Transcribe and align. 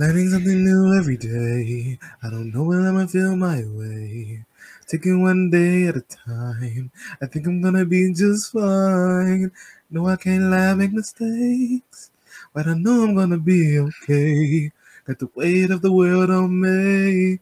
Learning 0.00 0.30
something 0.30 0.64
new 0.64 0.96
every 0.96 1.18
day. 1.18 1.98
I 2.22 2.30
don't 2.30 2.54
know 2.54 2.62
when 2.62 2.86
I'm 2.86 2.94
gonna 2.96 3.06
feel 3.06 3.36
my 3.36 3.62
way. 3.68 4.42
Taking 4.88 5.20
one 5.20 5.50
day 5.50 5.88
at 5.88 5.96
a 5.98 6.00
time. 6.00 6.90
I 7.20 7.26
think 7.26 7.46
I'm 7.46 7.60
gonna 7.60 7.84
be 7.84 8.10
just 8.14 8.50
fine. 8.50 9.52
No, 9.90 10.08
I 10.08 10.16
can't 10.16 10.44
lie, 10.44 10.72
make 10.72 10.92
mistakes. 10.92 12.10
But 12.54 12.66
I 12.66 12.80
know 12.80 13.04
I'm 13.04 13.14
gonna 13.14 13.36
be 13.36 13.78
okay. 13.78 14.72
Got 15.04 15.18
the 15.18 15.28
weight 15.34 15.70
of 15.70 15.82
the 15.82 15.92
world 15.92 16.30
on 16.30 16.48
me. 16.48 17.38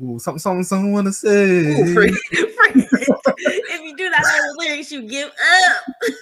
Ooh, 0.00 0.20
something, 0.20 0.38
something, 0.38 0.62
something 0.62 0.92
wanna 0.92 1.12
say. 1.12 1.74
Ooh, 1.74 2.06
if 2.06 3.80
you 3.82 3.96
do 3.96 4.10
not 4.10 4.22
know 4.22 4.38
the 4.46 4.54
lyrics, 4.58 4.92
you 4.92 5.02
give 5.08 5.26
up. 5.26 6.14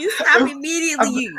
you 0.00 0.10
stop 0.10 0.40
immediately. 0.50 1.30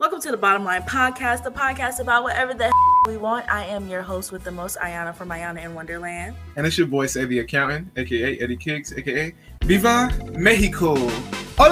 Welcome 0.00 0.20
to 0.20 0.30
the 0.30 0.36
Bottom 0.36 0.62
Line 0.62 0.82
Podcast, 0.82 1.42
the 1.42 1.50
podcast 1.50 1.98
about 1.98 2.22
whatever 2.22 2.54
the 2.54 2.72
we 3.08 3.16
want. 3.16 3.48
I 3.50 3.64
am 3.64 3.88
your 3.88 4.02
host 4.02 4.30
with 4.30 4.44
the 4.44 4.52
most, 4.52 4.76
Ayana 4.76 5.12
from 5.12 5.28
Ayana 5.30 5.64
in 5.64 5.74
Wonderland. 5.74 6.36
And 6.54 6.64
it's 6.64 6.78
your 6.78 6.86
boy, 6.86 7.06
Say 7.06 7.24
the 7.24 7.40
Accountant, 7.40 7.88
aka 7.96 8.38
Eddie 8.38 8.56
Kicks, 8.56 8.92
aka 8.92 9.34
Viva 9.64 10.16
Mexico. 10.38 10.92
Ole! 10.92 11.10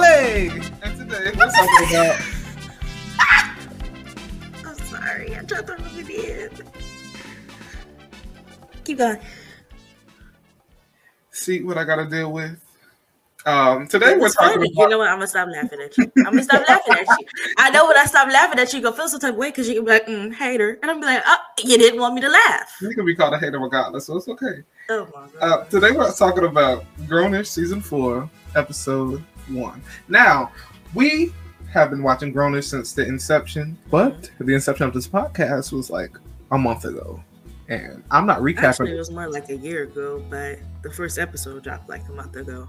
And 0.03 0.97
today 0.97 1.31
we're 1.37 1.49
talking 1.49 1.89
about. 1.89 2.21
I'm 4.65 4.75
sorry, 4.75 5.33
I 5.33 5.43
tried 5.43 5.65
to 5.65 5.71
rub 5.71 5.95
it 5.95 6.09
in. 6.09 6.67
Keep 8.83 8.97
going. 8.97 9.19
See 11.31 11.63
what 11.63 11.77
I 11.77 11.85
gotta 11.85 12.09
deal 12.09 12.33
with. 12.33 12.59
Um, 13.47 13.87
today 13.87 14.15
we're 14.15 14.23
was 14.23 14.35
talking 14.35 14.57
funny. 14.57 14.71
about. 14.73 14.81
You 14.83 14.89
know 14.89 14.97
what? 14.97 15.07
I'm 15.07 15.19
gonna 15.19 15.27
stop 15.27 15.47
laughing 15.47 15.79
at 15.79 15.97
you. 15.97 16.11
I'm 16.17 16.23
gonna 16.25 16.43
stop 16.43 16.67
laughing 16.67 16.95
at 16.95 17.07
you. 17.07 17.27
I 17.57 17.69
know 17.69 17.87
when 17.87 17.97
I 17.97 18.03
stop 18.03 18.27
laughing 18.27 18.59
at 18.59 18.73
you, 18.73 18.79
you 18.79 18.83
gonna 18.83 18.97
feel 18.97 19.07
some 19.07 19.21
type 19.21 19.31
of 19.31 19.37
way 19.37 19.51
because 19.51 19.69
you 19.69 19.75
can 19.75 19.85
be 19.85 19.91
like, 19.91 20.05
mm, 20.05 20.33
hater, 20.33 20.77
and 20.81 20.91
I'm 20.91 20.99
be 20.99 21.05
like, 21.05 21.23
oh, 21.25 21.37
you 21.63 21.77
didn't 21.77 22.01
want 22.01 22.15
me 22.15 22.19
to 22.21 22.29
laugh. 22.29 22.75
You 22.81 22.93
can 22.93 23.05
be 23.05 23.15
called 23.15 23.33
a 23.33 23.39
hater 23.39 23.57
regardless, 23.57 24.07
so 24.07 24.17
it's 24.17 24.27
okay. 24.27 24.63
Oh 24.89 25.07
my 25.15 25.27
god. 25.27 25.31
Uh, 25.39 25.63
today 25.69 25.91
we're 25.91 26.11
talking 26.11 26.43
about 26.43 26.83
Grownish 27.03 27.47
season 27.47 27.79
four, 27.79 28.29
episode 28.57 29.23
one. 29.47 29.81
Now, 30.09 30.51
we 30.93 31.31
have 31.71 31.91
been 31.91 32.03
watching 32.03 32.33
Grownish 32.33 32.65
since 32.65 32.91
the 32.91 33.07
inception, 33.07 33.77
but 33.89 34.29
the 34.39 34.55
inception 34.55 34.87
of 34.87 34.93
this 34.93 35.07
podcast 35.07 35.71
was 35.71 35.89
like 35.89 36.11
a 36.51 36.57
month 36.57 36.83
ago, 36.83 37.23
and 37.69 38.03
I'm 38.11 38.25
not 38.25 38.41
recapping. 38.41 38.63
Actually, 38.63 38.91
it 38.91 38.97
was 38.97 39.09
more 39.09 39.29
like 39.29 39.47
a 39.47 39.55
year 39.55 39.83
ago, 39.83 40.21
but 40.29 40.59
the 40.81 40.91
first 40.91 41.17
episode 41.17 41.63
dropped 41.63 41.87
like 41.87 42.05
a 42.09 42.11
month 42.11 42.35
ago. 42.35 42.67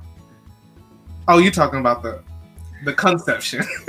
Oh, 1.28 1.38
you 1.38 1.50
talking 1.50 1.78
about 1.78 2.02
the 2.02 2.22
the 2.84 2.94
conception? 2.94 3.64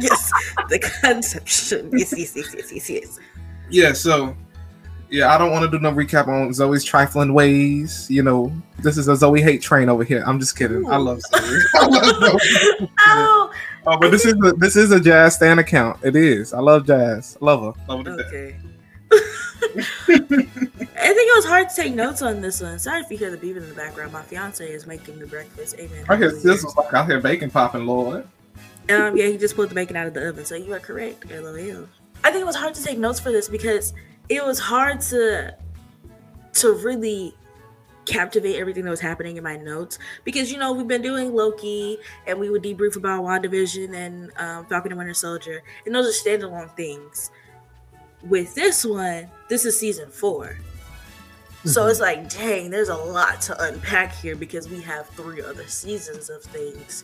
yes, 0.00 0.30
the 0.68 0.78
conception. 1.02 1.90
Yes, 1.92 2.14
yes, 2.16 2.36
yes, 2.36 2.54
yes, 2.54 2.72
yes, 2.72 2.90
yes. 2.90 3.18
yeah. 3.70 3.92
So, 3.92 4.36
yeah, 5.08 5.34
I 5.34 5.38
don't 5.38 5.50
want 5.50 5.64
to 5.64 5.70
do 5.70 5.80
no 5.82 5.92
recap 5.92 6.28
on 6.28 6.52
Zoe's 6.52 6.84
trifling 6.84 7.32
ways. 7.32 8.06
You 8.10 8.22
know, 8.22 8.52
this 8.78 8.98
is 8.98 9.08
a 9.08 9.16
Zoe 9.16 9.40
hate 9.40 9.62
train 9.62 9.88
over 9.88 10.04
here. 10.04 10.22
I'm 10.26 10.38
just 10.38 10.58
kidding. 10.58 10.84
I 10.90 10.96
love 10.96 11.20
Zoe. 11.22 11.58
I 11.74 11.86
love 11.86 12.40
Zoe. 12.40 12.90
Oh, 13.08 13.50
Oh, 13.88 13.96
but 13.96 14.10
this 14.10 14.24
is 14.24 14.34
a, 14.44 14.52
this 14.54 14.74
is 14.74 14.90
a 14.90 14.98
jazz 14.98 15.36
stand 15.36 15.60
account. 15.60 16.00
It 16.02 16.16
is. 16.16 16.52
I 16.52 16.58
love 16.58 16.86
jazz. 16.86 17.38
Love 17.40 17.76
her. 17.76 17.82
Love 17.88 18.04
her 18.04 18.16
to 18.16 18.50
death. 18.50 18.60
I 19.12 19.18
think 20.14 21.28
it 21.28 21.36
was 21.36 21.44
hard 21.46 21.68
to 21.68 21.76
take 21.76 21.94
notes 21.94 22.22
on 22.22 22.40
this 22.40 22.60
one. 22.60 22.78
Sorry 22.78 23.00
if 23.00 23.10
you 23.10 23.18
hear 23.18 23.30
the 23.30 23.36
beeping 23.36 23.58
in 23.58 23.68
the 23.68 23.74
background. 23.74 24.12
My 24.12 24.22
fiance 24.22 24.66
is 24.66 24.86
making 24.86 25.18
the 25.18 25.26
breakfast. 25.26 25.76
Amen. 25.78 26.04
I 26.08 26.16
hear 26.16 26.30
this 26.30 26.64
was 26.64 26.76
like 26.76 26.92
out 26.94 27.06
here 27.06 27.20
bacon 27.20 27.50
popping, 27.50 27.86
Lord. 27.86 28.26
Um, 28.88 29.16
yeah, 29.16 29.26
he 29.26 29.36
just 29.36 29.56
pulled 29.56 29.70
the 29.70 29.74
bacon 29.74 29.96
out 29.96 30.06
of 30.06 30.14
the 30.14 30.28
oven, 30.28 30.44
so 30.44 30.54
you 30.54 30.72
are 30.72 30.78
correct. 30.78 31.28
LOL. 31.30 31.88
I 32.24 32.30
think 32.30 32.42
it 32.42 32.46
was 32.46 32.56
hard 32.56 32.74
to 32.74 32.82
take 32.82 32.98
notes 32.98 33.20
for 33.20 33.32
this 33.32 33.48
because 33.48 33.92
it 34.28 34.44
was 34.44 34.58
hard 34.58 35.00
to 35.02 35.54
to 36.54 36.72
really 36.72 37.34
captivate 38.06 38.56
everything 38.56 38.84
that 38.84 38.90
was 38.90 39.00
happening 39.00 39.36
in 39.36 39.42
my 39.42 39.56
notes 39.56 39.98
because 40.24 40.50
you 40.50 40.58
know 40.58 40.72
we've 40.72 40.86
been 40.86 41.02
doing 41.02 41.34
Loki 41.34 41.98
and 42.26 42.38
we 42.38 42.48
would 42.48 42.62
debrief 42.62 42.96
about 42.96 43.22
WandaVision 43.24 43.94
and 43.94 44.30
um, 44.36 44.64
Falcon 44.66 44.92
and 44.92 44.98
Winter 44.98 45.12
Soldier 45.12 45.62
and 45.84 45.94
those 45.94 46.06
are 46.06 46.28
standalone 46.28 46.74
things. 46.76 47.30
With 48.22 48.54
this 48.54 48.84
one, 48.84 49.28
this 49.48 49.64
is 49.64 49.78
season 49.78 50.10
four. 50.10 50.56
So 51.64 51.88
it's 51.88 51.98
like, 52.00 52.28
dang, 52.30 52.70
there's 52.70 52.90
a 52.90 52.94
lot 52.96 53.40
to 53.42 53.62
unpack 53.64 54.14
here 54.14 54.36
because 54.36 54.68
we 54.68 54.80
have 54.82 55.08
three 55.10 55.42
other 55.42 55.66
seasons 55.66 56.30
of 56.30 56.42
things 56.44 57.02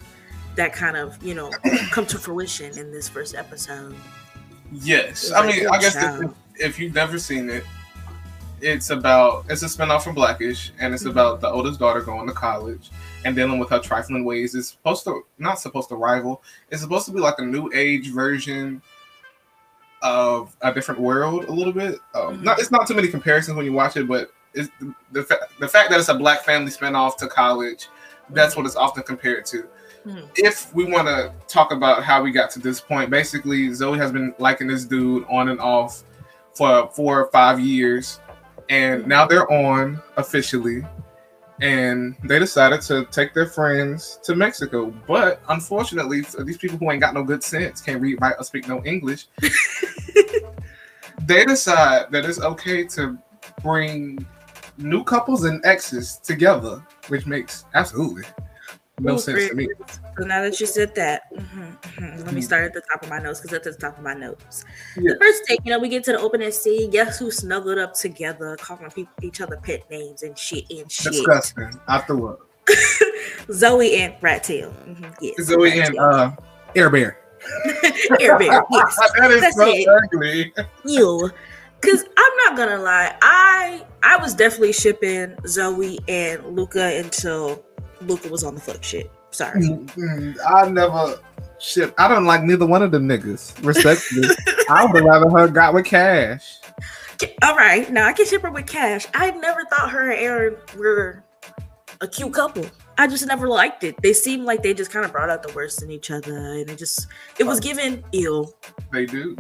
that 0.55 0.73
kind 0.73 0.97
of, 0.97 1.21
you 1.23 1.34
know, 1.34 1.50
come 1.91 2.06
to 2.06 2.19
fruition 2.19 2.78
in 2.78 2.93
this 2.93 3.09
first 3.09 3.34
episode. 3.34 3.97
Yes, 4.71 5.25
It's 5.25 5.33
I 5.33 5.45
like, 5.45 5.56
mean, 5.56 5.69
I 5.69 5.78
guess 5.81 5.97
if, 6.56 6.78
you've 6.78 6.95
never 6.95 7.19
seen 7.19 7.50
it, 7.50 7.65
it's 8.61 8.91
about 8.91 9.44
it's 9.50 9.62
a 9.62 9.67
spinoff 9.67 10.03
from 10.05 10.15
Blackish, 10.15 10.71
and 10.79 10.94
it's 10.94 11.03
Mhm. 11.03 11.11
about 11.11 11.41
the 11.41 11.50
oldest 11.50 11.81
daughter 11.81 12.00
going 12.00 12.29
to 12.29 12.33
college 12.33 12.91
and 13.25 13.34
dealing 13.34 13.59
with 13.59 13.69
her 13.71 13.81
trifling 13.81 14.25
ways. 14.25 14.55
It's 14.55 14.69
supposed 14.71 15.03
to 15.05 15.25
not 15.39 15.59
supposed 15.59 15.89
to 15.89 15.97
rival. 15.97 16.44
It's 16.71 16.83
supposed 16.83 17.06
to 17.06 17.12
be 17.12 17.19
like 17.19 17.39
a 17.39 17.44
new 17.44 17.69
age 17.75 18.11
version 18.12 18.81
of 20.03 20.55
a 20.63 20.73
different 20.73 21.01
world, 21.01 21.45
a 21.45 21.53
little 21.53 21.73
bit. 21.73 21.99
Um, 22.15 22.39
Mhm. 22.39 22.43
Not 22.43 22.59
it's 22.59 22.71
not 22.71 22.87
too 22.87 22.95
many 22.95 23.09
comparisons 23.09 23.57
when 23.57 23.65
you 23.67 23.73
watch 23.73 23.97
it, 23.97 24.07
but 24.09 24.33
it's 24.55 24.69
the 24.81 24.95
the, 25.13 25.23
fa- 25.23 25.47
the 25.61 25.69
fact 25.69 25.91
that 25.91 25.99
it's 26.01 26.09
a 26.09 26.15
black 26.15 26.45
family 26.45 26.71
spinoff 26.71 27.17
to 27.19 27.27
college. 27.29 27.89
That's 28.31 28.57
what 28.57 28.67
it's 28.67 28.77
often 28.77 29.03
compared 29.03 29.47
to 29.47 29.67
Mhm. 30.07 30.29
if 30.37 30.75
we 30.75 30.85
want 30.85 31.07
to 31.09 31.33
talk 31.47 31.73
about 31.73 32.03
how 32.03 32.23
we 32.23 32.33
got 32.33 32.51
to 32.53 32.59
this 32.59 32.81
point, 32.81 33.09
basically 33.11 33.73
Zoe 33.73 33.97
has 33.99 34.11
been 34.12 34.35
liking 34.39 34.67
this 34.67 34.85
dude 34.85 35.25
on 35.31 35.49
and 35.49 35.61
off 35.61 36.03
for 36.55 36.91
four 36.95 37.21
or 37.21 37.31
five 37.31 37.61
years, 37.61 38.21
and 38.69 39.07
now 39.07 39.27
they're 39.27 39.51
on 39.51 40.03
officially, 40.17 40.85
and 41.62 42.17
they 42.25 42.41
decided 42.41 42.83
to 42.83 43.05
take 43.12 43.33
their 43.34 43.47
friends 43.47 44.19
to 44.25 44.34
Mexico. 44.34 44.93
But 45.06 45.41
unfortunately, 45.49 46.23
for 46.23 46.43
these 46.43 46.59
people 46.59 46.77
who 46.77 46.91
ain't 46.91 47.00
got 47.00 47.15
no 47.15 47.23
good 47.23 47.43
sense, 47.45 47.81
can't 47.81 48.03
read, 48.03 48.21
write, 48.21 48.34
or 48.37 48.45
speak 48.45 48.67
no 48.67 48.83
English, 48.84 49.28
they 51.23 51.45
decide 51.45 52.11
that 52.11 52.25
it's 52.25 52.41
okay 52.41 52.84
to 52.89 53.17
bring 53.62 54.27
new 54.77 55.05
couples 55.05 55.45
and 55.45 55.65
exes 55.65 56.17
together, 56.17 56.84
which 57.06 57.27
makes 57.27 57.65
absolutely 57.75 58.25
no 59.01 59.17
sense 59.17 59.49
to 59.49 59.55
me. 59.55 59.69
So 60.19 60.25
now 60.25 60.43
that 60.43 60.61
you 60.61 60.67
said 60.67 60.95
that, 60.95 61.23
mhm, 61.35 61.77
mhm, 61.81 62.25
let 62.25 62.35
me 62.35 62.41
start 62.41 62.65
at 62.65 62.73
the 62.75 62.83
top 62.93 63.03
of 63.03 63.09
my 63.09 63.19
notes 63.19 63.41
because 63.41 63.51
that's 63.53 63.67
at 63.67 63.81
the 63.81 63.87
top 63.87 63.99
of 63.99 64.05
my 64.05 64.15
notes. 64.15 64.65
Yeah. 64.97 65.13
The 65.15 65.19
first 65.19 65.47
thing, 65.47 65.59
you 65.65 65.71
know, 65.73 65.79
we 65.79 65.89
get 65.89 66.05
to 66.05 66.13
the 66.13 66.21
opening 66.21 66.51
scene. 66.53 66.91
Guess 66.91 67.19
who 67.19 67.31
snuggled 67.31 67.79
up 67.79 67.95
together, 67.95 68.57
calling 68.61 68.91
people 68.91 69.13
each 69.23 69.41
other 69.41 69.57
pet 69.57 69.91
names 69.91 70.23
and 70.23 70.37
shit 70.39 70.71
and 70.71 70.91
shit. 70.91 71.13
Disgusting. 71.13 71.71
Threw 72.07 72.29
up. 72.29 72.41
Zoe 73.53 73.97
and 73.97 74.15
Rat 74.21 74.45
Tail. 74.45 74.73
Mhm, 74.87 75.15
yes, 75.21 75.47
Zoe 75.47 75.79
Rat 75.79 75.89
and 75.89 75.99
uh, 75.99 76.31
Air 76.77 76.91
Bear. 76.91 77.19
Air 78.21 78.39
Bear. 78.39 78.65
Yes, 78.71 78.97
that 79.19 79.31
is 79.31 79.41
That's 79.41 79.57
so 79.57 79.65
it. 79.67 79.89
ugly. 79.89 80.53
you. 80.85 81.31
Because 81.81 82.05
I'm 82.17 82.37
not 82.45 82.57
gonna 82.57 82.81
lie, 82.81 83.17
I 83.23 83.85
I 84.05 84.17
was 84.19 84.35
definitely 84.35 84.73
shipping 84.73 85.35
Zoe 85.49 85.99
and 86.07 86.47
Luca 86.55 86.97
until 86.99 87.65
Luca 88.07 88.29
was 88.29 88.45
on 88.45 88.55
the 88.55 88.61
fuck 88.61 88.83
shit. 88.83 89.11
Sorry. 89.31 89.61
Mm, 89.61 90.37
I 90.47 90.69
never 90.69 91.19
shit. 91.59 91.95
I 91.99 92.09
don't 92.09 92.25
like 92.25 92.43
neither 92.43 92.67
one 92.67 92.83
of 92.83 92.91
them 92.91 93.09
niggas. 93.09 93.65
Respectfully, 93.65 94.29
I 94.71 94.87
would 94.87 95.05
rather 95.05 95.31
her 95.31 95.49
got 95.49 95.75
with 95.75 95.87
Cash. 95.87 96.59
All 97.43 97.57
right, 97.57 97.91
now 97.91 98.07
I 98.07 98.12
can 98.12 98.27
ship 98.27 98.43
her 98.43 98.51
with 98.51 98.67
Cash. 98.67 99.07
I 99.15 99.31
never 99.31 99.65
thought 99.67 99.91
her 99.91 100.11
and 100.11 100.21
Aaron 100.21 100.57
were 100.77 101.23
a 102.01 102.09
cute 102.09 102.35
couple. 102.35 102.67
I 102.99 103.07
just 103.07 103.27
never 103.27 103.49
liked 103.49 103.85
it. 103.85 103.97
They 104.03 104.12
seemed 104.12 104.45
like 104.45 104.62
they 104.62 104.75
just 104.75 104.91
kind 104.91 105.05
of 105.05 105.12
brought 105.12 105.31
out 105.31 105.43
the 105.43 105.53
worst 105.55 105.83
in 105.83 105.91
each 105.91 106.11
other, 106.11 106.37
and 106.37 106.69
it 106.69 106.77
just 106.77 107.07
it 107.39 107.45
was 107.45 107.61
given 107.61 108.05
ill. 108.12 108.55
They 108.93 109.07
do. 109.07 109.37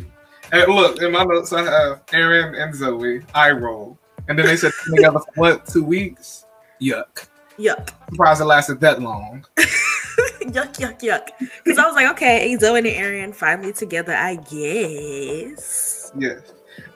And 0.52 0.72
look, 0.72 1.02
in 1.02 1.12
my 1.12 1.24
notes, 1.24 1.52
I 1.52 1.64
have 1.64 2.02
Aaron 2.12 2.54
and 2.54 2.74
Zoe. 2.74 3.22
I 3.34 3.50
roll, 3.50 3.98
and 4.28 4.38
then 4.38 4.46
they 4.46 4.56
said 4.56 4.72
together 4.84 5.18
for 5.18 5.32
what? 5.34 5.66
Two 5.66 5.84
weeks. 5.84 6.46
Yuck. 6.80 7.26
Yuck, 7.62 7.90
Surprised 8.10 8.40
it 8.40 8.44
lasted 8.44 8.80
that 8.80 9.00
long. 9.00 9.44
yuck, 9.56 10.74
yuck, 10.78 11.00
yuck. 11.00 11.28
Because 11.64 11.78
I 11.78 11.86
was 11.86 11.94
like, 11.94 12.08
okay, 12.12 12.56
Zoe 12.56 12.78
and 12.78 12.86
Aaron 12.86 13.32
finally 13.32 13.72
together, 13.72 14.14
I 14.14 14.36
guess. 14.36 16.12
Yes. 16.18 16.40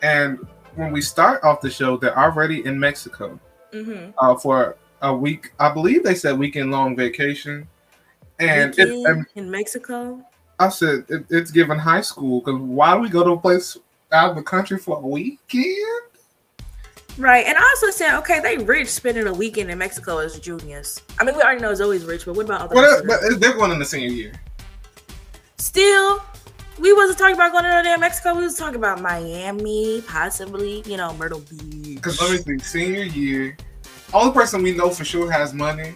And 0.02 0.38
when 0.74 0.92
we 0.92 1.00
start 1.00 1.44
off 1.44 1.60
the 1.60 1.70
show, 1.70 1.96
they're 1.96 2.18
already 2.18 2.64
in 2.64 2.78
Mexico. 2.78 3.38
Mm-hmm. 3.72 4.12
uh, 4.18 4.36
for 4.36 4.76
a 5.02 5.14
week. 5.14 5.52
I 5.58 5.72
believe 5.72 6.02
they 6.02 6.14
said 6.14 6.38
weekend 6.38 6.70
long 6.70 6.96
vacation. 6.96 7.68
And 8.38 8.78
it, 8.78 9.26
in 9.34 9.50
Mexico. 9.50 10.24
I 10.58 10.68
said 10.68 11.04
it, 11.08 11.26
it's 11.30 11.50
given 11.50 11.78
high 11.78 12.00
school 12.00 12.40
because 12.40 12.60
why 12.60 12.94
do 12.94 13.00
we 13.00 13.08
go 13.08 13.24
to 13.24 13.32
a 13.32 13.38
place 13.38 13.76
out 14.12 14.30
of 14.30 14.36
the 14.36 14.42
country 14.42 14.78
for 14.78 14.98
a 14.98 15.06
weekend? 15.06 16.06
Right, 17.18 17.46
and 17.46 17.56
I 17.56 17.62
also 17.62 17.90
said, 17.90 18.18
okay, 18.18 18.40
they 18.40 18.58
rich 18.58 18.88
spending 18.88 19.26
a 19.26 19.32
weekend 19.32 19.70
in 19.70 19.78
Mexico 19.78 20.18
as 20.18 20.38
juniors. 20.38 21.00
I 21.18 21.24
mean, 21.24 21.34
we 21.34 21.40
already 21.42 21.62
know 21.62 21.74
Zoe's 21.74 22.04
rich, 22.04 22.26
but 22.26 22.34
what 22.36 22.44
about 22.44 22.60
other? 22.62 22.74
Well, 22.74 23.00
people? 23.00 23.16
that- 23.16 23.30
but 23.30 23.40
they're 23.40 23.54
going 23.54 23.70
in 23.72 23.78
the 23.78 23.84
senior 23.86 24.08
year. 24.08 24.32
Still, 25.56 26.22
we 26.78 26.92
wasn't 26.92 27.18
talking 27.18 27.34
about 27.34 27.52
going 27.52 27.64
to 27.64 27.82
no 27.82 27.94
in 27.94 28.00
Mexico. 28.00 28.34
We 28.34 28.44
was 28.44 28.56
talking 28.56 28.76
about 28.76 29.00
Miami, 29.00 30.02
possibly, 30.06 30.82
you 30.86 30.96
know, 30.98 31.14
Myrtle 31.14 31.40
Beach. 31.40 31.96
Because 31.96 32.20
let 32.20 32.30
me 32.32 32.36
think, 32.38 32.64
senior 32.64 33.04
year, 33.04 33.56
only 34.12 34.32
person 34.34 34.62
we 34.62 34.72
know 34.72 34.90
for 34.90 35.04
sure 35.04 35.30
has 35.30 35.54
money 35.54 35.94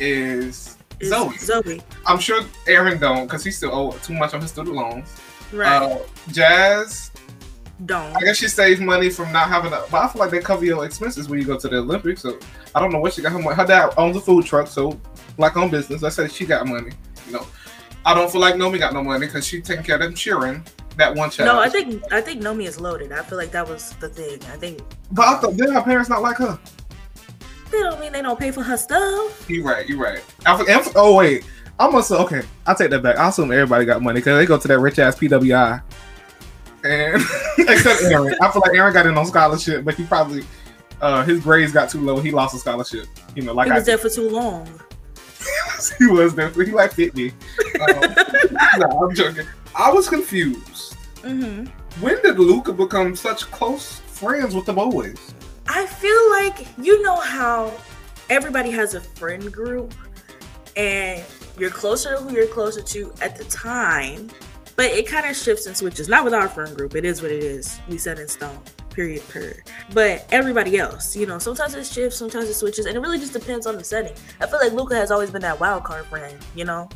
is 0.00 0.76
Is 1.00 1.10
Zoe. 1.10 1.36
Zoe. 1.36 1.82
I'm 2.06 2.18
sure 2.18 2.42
Aaron 2.66 2.98
don't 2.98 3.26
because 3.26 3.44
he 3.44 3.50
still 3.50 3.74
owe 3.74 3.90
too 3.98 4.14
much 4.14 4.32
on 4.32 4.40
his 4.40 4.50
student 4.50 4.74
loans. 4.76 5.08
Right. 5.52 5.82
Uh, 5.82 5.98
Jazz, 6.30 7.07
Don't. 7.86 8.16
I 8.16 8.20
guess 8.20 8.36
she 8.38 8.48
saved 8.48 8.80
money 8.82 9.08
from 9.08 9.32
not 9.32 9.48
having 9.48 9.72
a. 9.72 9.82
But 9.90 10.02
I 10.02 10.08
feel 10.08 10.20
like 10.20 10.30
they 10.30 10.40
cover 10.40 10.64
your 10.64 10.84
expenses 10.84 11.28
when 11.28 11.38
you 11.38 11.44
go 11.44 11.56
to 11.58 11.68
the 11.68 11.76
Olympics. 11.78 12.22
So 12.22 12.38
I 12.74 12.80
don't 12.80 12.92
know 12.92 12.98
what 12.98 13.12
she 13.14 13.22
got. 13.22 13.32
Her, 13.32 13.38
money. 13.38 13.54
her 13.54 13.64
dad 13.66 13.94
owns 13.96 14.16
a 14.16 14.20
food 14.20 14.44
truck, 14.46 14.66
so 14.66 15.00
black 15.36 15.56
owned 15.56 15.70
business. 15.70 16.02
I 16.02 16.08
said 16.08 16.32
she 16.32 16.44
got 16.44 16.66
money. 16.66 16.90
You 17.26 17.34
know, 17.34 17.46
I 18.04 18.14
don't 18.14 18.30
feel 18.30 18.40
like 18.40 18.56
Nomi 18.56 18.78
got 18.78 18.92
no 18.92 19.02
money 19.04 19.26
because 19.26 19.46
she 19.46 19.60
taking 19.60 19.84
care 19.84 19.94
of 19.96 20.02
them 20.02 20.14
cheering 20.14 20.64
that 20.96 21.14
one 21.14 21.30
child. 21.30 21.46
No, 21.54 21.60
I 21.60 21.68
think 21.68 22.02
I 22.12 22.20
think 22.20 22.42
Nomi 22.42 22.66
is 22.66 22.80
loaded. 22.80 23.12
I 23.12 23.22
feel 23.22 23.38
like 23.38 23.52
that 23.52 23.68
was 23.68 23.92
the 24.00 24.08
thing. 24.08 24.40
I 24.52 24.56
think 24.56 24.80
But 25.12 25.26
I 25.28 25.38
thought 25.40 25.56
did 25.56 25.70
her 25.70 25.82
parents 25.82 26.08
not 26.10 26.20
like 26.22 26.38
her? 26.38 26.58
they 27.70 27.78
don't 27.80 28.00
mean 28.00 28.12
they 28.12 28.22
don't 28.22 28.38
pay 28.40 28.50
for 28.50 28.62
her 28.62 28.76
stuff. 28.76 29.48
You 29.48 29.62
right. 29.62 29.88
You 29.88 30.02
right. 30.02 30.24
I, 30.46 30.56
for- 30.56 30.68
and 30.68 30.82
for- 30.82 30.92
oh 30.96 31.14
wait. 31.14 31.44
I'm 31.80 31.92
gonna 31.92 32.04
okay. 32.24 32.42
I'll 32.66 32.74
take 32.74 32.90
that 32.90 33.02
back. 33.04 33.18
I 33.18 33.28
assume 33.28 33.52
everybody 33.52 33.84
got 33.84 34.02
money 34.02 34.18
because 34.18 34.36
they 34.36 34.46
go 34.46 34.58
to 34.58 34.66
that 34.66 34.80
rich 34.80 34.98
ass 34.98 35.16
PWI. 35.16 35.80
And 36.84 37.22
except 37.58 38.02
Aaron, 38.02 38.34
I 38.40 38.50
feel 38.50 38.62
like 38.64 38.76
Aaron 38.76 38.92
got 38.92 39.06
in 39.06 39.16
on 39.16 39.26
scholarship, 39.26 39.84
but 39.84 39.94
he 39.94 40.04
probably 40.04 40.44
uh 41.00 41.24
his 41.24 41.40
grades 41.40 41.72
got 41.72 41.90
too 41.90 42.00
low. 42.00 42.20
He 42.20 42.30
lost 42.30 42.54
a 42.54 42.58
scholarship. 42.58 43.06
You 43.34 43.42
know, 43.42 43.52
like 43.52 43.66
he 43.66 43.72
I 43.72 43.76
was 43.76 43.86
there 43.86 43.98
for 43.98 44.08
too 44.08 44.28
long. 44.28 44.68
he 45.98 46.06
was 46.06 46.34
there. 46.34 46.50
He 46.50 46.72
like 46.72 46.92
fit 46.92 47.14
me. 47.14 47.32
Um, 47.80 48.14
no, 48.78 49.04
I'm 49.04 49.14
joking. 49.14 49.46
I 49.74 49.92
was 49.92 50.08
confused. 50.08 50.94
hmm 51.22 51.64
When 52.00 52.20
did 52.22 52.38
Luca 52.38 52.72
become 52.72 53.14
such 53.16 53.50
close 53.50 54.00
friends 54.00 54.54
with 54.54 54.66
the 54.66 54.72
boys? 54.72 55.34
I 55.66 55.86
feel 55.86 56.30
like 56.30 56.66
you 56.78 57.02
know 57.02 57.16
how 57.16 57.72
everybody 58.30 58.70
has 58.70 58.94
a 58.94 59.00
friend 59.00 59.52
group 59.52 59.94
and 60.76 61.24
you're 61.58 61.70
closer 61.70 62.16
to 62.16 62.22
who 62.22 62.34
you're 62.34 62.46
closer 62.46 62.80
to 62.80 63.12
at 63.20 63.36
the 63.36 63.44
time, 63.44 64.30
but 64.78 64.92
it 64.92 65.08
kind 65.08 65.26
of 65.26 65.36
shifts 65.36 65.66
and 65.66 65.76
switches. 65.76 66.08
Not 66.08 66.22
with 66.22 66.32
our 66.32 66.48
friend 66.48 66.74
group, 66.76 66.94
it 66.94 67.04
is 67.04 67.20
what 67.20 67.32
it 67.32 67.42
is. 67.42 67.80
We 67.88 67.98
set 67.98 68.20
in 68.20 68.28
stone, 68.28 68.60
period, 68.90 69.28
per. 69.28 69.56
But 69.92 70.24
everybody 70.30 70.78
else, 70.78 71.16
you 71.16 71.26
know, 71.26 71.40
sometimes 71.40 71.74
it 71.74 71.84
shifts, 71.84 72.16
sometimes 72.16 72.48
it 72.48 72.54
switches, 72.54 72.86
and 72.86 72.96
it 72.96 73.00
really 73.00 73.18
just 73.18 73.32
depends 73.32 73.66
on 73.66 73.76
the 73.76 73.82
setting. 73.82 74.14
I 74.40 74.46
feel 74.46 74.60
like 74.60 74.72
Luca 74.72 74.94
has 74.94 75.10
always 75.10 75.32
been 75.32 75.42
that 75.42 75.58
wild 75.58 75.82
card 75.82 76.06
friend, 76.06 76.38
you 76.54 76.64
know? 76.64 76.88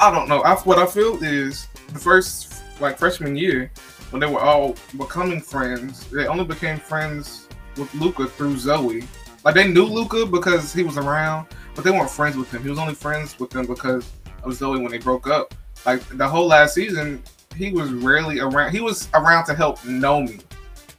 I 0.00 0.10
don't 0.10 0.28
know. 0.28 0.42
I, 0.42 0.56
what 0.62 0.80
I 0.80 0.86
feel 0.86 1.22
is 1.22 1.68
the 1.92 2.00
first 2.00 2.60
like 2.80 2.98
freshman 2.98 3.36
year 3.36 3.70
when 4.10 4.18
they 4.18 4.26
were 4.26 4.40
all 4.40 4.74
becoming 4.96 5.40
friends, 5.40 6.10
they 6.10 6.26
only 6.26 6.44
became 6.44 6.78
friends 6.78 7.46
with 7.76 7.94
Luca 7.94 8.26
through 8.26 8.56
Zoe. 8.56 9.04
Like 9.44 9.54
they 9.54 9.68
knew 9.68 9.84
Luca 9.84 10.26
because 10.26 10.72
he 10.72 10.82
was 10.82 10.98
around, 10.98 11.46
but 11.76 11.84
they 11.84 11.92
weren't 11.92 12.10
friends 12.10 12.36
with 12.36 12.52
him. 12.52 12.64
He 12.64 12.68
was 12.70 12.80
only 12.80 12.94
friends 12.94 13.38
with 13.38 13.50
them 13.50 13.66
because 13.66 14.10
of 14.42 14.54
Zoe 14.54 14.80
when 14.80 14.90
they 14.90 14.98
broke 14.98 15.28
up. 15.28 15.54
Like 15.88 16.18
the 16.18 16.28
whole 16.28 16.46
last 16.48 16.74
season, 16.74 17.22
he 17.56 17.72
was 17.72 17.90
rarely 17.90 18.40
around. 18.40 18.72
He 18.72 18.80
was 18.80 19.08
around 19.14 19.46
to 19.46 19.54
help 19.54 19.78
Nomi 19.80 20.42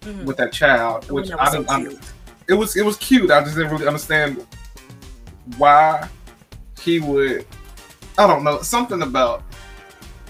Mhm. 0.01 0.24
with 0.24 0.38
that 0.38 0.51
child, 0.51 1.12
which 1.12 1.30
I 1.31 1.45
so 1.51 1.57
didn't. 1.59 1.69
I'm- 1.69 2.00
it 2.47 2.53
was 2.56 2.75
it 2.75 2.83
was 2.83 2.97
cute. 2.97 3.30
I 3.30 3.41
just 3.44 3.56
didn't 3.56 3.71
really 3.71 3.86
understand 3.86 4.47
why 5.57 6.07
he 6.81 7.00
would. 7.00 7.45
I 8.18 8.25
don't 8.25 8.44
know 8.44 8.62
something 8.63 9.03
about. 9.03 9.44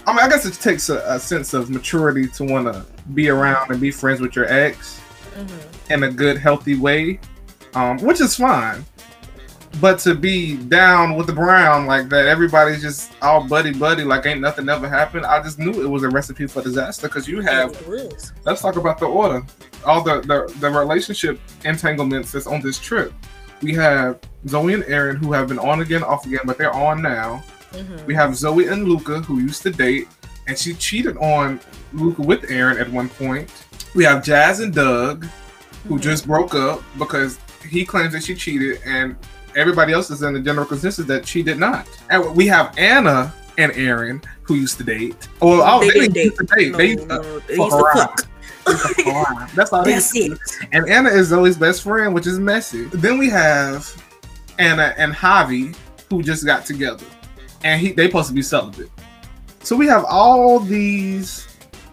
I 0.06 0.12
mean, 0.12 0.20
I 0.24 0.28
guess 0.28 0.44
it 0.44 0.52
takes 0.54 0.90
a, 0.90 0.98
a 1.06 1.18
sense 1.18 1.54
of 1.54 1.70
maturity 1.70 2.26
to 2.28 2.44
want 2.44 2.66
to 2.70 2.84
be 3.14 3.30
around 3.30 3.70
and 3.70 3.80
be 3.80 3.90
friends 3.90 4.20
with 4.20 4.36
your 4.36 4.44
ex 4.52 5.00
Mhm. 5.38 5.90
in 5.94 6.02
a 6.02 6.10
good, 6.10 6.36
healthy 6.36 6.74
way, 6.76 7.18
um, 7.74 7.96
which 7.98 8.20
is 8.20 8.36
fine. 8.36 8.84
But 9.80 9.98
to 10.00 10.14
be 10.14 10.56
down 10.56 11.14
with 11.16 11.26
the 11.28 11.32
brown 11.32 11.86
like 11.86 12.08
that, 12.08 12.26
everybody's 12.26 12.82
just 12.82 13.12
all 13.22 13.46
buddy 13.46 13.72
buddy, 13.72 14.02
like 14.04 14.26
ain't 14.26 14.40
nothing 14.40 14.68
ever 14.68 14.88
happened. 14.88 15.24
I 15.24 15.40
just 15.42 15.58
knew 15.58 15.70
it 15.82 15.88
was 15.88 16.02
a 16.02 16.08
recipe 16.08 16.46
for 16.46 16.60
disaster 16.62 17.06
because 17.08 17.28
you 17.28 17.40
have 17.40 17.80
let's 18.44 18.60
talk 18.62 18.76
about 18.76 18.98
the 18.98 19.06
order. 19.06 19.42
All 19.86 20.02
the, 20.02 20.20
the 20.22 20.52
the 20.58 20.68
relationship 20.70 21.40
entanglements 21.64 22.32
that's 22.32 22.46
on 22.46 22.60
this 22.60 22.78
trip. 22.78 23.12
We 23.62 23.72
have 23.74 24.18
Zoe 24.48 24.74
and 24.74 24.84
Aaron 24.84 25.16
who 25.16 25.32
have 25.32 25.48
been 25.48 25.58
on 25.58 25.80
again, 25.80 26.02
off 26.02 26.26
again, 26.26 26.40
but 26.44 26.58
they're 26.58 26.72
on 26.74 27.00
now. 27.00 27.42
Mhm. 27.72 28.04
We 28.06 28.14
have 28.14 28.34
Zoe 28.36 28.66
and 28.66 28.88
Luca 28.88 29.20
who 29.20 29.38
used 29.38 29.62
to 29.62 29.70
date, 29.70 30.08
and 30.48 30.58
she 30.58 30.74
cheated 30.74 31.16
on 31.18 31.60
Luca 31.92 32.22
with 32.22 32.50
Aaron 32.50 32.76
at 32.78 32.90
one 32.90 33.08
point. 33.08 33.50
We 33.94 34.02
have 34.04 34.24
Jazz 34.24 34.60
and 34.60 34.74
Doug 34.74 35.26
who 35.88 35.96
Mhm. 35.96 36.00
just 36.02 36.26
broke 36.26 36.54
up 36.54 36.82
because 36.98 37.38
he 37.68 37.84
claims 37.84 38.12
that 38.14 38.24
she 38.24 38.34
cheated, 38.34 38.80
and 38.84 39.14
everybody 39.56 39.92
else 39.92 40.10
is 40.10 40.22
in 40.22 40.34
the 40.34 40.40
general 40.40 40.66
consensus 40.66 41.06
that 41.06 41.26
she 41.26 41.42
did 41.42 41.58
not. 41.58 41.88
And 42.10 42.34
we 42.36 42.46
have 42.46 42.76
Anna 42.78 43.32
and 43.58 43.72
Aaron 43.72 44.22
who 44.42 44.54
used 44.54 44.78
to 44.78 44.84
date. 44.84 45.28
Well, 45.40 45.62
oh, 45.62 45.80
They 45.80 46.00
they, 46.00 46.08
didn't 46.08 46.36
to 46.36 46.44
date. 46.54 46.72
No, 46.72 46.78
they 46.78 46.86
used 46.88 47.08
to 47.08 47.08
no, 47.08 47.38
they 47.40 47.56
fuck 47.56 47.72
used 47.72 47.76
to 47.76 47.92
fuck. 47.94 48.26
That's 49.54 49.72
all 49.72 49.84
That's 49.84 50.14
it. 50.14 50.38
And 50.72 50.88
Anna 50.88 51.08
is 51.08 51.28
Zoe's 51.28 51.56
best 51.56 51.82
friend, 51.82 52.14
which 52.14 52.26
is 52.26 52.38
messy. 52.38 52.84
Then 52.86 53.18
we 53.18 53.28
have 53.30 53.90
Anna 54.58 54.94
and 54.96 55.12
Javi, 55.14 55.74
who 56.08 56.22
just 56.22 56.44
got 56.44 56.66
together, 56.66 57.06
and 57.64 57.80
he 57.80 57.92
they 57.92 58.06
supposed 58.06 58.28
to 58.28 58.34
be 58.34 58.42
celibate. 58.42 58.90
So 59.62 59.76
we 59.76 59.86
have 59.86 60.04
all 60.04 60.60
these. 60.60 61.46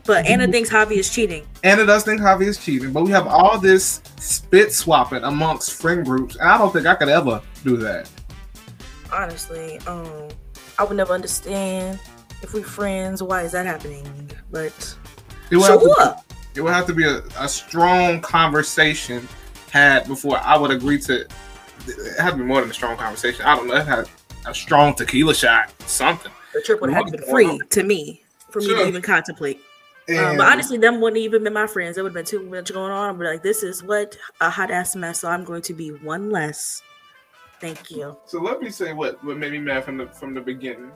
But 0.07 0.25
Anna 0.25 0.47
thinks 0.47 0.69
Javi 0.69 0.93
is 0.93 1.13
cheating. 1.13 1.45
Anna 1.63 1.85
does 1.85 2.03
think 2.03 2.21
Javi 2.21 2.47
is 2.47 2.57
cheating, 2.57 2.93
but 2.93 3.03
we 3.03 3.11
have 3.11 3.27
all 3.27 3.59
this 3.59 4.01
spit 4.17 4.71
swapping 4.73 5.21
amongst 5.23 5.73
friend 5.73 6.03
groups, 6.05 6.37
and 6.37 6.47
I 6.49 6.57
don't 6.57 6.71
think 6.71 6.87
I 6.87 6.95
could 6.95 7.09
ever 7.09 7.41
do 7.63 7.75
that. 7.77 8.09
honestly 9.11 9.79
um 9.87 10.27
i 10.79 10.83
would 10.83 10.97
never 10.97 11.13
understand 11.13 11.97
if 12.41 12.53
we're 12.53 12.61
friends 12.63 13.23
why 13.23 13.41
is 13.43 13.53
that 13.53 13.65
happening 13.65 14.05
but 14.51 14.73
It 15.49 15.55
would 15.57 15.65
have 15.69 15.79
to, 15.81 15.93
sure 15.97 16.15
it 16.55 16.61
would 16.61 16.73
have 16.73 16.85
to 16.87 16.93
be 16.93 17.05
a, 17.05 17.21
a 17.39 17.47
strong 17.47 18.19
conversation 18.21 19.27
had 19.71 20.07
before 20.07 20.37
I 20.39 20.57
would 20.57 20.71
agree 20.71 20.99
to. 21.01 21.21
It 21.21 22.19
had 22.19 22.31
to 22.31 22.37
be 22.37 22.43
more 22.43 22.61
than 22.61 22.69
a 22.71 22.73
strong 22.73 22.97
conversation. 22.97 23.45
I 23.45 23.55
don't 23.55 23.67
know. 23.67 23.75
It 23.75 23.85
had 23.85 24.09
a 24.47 24.53
strong 24.55 24.95
tequila 24.95 25.35
shot, 25.35 25.71
something. 25.87 26.31
the 26.53 26.61
trip 26.61 26.81
would 26.81 26.91
have 26.91 27.05
to 27.05 27.17
be 27.17 27.23
free 27.29 27.59
to 27.69 27.83
me 27.83 28.23
for 28.49 28.59
me 28.59 28.65
Sure. 28.67 28.77
to 28.79 28.87
even 28.87 29.01
contemplate 29.01 29.61
um, 30.09 30.37
but 30.37 30.47
honestly 30.47 30.77
them 30.77 31.01
wouldn't 31.01 31.21
even 31.21 31.43
been 31.43 31.53
my 31.53 31.67
friends 31.67 31.95
there 31.95 32.03
would 32.03 32.11
have 32.15 32.25
been 32.25 32.25
too 32.25 32.49
much 32.49 32.71
going 32.71 32.91
on 32.91 33.19
i'd 33.21 33.25
like 33.25 33.43
this 33.43 33.63
is 33.63 33.83
what 33.83 34.17
a 34.41 34.49
hot 34.49 34.71
ass 34.71 34.95
mess 34.95 35.19
so 35.19 35.29
i'm 35.29 35.43
going 35.43 35.61
to 35.61 35.73
be 35.73 35.89
one 35.89 36.29
less 36.29 36.81
thank 37.59 37.91
you 37.91 38.15
So 38.25 38.39
let 38.39 38.61
me 38.61 38.69
say 38.69 38.93
what, 38.93 39.23
what 39.23 39.37
made 39.37 39.51
me 39.51 39.59
mad 39.59 39.83
from 39.83 39.97
the 39.97 40.07
from 40.07 40.33
the 40.33 40.41
beginning. 40.41 40.91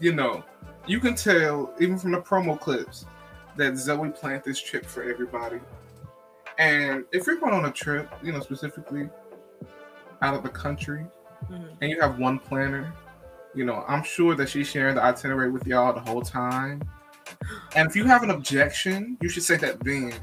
You 0.00 0.14
know, 0.14 0.44
you 0.86 1.00
can 1.00 1.14
tell 1.14 1.74
even 1.80 1.98
from 1.98 2.12
the 2.12 2.20
promo 2.22 2.58
clips 2.58 3.04
that 3.56 3.76
Zoe 3.76 4.10
planned 4.10 4.42
this 4.44 4.60
trip 4.60 4.86
for 4.86 5.02
everybody. 5.02 5.58
And 6.58 7.04
if 7.12 7.26
you're 7.26 7.36
going 7.36 7.52
on 7.52 7.64
a 7.66 7.70
trip, 7.72 8.08
you 8.22 8.32
know, 8.32 8.40
specifically 8.40 9.10
out 10.22 10.34
of 10.34 10.42
the 10.44 10.48
country, 10.48 11.04
Mhm. 11.50 11.76
and 11.80 11.90
you 11.90 12.00
have 12.00 12.18
one 12.18 12.38
planner, 12.38 12.92
you 13.54 13.64
know, 13.66 13.84
I'm 13.86 14.02
sure 14.04 14.34
that 14.36 14.48
she's 14.48 14.68
sharing 14.68 14.94
the 14.94 15.02
itinerary 15.02 15.50
with 15.50 15.66
y'all 15.66 15.92
the 15.92 16.00
whole 16.00 16.22
time. 16.22 16.80
And 17.74 17.88
if 17.88 17.96
you 17.96 18.04
have 18.04 18.22
an 18.22 18.30
objection, 18.30 19.16
you 19.20 19.28
should 19.28 19.42
say 19.42 19.56
that 19.58 19.82
then. 19.84 20.14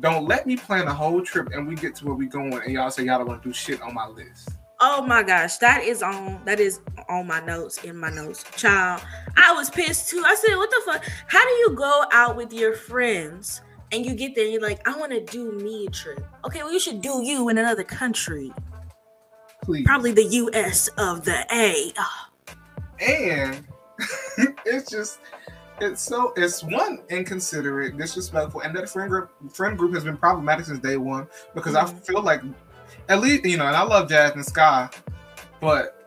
Don't 0.00 0.26
let 0.26 0.46
me 0.46 0.56
plan 0.56 0.86
a 0.88 0.94
whole 0.94 1.22
trip 1.22 1.50
and 1.52 1.66
we 1.66 1.76
get 1.76 1.94
to 1.96 2.06
where 2.06 2.14
we 2.14 2.26
going 2.26 2.52
and 2.52 2.72
y'all 2.72 2.90
say 2.90 3.04
y'all 3.04 3.18
don't 3.18 3.28
want 3.28 3.42
to 3.42 3.48
do 3.48 3.52
shit 3.52 3.80
on 3.80 3.94
my 3.94 4.06
list. 4.06 4.50
Oh 4.80 5.00
my 5.06 5.22
gosh, 5.22 5.58
that 5.58 5.82
is 5.84 6.02
on 6.02 6.40
that 6.44 6.58
is 6.60 6.80
on 7.08 7.26
my 7.26 7.40
notes 7.40 7.82
in 7.84 7.96
my 7.96 8.10
notes. 8.10 8.44
Child, 8.56 9.02
I 9.36 9.52
was 9.52 9.70
pissed 9.70 10.10
too. 10.10 10.22
I 10.26 10.34
said, 10.34 10.56
"What 10.56 10.68
the 10.70 10.82
fuck? 10.84 11.04
How 11.28 11.42
do 11.42 11.50
you 11.50 11.70
go 11.76 12.04
out 12.12 12.36
with 12.36 12.52
your 12.52 12.74
friends 12.74 13.62
and 13.92 14.04
you 14.04 14.14
get 14.14 14.34
there 14.34 14.44
and 14.44 14.52
you're 14.52 14.60
like, 14.62 14.86
I 14.86 14.98
want 14.98 15.12
to 15.12 15.20
do 15.24 15.52
me 15.52 15.86
a 15.86 15.90
trip? 15.90 16.26
Okay, 16.44 16.62
well 16.62 16.72
you 16.72 16.80
should 16.80 17.00
do 17.00 17.22
you 17.22 17.48
in 17.48 17.56
another 17.58 17.84
country, 17.84 18.52
Please. 19.62 19.84
probably 19.86 20.10
the 20.12 20.24
U.S. 20.24 20.88
of 20.98 21.24
the 21.24 21.46
A. 21.52 21.92
Ah, 21.96 22.30
and 23.00 23.64
it's 24.66 24.90
just 24.90 25.20
it's 25.80 26.02
so 26.02 26.32
it's 26.36 26.62
one 26.62 27.00
inconsiderate, 27.10 27.96
disrespectful, 27.96 28.60
and 28.62 28.74
that 28.76 28.88
friend 28.88 29.10
group 29.10 29.30
friend 29.52 29.76
group 29.76 29.94
has 29.94 30.04
been 30.04 30.16
problematic 30.16 30.66
since 30.66 30.78
day 30.78 30.96
one 30.96 31.26
because 31.54 31.74
I 31.74 31.84
Mhm. 31.84 32.06
feel 32.06 32.22
like 32.22 32.42
at 33.08 33.20
least 33.20 33.44
you 33.44 33.56
know, 33.56 33.66
and 33.66 33.76
I 33.76 33.82
love 33.82 34.10
and 34.10 34.44
Sky, 34.44 34.88
but 35.60 36.00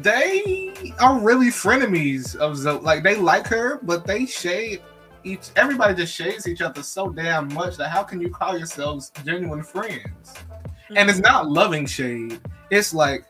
they 0.00 0.94
are 1.00 1.18
really 1.18 1.48
frenemies 1.48 2.34
of 2.36 2.56
Zoe. 2.56 2.80
Like 2.80 3.02
they 3.02 3.16
like 3.16 3.46
her, 3.48 3.78
but 3.82 4.06
they 4.06 4.26
shade 4.26 4.80
each. 5.24 5.50
Everybody 5.56 5.94
just 5.94 6.14
shades 6.14 6.46
each 6.48 6.62
other 6.62 6.82
so 6.82 7.10
damn 7.10 7.52
much 7.52 7.76
that 7.76 7.90
how 7.90 8.02
can 8.02 8.20
you 8.20 8.30
call 8.30 8.56
yourselves 8.56 9.12
genuine 9.24 9.62
friends? 9.62 10.34
And 10.94 11.08
it's 11.08 11.20
not 11.20 11.48
loving 11.48 11.86
shade. 11.86 12.40
It's 12.70 12.92
like, 12.92 13.24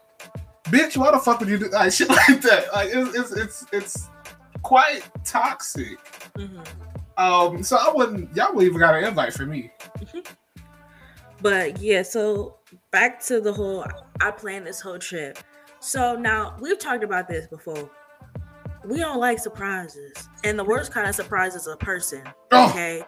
bitch, 0.65 0.97
why 0.97 1.11
the 1.13 1.19
fuck 1.19 1.41
would 1.41 1.49
you 1.49 1.59
do 1.59 1.69
like 1.71 1.93
shit 1.93 2.09
like 2.09 2.43
that? 2.43 2.73
Like 2.73 2.91
it's 2.93 3.15
it's 3.17 3.33
it's, 3.33 3.67
it's 3.73 4.09
quite 4.63 5.03
toxic. 5.25 5.99
Mhm. 6.35 6.67
Um, 7.19 7.63
so 7.63 7.77
I 7.77 7.93
wouldn't. 7.93 8.35
Y'all 8.37 8.55
would 8.55 8.65
even 8.65 8.79
got 8.79 8.95
an 8.95 9.05
invite 9.05 9.35
for 9.35 9.45
me. 9.47 9.71
But 11.41 11.81
yeah, 11.81 12.03
so 12.03 12.59
back 12.91 13.21
to 13.25 13.41
the 13.41 13.53
whole 13.53 13.85
I 14.21 14.31
planned 14.31 14.67
this 14.67 14.81
whole 14.81 14.99
trip. 14.99 15.39
So 15.81 16.15
now 16.15 16.57
we've 16.61 16.79
talked 16.79 17.03
about 17.05 17.29
this 17.29 17.47
before. 17.49 17.91
We 18.85 18.99
don't 18.99 19.19
like 19.19 19.39
surprises. 19.39 20.13
And 20.45 20.59
the 20.59 20.65
worst 20.65 20.93
kind 20.93 21.09
of 21.09 21.15
surprise 21.15 21.55
is 21.55 21.67
a 21.67 21.77
person. 21.77 22.23
Oh. 22.53 22.71
Okay. 22.71 23.05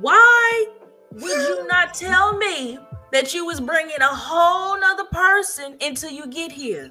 Why 0.00 0.66
would 1.12 1.22
you 1.48 1.66
not 1.66 1.94
tell 1.94 2.36
me 2.36 2.78
that 3.12 3.34
you 3.34 3.44
was 3.44 3.60
bringing 3.60 4.00
a 4.00 4.06
whole 4.06 4.78
nother 4.80 5.04
person 5.10 5.76
until 5.80 6.10
you 6.10 6.26
get 6.28 6.52
here? 6.52 6.90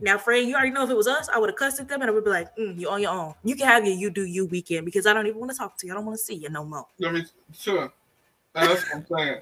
Now, 0.00 0.18
Fred, 0.18 0.46
you 0.46 0.54
already 0.54 0.72
know 0.72 0.84
if 0.84 0.90
it 0.90 0.96
was 0.96 1.06
us, 1.06 1.28
I 1.34 1.38
would 1.38 1.48
have 1.48 1.56
cussed 1.56 1.80
at 1.80 1.88
them 1.88 2.02
and 2.02 2.10
I 2.10 2.12
would 2.12 2.24
be 2.24 2.30
like, 2.30 2.54
mm, 2.56 2.78
you 2.78 2.88
on 2.90 3.00
your 3.00 3.12
own. 3.12 3.34
You 3.44 3.56
can 3.56 3.66
have 3.66 3.84
your 3.86 3.94
you 3.94 4.10
do 4.10 4.24
you 4.24 4.44
weekend 4.46 4.84
because 4.84 5.06
I 5.06 5.14
don't 5.14 5.26
even 5.26 5.38
want 5.38 5.52
to 5.52 5.56
talk 5.56 5.78
to 5.78 5.86
you. 5.86 5.92
I 5.92 5.96
don't 5.96 6.04
want 6.04 6.18
to 6.18 6.24
see 6.24 6.34
you 6.34 6.50
no 6.50 6.64
more. 6.64 6.86
Let 6.98 7.14
me 7.14 7.24
sure. 7.56 7.90
That's 8.52 8.82
what 8.82 8.94
I'm 8.94 9.06
saying. 9.16 9.40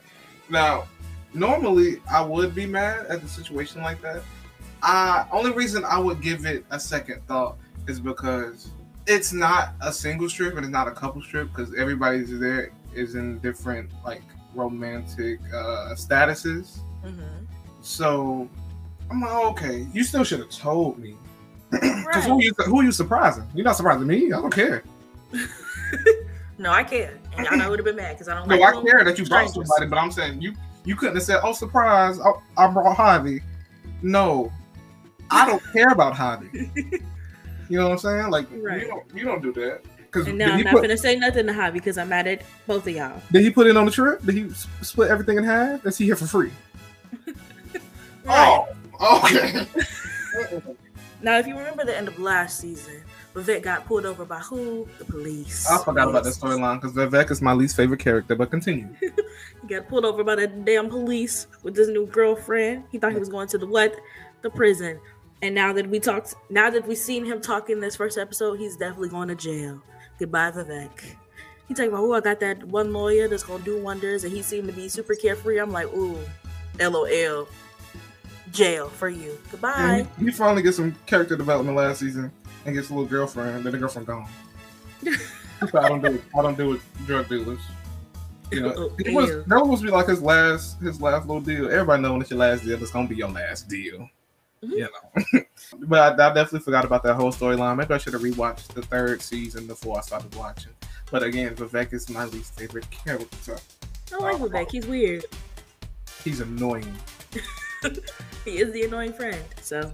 Now, 0.49 0.87
normally 1.33 2.01
I 2.11 2.21
would 2.23 2.55
be 2.55 2.67
mad 2.67 3.07
at 3.07 3.21
the 3.21 3.29
situation 3.29 3.83
like 3.83 4.01
that. 4.03 4.23
I 4.83 5.27
only 5.33 5.53
reason 5.53 5.85
I 5.85 5.99
would 5.99 6.21
give 6.21 6.47
it 6.47 6.65
a 6.71 6.79
second 6.79 7.23
thought 7.27 7.57
is 7.89 7.99
because 7.99 8.71
it's 9.07 9.33
not 9.33 9.75
a 9.81 9.93
single 9.93 10.29
strip 10.29 10.55
and 10.57 10.65
it's 10.65 10.73
not 10.73 10.87
a 10.87 10.93
couple 10.93 11.21
strip 11.23 11.49
because 11.49 11.75
everybody's 11.75 12.39
there 12.39 12.71
is 12.95 13.17
in 13.17 13.39
different 13.41 13.91
like 14.05 14.23
romantic 14.55 15.41
uh 15.53 15.95
statuses. 15.95 16.79
Mhm. 17.05 17.47
So 17.83 18.49
I'm 19.11 19.21
like, 19.21 19.33
okay, 19.53 19.87
you 19.93 20.05
still 20.05 20.25
should 20.25 20.41
have 20.41 20.51
told 20.51 20.99
me. 20.99 21.17
Because 21.71 22.05
Right. 22.07 22.25
who 22.25 22.43
you 22.43 22.53
who 22.67 22.83
you 22.83 22.93
surprising? 22.93 23.45
You're 23.55 23.65
not 23.65 23.77
surprising 23.77 24.07
me. 24.07 24.27
I 24.33 24.41
don't 24.41 24.53
care. 24.55 24.83
No, 26.57 26.71
I 26.71 26.85
care. 26.85 27.19
And 27.37 27.45
y'all 27.47 27.57
know 27.59 27.65
I 27.65 27.69
would 27.69 27.81
have 27.81 27.85
been 27.85 27.97
mad 27.97 28.13
because 28.13 28.29
I 28.29 28.35
don't 28.39 28.49
No, 28.49 28.57
like 28.57 28.77
I 28.77 28.81
care 28.83 29.03
that 29.05 29.19
you 29.19 29.25
brought 29.27 29.49
strangers. 29.51 29.55
somebody, 29.69 29.91
but 29.91 29.99
I'm 29.99 30.13
saying 30.13 30.41
you 30.41 30.55
you 30.85 30.95
couldn't 30.95 31.17
have 31.17 31.25
said, 31.25 31.41
"Oh, 31.43 31.53
surprise! 31.53 32.21
I, 32.21 32.31
I 32.57 32.69
brought 32.69 32.97
Javi." 32.97 33.41
No, 34.03 34.53
I 35.33 35.47
don't 35.47 35.61
care 35.73 35.89
about 35.89 36.15
Javi. 36.15 36.71
You 37.69 37.79
know 37.79 37.87
what 37.87 37.93
I'm 37.95 37.99
saying? 37.99 38.31
Like 38.31 38.47
Right. 38.53 38.83
you 38.83 38.87
don't 38.89 39.05
you 39.17 39.25
don't 39.25 39.43
do 39.43 39.53
that 39.55 39.81
because 39.97 40.29
And 40.29 40.39
now 40.39 40.55
I'm 40.55 40.63
not 40.63 40.75
put 40.75 40.83
gonna 40.83 40.97
say 40.97 41.17
nothing 41.17 41.49
to 41.49 41.53
Javi 41.53 41.73
because 41.73 41.99
I'm 41.99 42.09
mad 42.11 42.29
at 42.29 42.43
both 42.69 42.87
of 42.87 42.95
y'all. 42.95 43.21
did 43.33 43.43
he 43.43 43.51
put 43.51 43.67
in 43.67 43.77
on 43.77 43.85
the 43.87 43.91
trip? 43.91 44.25
Did 44.25 44.37
he 44.37 44.49
split 44.83 45.11
everything 45.11 45.39
in 45.39 45.43
half? 45.43 45.85
Is 45.85 45.99
he 45.99 46.05
here 46.05 46.15
for 46.17 46.27
free? 46.27 46.53
Oh, 48.27 48.31
right. 48.31 48.49
Oh, 48.71 48.75
okay. 49.01 49.67
Now, 51.23 51.39
if 51.39 51.47
you 51.47 51.57
remember 51.57 51.85
the 51.85 51.97
end 51.97 52.09
of 52.09 52.19
last 52.19 52.61
season, 52.61 53.03
Vivek 53.35 53.63
got 53.63 53.87
pulled 53.87 54.05
over 54.05 54.25
by 54.25 54.41
who? 54.41 54.87
The 54.99 55.07
police. 55.07 55.67
I 55.71 55.83
forgot 55.83 56.09
about 56.09 56.25
that 56.25 56.35
storyline 56.35 56.81
because 56.81 56.95
Vivek 56.95 57.31
is 57.31 57.41
my 57.41 57.53
least 57.53 57.77
favorite 57.77 58.01
character. 58.01 58.35
But 58.35 58.51
continue. 58.51 58.89
He 59.63 59.75
got 59.75 59.89
pulled 59.89 60.05
over 60.05 60.23
by 60.23 60.35
the 60.35 60.47
damn 60.47 60.91
police 60.91 61.47
with 61.63 61.75
his 61.75 61.89
new 61.89 62.05
girlfriend. 62.05 62.85
He 62.93 62.99
thought 62.99 63.13
he 63.13 63.19
was 63.19 63.31
going 63.31 63.49
to 63.49 63.57
the 63.57 63.67
what? 63.67 63.97
The 64.43 64.51
prison. 64.51 65.01
And 65.41 65.55
now 65.55 65.73
that 65.73 65.89
we 65.89 66.01
talked, 66.01 66.35
now 66.51 66.69
that 66.69 66.87
we've 66.87 66.99
seen 66.99 67.25
him 67.25 67.41
talk 67.41 67.71
in 67.71 67.81
this 67.81 67.97
first 67.97 68.19
episode, 68.19 68.59
he's 68.59 68.77
definitely 68.77 69.09
going 69.09 69.29
to 69.29 69.35
jail. 69.35 69.81
Goodbye, 70.19 70.51
Vivek. 70.51 71.17
He 71.67 71.73
talking 71.73 71.89
about, 71.89 72.03
oh, 72.03 72.13
I 72.13 72.21
got 72.21 72.41
that 72.41 72.63
one 72.65 72.93
lawyer 72.93 73.27
that's 73.27 73.43
gonna 73.43 73.65
do 73.65 73.83
wonders, 73.83 74.25
and 74.25 74.33
he 74.35 74.43
seemed 74.43 74.69
to 74.69 74.75
be 74.75 74.87
super 74.87 75.15
carefree. 75.15 75.59
I'm 75.59 75.73
like, 75.73 75.87
ooh, 75.95 76.19
lol, 76.79 77.47
jail 78.55 78.89
for 78.89 79.09
you. 79.09 79.39
Goodbye. 79.51 80.07
He, 80.19 80.31
finally 80.31 80.63
gets 80.63 80.77
some 80.77 80.95
character 81.07 81.37
development 81.37 81.77
last 81.77 82.01
season 82.01 82.33
and 82.65 82.75
gets 82.75 82.89
a 82.89 82.95
little 82.95 83.09
girlfriend. 83.09 83.65
Then 83.65 83.73
the 83.73 83.79
girlfriend 83.79 84.07
gone. 84.07 84.29
so 85.71 85.79
I 85.79 85.89
don't 85.89 86.03
do 86.03 86.23
I 86.39 86.43
don't 86.43 86.57
do 86.57 86.69
with 86.71 87.07
drug 87.07 87.29
dealers. 87.29 87.61
You 88.51 88.61
know, 88.61 88.75
Oh, 88.77 88.93
it 88.99 89.13
was, 89.13 89.31
that 89.31 89.49
was 89.49 89.63
supposed 89.63 89.83
to 89.83 89.87
be 89.87 89.93
like 89.93 90.07
his 90.07 90.23
last 90.23 90.81
his 90.81 91.01
last 91.01 91.27
little 91.27 91.43
deal. 91.43 91.67
Everybody 91.67 92.03
know 92.03 92.13
when 92.13 92.23
it's 92.23 92.31
your 92.31 92.39
last 92.39 92.65
deal, 92.65 92.81
it's 92.81 92.91
gonna 92.91 93.09
be 93.09 93.17
your 93.17 93.29
last 93.29 93.69
deal. 93.69 94.09
Mhm. 94.63 94.71
You 94.71 94.89
know. 95.35 95.41
but 95.87 96.21
I, 96.21 96.31
I 96.31 96.35
definitely 96.35 96.61
forgot 96.61 96.85
about 96.85 97.03
that 97.03 97.15
whole 97.15 97.33
storyline. 97.33 97.77
Maybe 97.77 97.93
I 97.93 97.99
should 97.99 98.13
have 98.13 98.23
rewatched 98.23 98.69
the 98.69 98.83
third 98.83 99.21
season 99.21 99.67
before 99.67 99.99
I 99.99 100.01
started 100.03 100.35
watching. 100.37 100.73
But 101.11 101.23
again, 101.23 101.55
Vivek 101.55 101.93
is 101.93 102.09
my 102.09 102.25
least 102.27 102.59
favorite 102.59 102.91
character. 102.91 103.59
I 104.13 104.17
like 104.17 104.37
Vivek. 104.37 104.71
He's 104.71 104.87
weird. 104.87 105.25
He's 106.23 106.41
annoying. 106.41 106.95
He 108.45 108.59
is 108.59 108.73
the 108.73 108.83
annoying 108.85 109.13
friend. 109.13 109.39
So 109.63 109.93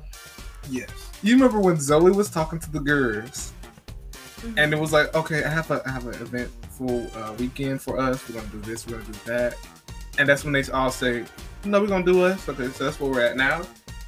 Yes. 0.69 0.91
You 1.23 1.35
remember 1.35 1.61
when 1.61 1.79
Zoe 1.81 2.11
was 2.11 2.29
talking 2.31 2.59
to 2.61 2.71
the 2.71 2.81
girls 2.81 3.53
Mhm. 4.41 4.55
and 4.59 4.73
it 4.73 4.79
was 4.79 4.93
like, 4.93 5.15
okay, 5.15 5.45
I 5.45 5.49
have 5.49 5.71
a 5.71 5.83
I 5.87 5.91
have 5.91 6.07
an 6.07 6.15
eventful 6.15 7.07
uh, 7.15 7.33
weekend 7.39 7.81
for 7.83 7.99
us. 7.99 8.27
We're 8.29 8.37
gonna 8.41 8.49
do 8.53 8.61
this. 8.61 8.87
We're 8.87 8.99
gonna 8.99 9.13
do 9.13 9.19
that. 9.27 9.55
And 10.19 10.29
that's 10.29 10.45
when 10.45 10.53
they 10.53 10.65
all 10.73 10.91
say, 10.91 11.25
no, 11.65 11.81
we're 11.81 11.87
gonna 11.89 12.05
do 12.05 12.25
us. 12.25 12.49
Okay, 12.49 12.69
so 12.69 12.85
that's 12.85 12.99
where 13.01 13.11
we're 13.11 13.23
at 13.25 13.37
now. 13.37 13.63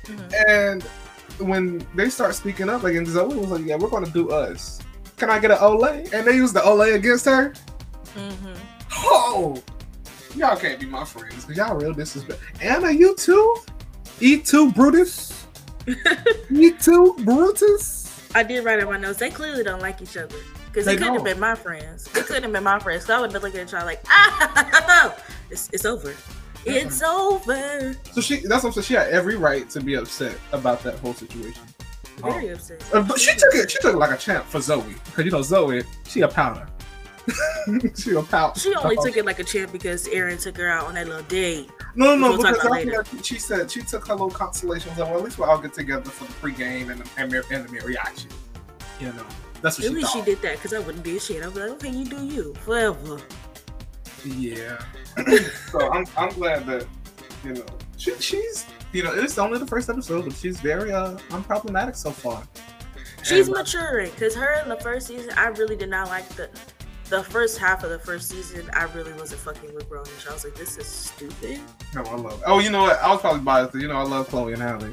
Mhm. 0.07 0.49
And 0.49 0.83
when 1.39 1.87
they 1.95 2.09
start 2.11 2.35
speaking 2.35 2.69
up, 2.69 2.83
like, 2.83 2.95
and 2.97 3.07
Zoe 3.07 3.35
was 3.37 3.51
like, 3.51 3.65
yeah, 3.65 3.77
we're 3.77 3.89
gonna 3.91 4.11
do 4.11 4.31
us. 4.31 4.81
Can 5.17 5.31
I 5.31 5.39
get 5.39 5.51
an 5.53 5.59
Ole? 5.61 5.85
And 6.13 6.27
they 6.27 6.35
use 6.35 6.53
the 6.53 6.63
Ole 6.65 6.81
against 6.95 7.25
her. 7.27 7.53
Mhm. 8.17 8.57
Oh, 8.97 9.63
y'all 10.37 10.57
can't 10.57 10.81
be 10.81 10.87
my 10.87 11.05
friends 11.05 11.45
because 11.45 11.57
y'all 11.57 11.77
real 11.77 11.93
disrespect. 11.93 12.41
Anna, 12.61 12.91
you 12.91 13.15
too? 13.17 13.57
Et 14.21 14.45
tu, 14.45 14.71
Brutus? 14.73 15.47
Et 15.87 16.79
tu, 16.81 17.15
Brutus? 17.25 18.31
I 18.35 18.43
did 18.43 18.65
write 18.65 18.79
in 18.79 18.87
my 18.87 18.97
notes. 18.97 19.19
They 19.19 19.31
clearly 19.31 19.63
don't 19.63 19.81
like 19.81 20.01
each 20.01 20.17
other 20.17 20.37
because 20.67 20.87
They 20.87 20.95
they 20.95 20.99
couldn't 20.99 21.15
have 21.15 21.25
been 21.25 21.41
my 21.41 21.55
friends. 21.55 22.05
They 22.05 22.23
couldn't 22.23 22.45
have 22.45 22.53
been 22.53 22.65
my 22.65 22.79
friends. 22.79 23.05
So 23.05 23.17
I 23.17 23.21
would 23.21 23.33
have 23.33 23.43
looked 23.43 23.57
at 23.57 23.69
each 23.69 23.75
other 23.75 23.85
like, 23.85 24.03
ah, 24.09 25.17
it's, 25.51 25.69
it's 25.73 25.85
over. 25.85 26.15
It's 26.65 27.03
over. 27.03 27.95
So 28.13 28.21
she 28.21 28.37
that's 28.47 28.63
what 28.63 28.69
I'm 28.69 28.73
saying. 28.73 28.85
She 28.85 28.95
had 28.95 29.09
every 29.09 29.37
right 29.37 29.69
to 29.71 29.81
be 29.81 29.95
upset 29.95 30.39
about 30.53 30.83
that 30.85 30.99
whole 31.01 31.15
situation. 31.15 31.63
Very 32.19 32.49
upset. 32.49 32.83
Uh, 32.95 33.03
but 33.03 33.19
she 33.19 33.33
took 33.33 33.55
it. 33.55 33.71
She 33.71 33.79
took 33.81 33.95
it 33.95 33.99
like 33.99 34.13
a 34.13 34.17
champ 34.17 34.47
for 34.47 34.61
Zoe 34.61 34.95
because 35.05 35.25
you 35.25 35.31
know 35.31 35.43
Zoe, 35.43 35.83
she 36.07 36.21
a 36.21 36.29
powder. 36.29 36.69
she 37.97 38.15
a 38.15 38.23
powder. 38.23 38.59
She 38.59 38.75
only 38.75 38.97
took 38.97 39.17
it 39.17 39.25
like 39.25 39.39
a 39.39 39.45
champ 39.45 39.71
because 39.73 40.09
Aaron 40.09 40.39
took 40.39 40.57
her 40.57 40.69
out 40.69 40.87
on 40.87 40.95
that 40.95 41.07
little 41.07 41.23
date. 41.25 41.71
No, 41.95 42.17
no, 42.17 42.31
We'll 42.31 42.43
talk 42.43 42.83
because 42.83 43.27
she 43.27 43.39
said 43.39 43.71
she 43.71 43.83
took 43.83 44.07
her 44.09 44.15
little 44.15 44.31
consolation. 44.31 44.91
Was 44.91 44.99
like, 44.99 45.09
well, 45.09 45.19
at 45.19 45.25
least 45.25 45.39
we'll 45.39 45.49
all 45.49 45.59
get 45.59 45.73
together 45.75 46.11
for 46.11 46.25
the 46.25 46.33
pregame 46.55 46.91
and 46.91 47.01
the, 47.01 47.09
and, 47.17 47.31
the- 47.31 47.45
and 47.51 47.69
the 47.69 47.79
mariachi. 47.79 48.27
You 49.01 49.07
know, 49.13 49.25
that's 49.61 49.79
what 49.79 49.87
At 49.87 49.91
she 49.91 49.97
least 49.97 50.13
she 50.13 50.23
did 50.23 50.41
that 50.43 50.57
because 50.57 50.73
I 50.73 50.79
wouldn't 50.81 51.05
do 51.05 51.19
shit. 51.19 51.45
I'd 51.45 51.55
be 51.55 51.61
like, 51.61 51.71
okay, 51.73 51.91
you 51.91 52.05
do 52.05 52.25
you 52.25 52.55
forever. 52.65 53.21
Yeah. 54.25 54.83
so 55.71 55.91
I'm 55.93 56.07
I'm 56.17 56.31
glad 56.31 56.67
that 56.67 56.87
you 57.45 57.55
know 57.55 57.65
she, 57.97 58.15
she's 58.21 58.67
you 58.93 59.03
know 59.03 59.13
it's 59.13 59.37
only 59.39 59.59
the 59.59 59.67
first 59.67 59.89
episode, 59.91 60.25
but 60.25 60.35
she's 60.35 60.61
very 60.61 60.93
uh 60.93 61.17
unproblematic 61.31 61.97
so 61.97 62.11
far. 62.11 62.43
She's 63.23 63.49
And- 63.49 63.57
maturing 63.57 64.11
because 64.13 64.35
her 64.35 64.61
in 64.63 64.69
the 64.69 64.77
first 64.77 65.07
season, 65.09 65.31
I 65.37 65.47
really 65.49 65.77
did 65.77 65.91
not 65.91 66.09
like 66.09 66.29
the 66.31 66.49
the 67.13 67.23
first 67.23 67.59
half 67.59 67.85
of 67.85 67.91
the 67.91 67.99
first 67.99 68.31
season. 68.31 68.71
I 68.73 68.85
really 68.95 69.13
wasn't 69.13 69.43
fucking 69.43 69.75
with 69.75 69.89
Grownish. 69.91 70.27
I 70.27 70.33
was 70.33 70.45
like, 70.45 70.55
this 70.55 70.79
is 70.79 70.87
stupid. 70.87 71.61
No, 71.95 72.03
I 72.05 72.17
love. 72.17 72.33
It. 72.33 72.45
Oh, 72.47 72.59
you 72.59 72.71
know 72.71 72.85
what? 72.85 72.99
I 73.03 73.11
was 73.11 73.21
probably 73.21 73.43
biased. 73.43 73.75
You 73.75 73.87
know, 73.87 73.97
I 73.97 74.03
love 74.03 74.29
Chloe 74.29 74.55
and 74.55 74.63
Halle. 74.63 74.89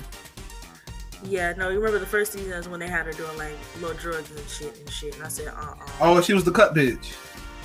Yeah, 1.24 1.54
no, 1.54 1.70
you 1.70 1.78
remember 1.78 1.98
the 1.98 2.06
first 2.06 2.34
season 2.34 2.52
is 2.52 2.68
when 2.68 2.82
they 2.82 2.90
had 2.90 3.06
her 3.06 3.14
doing 3.14 3.38
like 3.38 3.56
little 3.80 3.96
drugs 3.96 4.32
and 4.32 4.50
shit 4.50 4.78
and 4.78 4.90
shit. 4.90 5.16
And 5.16 5.24
I 5.24 5.30
said, 5.30 5.48
uh 5.48 5.76
uh 5.80 5.88
Oh, 6.02 6.22
she 6.22 6.34
was 6.34 6.44
the 6.44 6.52
cut 6.52 6.76
bitch. 6.76 7.16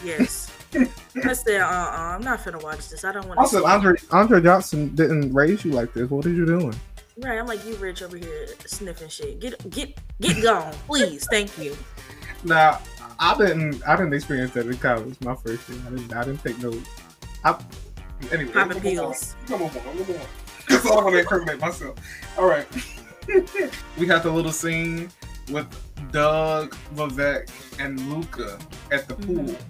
Yes. 0.04 0.52
I 0.74 1.32
said, 1.32 1.60
uh 1.60 1.64
uh-uh, 1.64 2.14
I'm 2.14 2.22
not 2.22 2.38
finna 2.38 2.62
watch 2.62 2.88
this. 2.88 3.04
I 3.04 3.10
don't 3.10 3.26
want 3.26 3.38
to. 3.38 3.40
Also, 3.40 3.64
Andre 3.64 3.96
Andre 4.12 4.40
Johnson 4.40 4.94
didn't 4.94 5.32
raise 5.34 5.64
you 5.64 5.72
like 5.72 5.92
this. 5.94 6.08
What 6.08 6.26
are 6.26 6.32
you 6.32 6.46
doing? 6.46 6.74
Right, 7.18 7.38
I'm 7.38 7.46
like, 7.46 7.64
you 7.64 7.74
rich 7.76 8.02
over 8.02 8.16
here 8.16 8.48
sniffing 8.66 9.08
shit. 9.08 9.40
Get 9.40 9.70
get 9.70 9.98
get 10.20 10.40
gone, 10.42 10.72
please. 10.86 11.26
Thank 11.28 11.56
you. 11.58 11.76
Now, 12.44 12.80
I 13.18 13.36
didn't. 13.36 13.86
I 13.86 13.96
didn't 13.96 14.14
experience 14.14 14.52
that 14.52 14.66
in 14.66 14.76
college. 14.78 15.16
My 15.20 15.34
first 15.34 15.68
year, 15.68 15.78
I 15.86 15.90
didn't. 15.90 16.12
I 16.14 16.24
didn't 16.24 16.42
take 16.44 16.58
no. 16.60 16.72
I, 17.44 17.58
anyway, 18.32 18.52
Popping 18.52 18.68
we'll 18.68 18.74
move 18.74 18.82
pills. 18.82 19.36
on. 19.50 19.58
We'll 19.60 19.68
on. 19.68 19.74
We'll 20.08 20.16
on. 20.18 20.26
Because 20.66 20.86
I 20.86 20.88
don't 20.88 21.04
want 21.04 21.14
to 21.14 21.20
incriminate 21.20 21.60
myself. 21.60 21.94
All 22.38 22.46
right. 22.46 22.66
we 23.98 24.06
had 24.06 24.22
the 24.22 24.30
little 24.30 24.52
scene 24.52 25.10
with 25.50 25.66
Doug, 26.10 26.74
Vivek, 26.94 27.50
and 27.78 28.00
Luca 28.12 28.58
at 28.90 29.06
the 29.08 29.14
pool, 29.14 29.44
Mhm. 29.44 29.60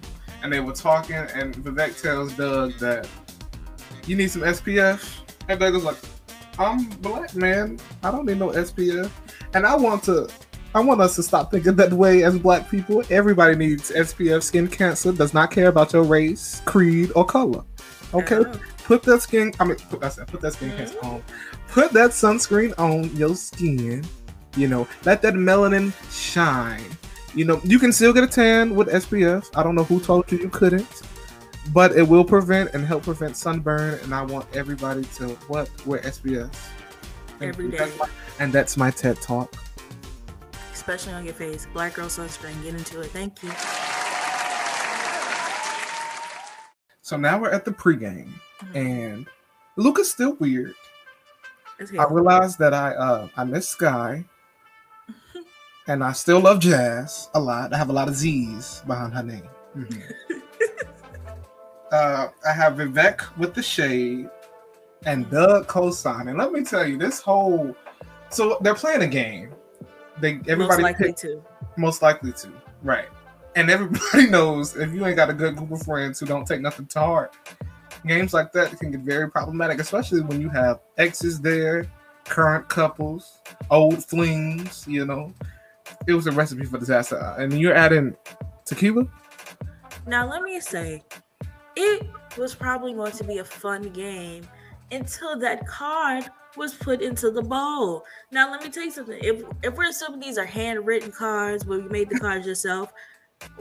and 0.43 0.53
they 0.53 0.59
were 0.61 0.71
talking. 0.73 1.15
And 1.15 1.55
Vivek 1.57 2.01
tells 2.01 2.33
Doug 2.33 2.77
that 2.79 3.07
you 4.07 4.15
need 4.15 4.29
some 4.31 4.43
SPF, 4.43 5.21
and 5.49 5.59
Doug 5.59 5.73
was 5.73 5.83
like, 5.83 5.97
"I'm 6.57 6.85
black, 7.01 7.35
man. 7.35 7.77
I 8.03 8.11
don't 8.11 8.25
need 8.25 8.39
no 8.39 8.49
SPF." 8.51 9.09
And 9.53 9.65
I 9.65 9.75
want 9.75 10.03
to. 10.03 10.27
I 10.75 10.81
want 10.81 10.99
us 10.99 11.15
to 11.15 11.23
stop 11.23 11.51
thinking 11.51 11.77
that 11.77 11.93
way 11.93 12.25
as 12.25 12.37
black 12.37 12.69
people. 12.69 13.01
Everybody 13.09 13.55
needs 13.55 13.91
SPF. 13.91 14.43
Skin 14.43 14.67
cancer 14.67 15.13
does 15.13 15.33
not 15.33 15.49
care 15.49 15.69
about 15.69 15.93
your 15.93 16.03
race, 16.03 16.61
creed, 16.65 17.13
or 17.15 17.23
color. 17.23 17.63
Okay, 18.13 18.39
know. 18.39 18.59
put 18.83 19.01
that 19.03 19.21
skin. 19.21 19.53
I 19.57 19.63
mean, 19.63 19.77
put, 19.77 20.03
I 20.03 20.09
said, 20.09 20.27
put 20.27 20.41
that 20.41 20.51
skin 20.51 20.71
mm-hmm. 20.71 20.79
cancer 20.79 20.99
on. 21.01 21.23
Put 21.69 21.93
that 21.93 22.11
sunscreen 22.11 22.73
on 22.77 23.15
your 23.15 23.37
skin, 23.37 24.03
You 24.57 24.67
know, 24.67 24.85
let 25.05 25.21
that 25.21 25.35
melanin 25.35 25.93
shine. 26.11 26.83
You 27.33 27.45
know, 27.45 27.61
you 27.63 27.79
can 27.79 27.93
still 27.93 28.11
get 28.11 28.25
a 28.25 28.27
tan 28.27 28.75
with 28.75 28.89
SPF. 28.89 29.49
I 29.55 29.63
don't 29.63 29.75
know 29.75 29.85
who 29.85 30.01
told 30.01 30.29
you 30.29 30.39
you 30.39 30.49
couldn't, 30.49 31.03
but 31.71 31.93
it 31.93 32.05
will 32.05 32.25
prevent 32.25 32.73
and 32.73 32.85
help 32.85 33.03
prevent 33.03 33.37
sunburn. 33.37 33.97
And 34.03 34.13
I 34.13 34.23
want 34.23 34.53
everybody 34.53 35.03
to 35.15 35.29
what 35.47 35.69
wear 35.85 36.01
SPF 36.01 36.53
Every 37.41 37.71
day. 37.71 37.77
That's 37.77 37.97
my- 37.97 38.09
and 38.39 38.51
that's 38.51 38.75
my 38.75 38.91
TED 38.91 39.21
talk. 39.21 39.55
Especially 40.87 41.13
on 41.13 41.25
your 41.25 41.33
face. 41.33 41.65
Black 41.73 41.95
girl 41.95 42.05
sunscreen. 42.05 42.61
Get 42.61 42.75
into 42.75 43.01
it. 43.01 43.07
Thank 43.07 43.41
you. 43.41 43.49
So 47.01 47.17
now 47.17 47.39
we're 47.39 47.49
at 47.49 47.65
the 47.65 47.71
pregame, 47.71 48.29
and 48.75 49.25
Luca's 49.77 50.11
still 50.11 50.35
weird. 50.35 50.75
I 51.97 52.05
realized 52.11 52.59
that 52.59 52.75
I 52.75 52.93
uh 52.93 53.29
I 53.35 53.45
miss 53.45 53.67
Sky, 53.67 54.25
and 55.87 56.03
I 56.03 56.11
still 56.11 56.39
love 56.39 56.59
Jazz 56.59 57.31
a 57.33 57.39
lot. 57.39 57.73
I 57.73 57.79
have 57.79 57.89
a 57.89 57.93
lot 57.93 58.07
of 58.07 58.15
Z's 58.15 58.83
behind 58.85 59.11
her 59.15 59.23
name. 59.23 59.49
Mhm. 59.75 60.03
uh, 61.91 62.27
I 62.47 62.51
have 62.51 62.73
Vivek 62.73 63.35
with 63.39 63.55
the 63.55 63.63
shade, 63.63 64.29
and 65.07 65.27
Doug 65.31 65.65
co-sign. 65.65 66.27
And 66.27 66.37
let 66.37 66.51
me 66.51 66.63
tell 66.63 66.87
you, 66.87 66.99
this 66.99 67.21
whole 67.21 67.75
so 68.29 68.59
they're 68.61 68.75
playing 68.75 69.01
a 69.01 69.07
game. 69.07 69.55
They 70.19 70.35
Most 70.55 70.79
likely 70.81 71.07
picked- 71.07 71.19
to. 71.19 71.43
most 71.77 72.01
likely 72.01 72.31
to, 72.33 72.49
right? 72.83 73.07
And 73.55 73.69
everybody 73.69 74.27
knows 74.29 74.75
if 74.75 74.93
you 74.93 75.05
ain't 75.05 75.15
got 75.15 75.29
a 75.29 75.33
good 75.33 75.55
group 75.55 75.71
of 75.71 75.81
friends 75.83 76.19
who 76.19 76.25
don't 76.25 76.45
take 76.45 76.61
nothing 76.61 76.85
to 76.87 76.99
heart, 76.99 77.35
games 78.05 78.33
like 78.33 78.51
that 78.53 78.77
can 78.79 78.91
get 78.91 79.01
very 79.01 79.29
problematic, 79.29 79.79
especially 79.79 80.21
when 80.21 80.39
you 80.41 80.49
have 80.49 80.79
exes 80.97 81.39
there, 81.41 81.85
current 82.25 82.67
couples, 82.69 83.39
old 83.69 84.03
flings. 84.05 84.85
You 84.87 85.05
know, 85.05 85.33
it 86.07 86.13
was 86.13 86.27
a 86.27 86.31
recipe 86.31 86.65
for 86.65 86.77
disaster. 86.77 87.17
Uh, 87.19 87.37
and 87.41 87.53
you're 87.59 87.73
adding 87.75 88.15
tequila. 88.65 89.05
Now, 90.07 90.29
let 90.29 90.41
me 90.43 90.59
say, 90.59 91.03
it 91.75 92.07
was 92.37 92.53
probably 92.55 92.93
going 92.93 93.11
to 93.13 93.23
be 93.23 93.39
a 93.39 93.43
fun 93.45 93.89
game 93.89 94.47
until 94.91 95.37
that 95.39 95.65
card 95.67 96.25
was 96.57 96.73
put 96.73 97.01
into 97.01 97.31
the 97.31 97.41
bowl. 97.41 98.05
Now, 98.31 98.51
let 98.51 98.63
me 98.63 98.69
tell 98.69 98.83
you 98.83 98.91
something. 98.91 99.19
If 99.21 99.43
if 99.63 99.75
we're 99.75 99.89
assuming 99.89 100.19
these 100.19 100.37
are 100.37 100.45
handwritten 100.45 101.11
cards, 101.11 101.65
where 101.65 101.79
you 101.79 101.89
made 101.89 102.09
the 102.09 102.19
cards 102.19 102.45
yourself, 102.51 102.93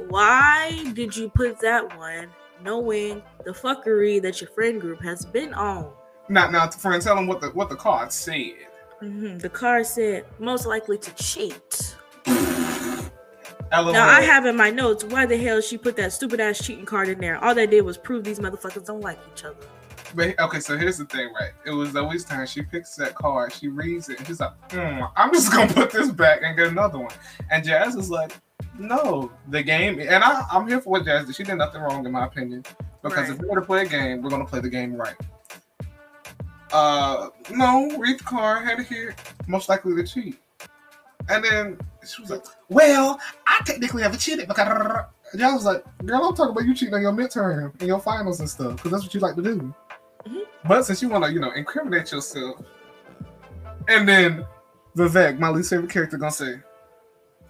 why 0.08 0.90
did 0.94 1.16
you 1.16 1.28
put 1.28 1.60
that 1.60 1.96
one, 1.98 2.28
knowing 2.62 3.22
the 3.44 3.52
fuckery 3.52 4.20
that 4.22 4.40
your 4.40 4.50
friend 4.50 4.80
group 4.80 5.02
has 5.02 5.24
been 5.24 5.52
on? 5.54 5.92
Now, 6.28 6.48
now, 6.48 6.68
friend, 6.70 7.02
tell 7.02 7.16
them 7.16 7.26
what 7.26 7.40
the 7.40 7.48
what 7.48 7.68
the 7.68 7.76
card 7.76 8.12
said. 8.12 8.54
Mhm. 9.02 9.40
The 9.40 9.48
card 9.50 9.86
said 9.86 10.24
most 10.38 10.66
likely 10.66 10.98
to 10.98 11.14
cheat. 11.14 11.96
LOL. 12.26 13.92
Now 13.92 14.08
I 14.08 14.20
have 14.22 14.46
in 14.46 14.56
my 14.56 14.70
notes 14.70 15.04
why 15.04 15.26
the 15.26 15.36
hell 15.36 15.60
she 15.60 15.76
put 15.76 15.96
that 15.96 16.12
stupid 16.12 16.38
ass 16.40 16.64
cheating 16.64 16.86
card 16.86 17.08
in 17.08 17.18
there. 17.18 17.42
All 17.44 17.54
that 17.54 17.70
did 17.70 17.82
was 17.82 17.98
prove 17.98 18.24
these 18.24 18.38
motherfuckers 18.38 18.86
don't 18.86 19.00
like 19.00 19.18
each 19.34 19.44
other. 19.44 19.56
But 20.14 20.38
okay, 20.38 20.60
so 20.60 20.76
here's 20.76 20.98
the 20.98 21.04
thing, 21.06 21.32
right? 21.38 21.50
It 21.66 21.70
was 21.70 21.96
always 21.96 22.24
time 22.24 22.46
she 22.46 22.62
picks 22.62 22.94
that 22.96 23.14
card, 23.14 23.52
she 23.52 23.68
reads 23.68 24.08
it, 24.08 24.18
and 24.18 24.26
she's 24.26 24.40
like, 24.40 24.52
"Hmm, 24.72 25.02
I'm 25.16 25.32
just 25.32 25.52
gonna 25.52 25.72
put 25.72 25.90
this 25.90 26.10
back 26.10 26.40
and 26.42 26.56
get 26.56 26.68
another 26.68 26.98
one. 26.98 27.12
And 27.50 27.64
Jazz 27.64 27.96
is 27.96 28.10
like, 28.10 28.32
no, 28.78 29.30
the 29.48 29.62
game, 29.62 30.00
and 30.00 30.24
I, 30.24 30.44
I'm 30.50 30.66
here 30.66 30.80
for 30.80 30.90
what 30.90 31.04
Jazz 31.04 31.26
did. 31.26 31.36
She 31.36 31.44
did 31.44 31.56
nothing 31.56 31.80
wrong 31.80 32.04
in 32.04 32.12
my 32.12 32.26
opinion. 32.26 32.64
Because 33.02 33.28
if 33.28 33.38
we're 33.38 33.48
gonna 33.48 33.62
play 33.62 33.82
a 33.82 33.86
game, 33.86 34.22
we're 34.22 34.30
gonna 34.30 34.46
play 34.46 34.60
the 34.60 34.70
game 34.70 34.94
right. 34.94 35.14
Uh 36.72 37.28
no, 37.50 37.96
read 37.98 38.18
the 38.18 38.24
card, 38.24 38.64
had 38.64 38.80
it 38.80 38.86
here, 38.86 39.14
most 39.46 39.68
likely 39.68 39.94
to 39.94 40.06
cheat. 40.06 40.38
And 41.28 41.44
then 41.44 41.78
she 42.06 42.22
was 42.22 42.30
like, 42.30 42.44
Well, 42.68 43.20
I 43.46 43.60
technically 43.64 44.02
haven't 44.02 44.18
cheated 44.20 44.48
because 44.48 44.66
Jazz 45.36 45.52
was 45.52 45.64
like, 45.64 45.84
Girl, 46.04 46.24
I'm 46.24 46.34
talking 46.34 46.52
about 46.52 46.64
you 46.64 46.74
cheating 46.74 46.94
on 46.94 47.02
your 47.02 47.12
midterm 47.12 47.78
and 47.78 47.88
your 47.88 48.00
finals 48.00 48.40
and 48.40 48.48
stuff, 48.48 48.76
because 48.76 48.90
that's 48.90 49.04
what 49.04 49.14
you 49.14 49.20
like 49.20 49.36
to 49.36 49.42
do. 49.42 49.74
But 50.66 50.84
since 50.84 51.02
you 51.02 51.08
want 51.08 51.24
to, 51.24 51.32
you 51.32 51.40
know, 51.40 51.50
incriminate 51.52 52.10
yourself, 52.12 52.60
and 53.88 54.08
then 54.08 54.46
Vivek, 54.96 55.38
my 55.38 55.50
least 55.50 55.70
favorite 55.70 55.90
character, 55.90 56.16
gonna 56.16 56.32
say, 56.32 56.60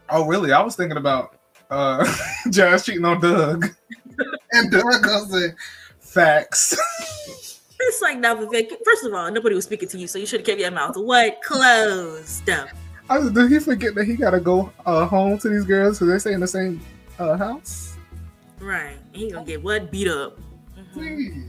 "Oh, 0.08 0.26
really? 0.26 0.52
I 0.52 0.60
was 0.62 0.76
thinking 0.76 0.96
about 0.96 1.38
uh 1.70 2.04
Jazz 2.50 2.84
cheating 2.84 3.04
on 3.04 3.20
Doug," 3.20 3.66
and 4.52 4.70
Doug 4.70 5.02
gonna 5.02 5.26
say, 5.26 5.54
"Facts." 6.00 6.76
It's 7.86 8.00
like 8.00 8.18
now, 8.18 8.34
Vivek. 8.34 8.70
First 8.82 9.04
of 9.04 9.12
all, 9.12 9.30
nobody 9.30 9.54
was 9.54 9.64
speaking 9.66 9.88
to 9.90 9.98
you, 9.98 10.06
so 10.06 10.18
you 10.18 10.24
should 10.24 10.40
have 10.40 10.46
kept 10.46 10.58
your 10.58 10.70
mouth 10.70 10.96
what 10.96 11.42
closed. 11.42 12.48
I 13.10 13.18
was, 13.18 13.30
did 13.30 13.50
he 13.52 13.58
forget 13.58 13.94
that 13.96 14.06
he 14.06 14.14
gotta 14.16 14.40
go 14.40 14.72
uh, 14.86 15.04
home 15.04 15.38
to 15.40 15.50
these 15.50 15.64
girls 15.64 15.98
because 15.98 16.08
they 16.12 16.18
stay 16.18 16.32
in 16.32 16.40
the 16.40 16.46
same 16.46 16.80
uh, 17.18 17.36
house? 17.36 17.98
Right. 18.58 18.96
And 19.12 19.16
he 19.16 19.30
gonna 19.30 19.44
get 19.44 19.62
what 19.62 19.90
beat 19.90 20.08
up. 20.08 20.38
Mhm. 20.78 20.92
Please, 20.94 21.44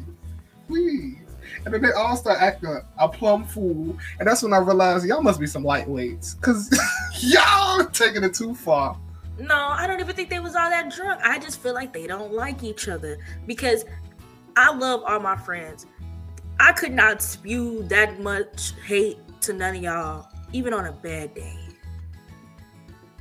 please. 0.68 1.25
And 1.64 1.74
then 1.74 1.82
they 1.82 1.92
all 1.92 2.16
start 2.16 2.42
acting 2.42 2.80
a 2.98 3.10
plum 3.10 3.46
fool, 3.46 3.98
and 4.20 4.28
that's 4.28 4.44
when 4.44 4.54
I 4.54 4.58
realized 4.58 5.06
y'all 5.06 5.22
must 5.22 5.40
be 5.40 5.48
some 5.48 5.64
lightweights 5.64 6.40
because 6.40 6.70
y'all 7.20 7.86
taking 7.86 8.24
it 8.24 8.34
too 8.34 8.56
far. 8.56 8.98
No, 9.38 9.56
I 9.56 9.86
don't 9.86 10.00
even 10.00 10.16
think 10.16 10.30
they 10.30 10.40
was 10.40 10.56
all 10.56 10.70
that 10.70 10.94
drunk. 10.94 11.20
I 11.24 11.40
just 11.40 11.62
feel 11.62 11.74
like 11.74 11.92
they 11.92 12.08
don't 12.08 12.34
like 12.34 12.64
each 12.64 12.88
other 12.88 13.18
because 13.46 13.84
I 14.56 14.74
love 14.74 15.04
all 15.06 15.20
my 15.20 15.36
friends. 15.36 15.86
I 16.60 16.72
could 16.72 16.94
not 16.94 17.22
spew 17.22 17.84
that 17.84 18.20
much 18.22 18.74
hate 18.86 19.20
to 19.42 19.54
none 19.54 19.76
of 19.76 19.82
y'all, 19.82 20.28
even 20.54 20.74
on 20.74 20.86
a 20.86 20.94
bad 20.94 21.34
day. 21.34 21.58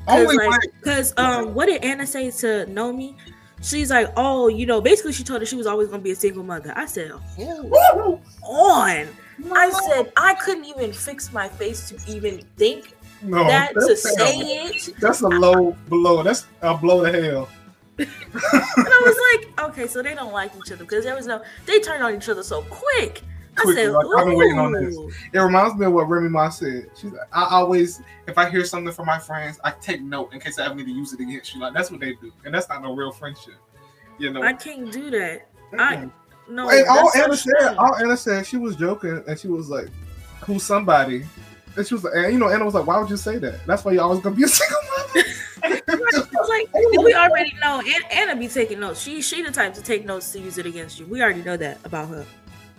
Cause 0.07 0.21
Only 0.21 0.37
like, 0.37 0.51
like, 0.51 0.83
cause 0.85 1.15
um, 1.17 1.55
what 1.55 1.67
did 1.67 1.83
Anna 1.83 2.07
say 2.07 2.31
to 2.31 2.67
Nomi? 2.69 3.17
She's 3.65 3.89
like, 3.89 4.13
oh, 4.19 4.49
you 4.49 4.67
know, 4.67 4.83
basically 4.83 5.13
she 5.13 5.25
told 5.25 5.41
her 5.41 5.47
she 5.47 5.57
was 5.57 5.67
always 5.67 5.89
gonna 5.89 6.03
be 6.03 6.11
a 6.11 6.17
single 6.17 6.45
mother. 6.45 6.75
I 6.77 6.85
said, 6.85 7.13
hold 7.13 7.23
Woo! 7.39 8.21
on. 8.43 9.09
I 9.53 9.71
said 9.89 10.13
I 10.19 10.35
couldn't 10.35 10.67
even 10.67 10.93
fix 10.93 11.33
my 11.33 11.49
face 11.49 11.89
to 11.89 11.99
even 12.13 12.43
think 12.57 12.95
no, 13.23 13.43
that 13.45 13.73
to 13.73 13.81
that's 13.81 14.03
say 14.03 14.15
terrible. 14.17 14.75
it. 14.77 14.95
That's 15.01 15.23
a 15.23 15.29
low 15.29 15.75
blow. 15.89 16.23
That's 16.23 16.47
a 16.61 16.77
blow 16.77 17.11
to 17.11 17.23
hell. 17.23 17.49
And 17.99 18.09
I 18.89 19.03
was 19.05 19.47
like, 19.57 19.69
okay, 19.71 19.87
so 19.87 20.03
they 20.03 20.15
don't 20.15 20.33
like 20.33 20.53
each 20.57 20.71
other 20.73 20.85
because 20.85 21.05
there 21.05 21.15
was 21.15 21.27
no, 21.27 21.43
they 21.65 21.81
turned 21.81 22.03
on 22.03 22.15
each 22.15 22.29
other 22.29 22.43
so 22.43 22.63
quick. 22.69 23.23
I 23.57 23.63
Quickly, 23.63 23.85
said, 23.85 23.93
like, 23.93 24.07
I've 24.17 24.27
been 24.27 24.37
waiting 24.37 24.59
on 24.59 24.73
this. 24.73 24.99
It 25.33 25.39
reminds 25.39 25.77
me 25.77 25.87
of 25.87 25.93
what 25.93 26.09
Remy 26.09 26.29
Ma 26.29 26.49
said. 26.49 26.91
She's 26.97 27.13
like, 27.13 27.29
I 27.33 27.47
always, 27.51 28.03
if 28.27 28.37
I 28.37 28.51
hear 28.51 28.65
something 28.65 28.93
from 28.93 29.07
my 29.07 29.19
friends, 29.19 29.61
I 29.63 29.71
take 29.71 30.03
note 30.03 30.33
in 30.33 30.41
case 30.41 30.59
I 30.59 30.67
ever 30.67 30.75
need 30.75 30.87
to 30.87 30.93
use 30.93 31.13
it 31.13 31.21
against 31.21 31.55
you. 31.55 31.61
Like 31.61 31.73
that's 31.73 31.91
what 31.91 32.01
they 32.01 32.15
do, 32.15 32.33
and 32.45 32.55
that's 32.55 32.69
not 32.69 32.83
no 32.83 32.95
real 32.95 33.13
friendship. 33.13 33.55
You 34.19 34.33
know. 34.33 34.43
I 34.43 34.53
can't 34.53 34.91
do 34.93 35.11
that. 35.11 35.49
I 35.79 35.97
Mm-mm. 35.97 36.11
no. 36.49 36.69
and 36.69 36.89
all 36.89 37.11
Anna 37.17 37.37
said, 37.37 37.77
all 37.79 37.97
Anna 37.97 38.17
said, 38.17 38.47
she 38.47 38.57
was 38.57 38.77
joking, 38.77 39.23
and 39.27 39.39
she 39.39 39.49
was 39.49 39.69
like, 39.69 39.89
"Who's 40.43 40.63
somebody?" 40.63 41.25
And 41.77 41.87
she 41.87 41.95
was 41.95 42.05
like, 42.05 42.15
and 42.15 42.33
you 42.33 42.39
know, 42.39 42.49
Anna 42.49 42.65
was 42.65 42.75
like, 42.75 42.87
"Why 42.87 42.99
would 42.99 43.11
you 43.11 43.17
say 43.17 43.39
that? 43.39 43.67
That's 43.67 43.85
why 43.85 43.93
you 43.93 44.01
always 44.01 44.21
gonna 44.21 44.37
be 44.37 44.45
a 44.45 44.49
single 44.49 44.79
mother." 44.99 45.29
Like, 46.49 46.73
we 46.75 47.15
already 47.15 47.55
know. 47.63 47.83
Anna 48.11 48.37
be 48.37 48.49
taking 48.49 48.81
notes. 48.81 49.01
She 49.01 49.23
she 49.23 49.43
the 49.43 49.51
type 49.51 49.75
to 49.75 49.83
take 49.83 50.05
notes 50.05 50.31
to 50.33 50.41
use 50.41 50.59
it 50.59 50.67
against 50.67 51.01
you. 51.01 51.07
We 51.07 51.23
already 51.23 51.43
know 51.43 51.57
that 51.57 51.79
about 51.85 52.09
her. 52.09 52.27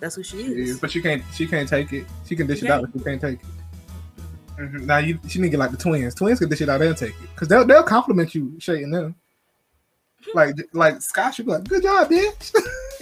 That's 0.05 0.13
who 0.13 0.21
she 0.23 0.37
is, 0.37 0.79
but 0.79 0.91
she 0.91 1.01
can't. 1.01 1.23
She 1.33 1.47
can't 1.47 1.67
take 1.67 1.91
it. 1.91 2.05
She 2.27 2.35
can 2.35 2.45
dish 2.45 2.61
it 2.61 2.65
Yeah. 2.65 2.75
out, 2.75 2.81
but 2.83 2.91
she 2.99 3.03
can't 3.03 3.19
take 3.19 3.39
it. 3.39 3.45
Mhm. 4.59 4.81
Now 4.85 4.99
you, 4.99 5.17
she 5.27 5.39
need 5.39 5.47
to 5.47 5.49
get 5.49 5.59
like 5.59 5.71
the 5.71 5.77
twins. 5.77 6.13
Twins 6.13 6.37
can 6.37 6.47
dish 6.47 6.61
it 6.61 6.69
out 6.69 6.79
and 6.79 6.95
take 6.95 7.09
it 7.09 7.29
because 7.33 7.47
they'll 7.47 7.65
they'll 7.65 7.81
compliment 7.81 8.35
you, 8.35 8.53
Shay 8.59 8.83
and 8.83 8.93
them. 8.93 9.15
Like 10.35 10.53
like 10.73 11.01
Scott 11.01 11.33
should 11.33 11.47
be 11.47 11.53
like, 11.53 11.63
"Good 11.63 11.81
job, 11.81 12.07
bitch. 12.11 12.53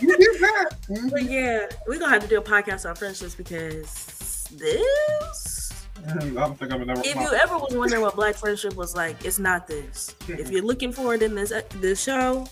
you 0.00 0.16
did 0.18 0.40
that." 0.40 0.70
Mhm. 0.88 1.10
But 1.12 1.22
yeah, 1.30 1.66
we're 1.86 2.00
gonna 2.00 2.12
have 2.12 2.22
to 2.22 2.28
do 2.28 2.38
a 2.38 2.42
podcast 2.42 2.88
on 2.90 2.96
friendships 2.96 3.36
because 3.36 4.48
this. 4.56 5.72
Mhm. 6.02 6.36
I 6.36 6.40
don't 6.40 6.58
think 6.58 6.72
I'm 6.72 6.84
gonna. 6.84 6.98
If 7.04 7.14
you 7.14 7.32
ever 7.40 7.56
was 7.56 7.72
wondering 7.72 8.02
what 8.02 8.16
black 8.16 8.34
friendship 8.34 8.74
was 8.74 8.96
like, 8.96 9.24
it's 9.24 9.38
not 9.38 9.68
this. 9.68 10.16
If 10.26 10.50
you're 10.50 10.64
looking 10.64 10.90
for 10.90 11.14
it 11.14 11.22
in 11.22 11.36
this 11.36 11.52
this 11.78 12.02
show, 12.02 12.48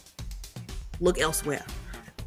look 1.01 1.19
elsewhere. 1.19 1.65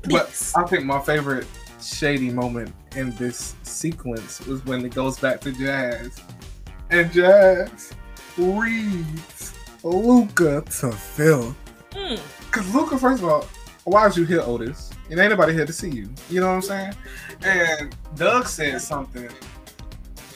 But 0.10 0.54
I 0.56 0.64
think 0.64 0.86
my 0.86 1.00
favorite 1.00 1.48
shady 1.82 2.32
moment 2.32 2.74
in 2.96 3.16
this 3.16 3.56
sequence 3.64 4.46
was 4.46 4.64
when 4.66 4.86
it 4.86 4.94
goes 4.94 5.20
back 5.20 5.42
to 5.42 5.52
Jazz, 5.52 6.20
and 6.90 7.12
Jazz 7.12 7.94
reads 8.38 9.54
Luca 9.84 10.62
to 10.62 10.92
Phil. 10.92 11.56
Mm. 11.92 12.20
Cause 12.52 12.74
Luca, 12.74 12.98
first 12.98 13.24
of 13.24 13.30
all, 13.30 13.48
why 13.84 14.06
was 14.06 14.18
you 14.18 14.26
here, 14.26 14.42
Otis? 14.42 14.92
And 15.10 15.20
ain't 15.20 15.32
nobody 15.32 15.54
here 15.54 15.66
to 15.66 15.74
see 15.74 15.90
you. 15.90 16.10
You 16.30 16.42
know 16.42 16.48
what 16.48 16.54
I'm 16.54 16.62
saying? 16.62 16.94
And 17.44 17.96
Doug 18.16 18.48
said 18.48 18.82
something, 18.82 19.30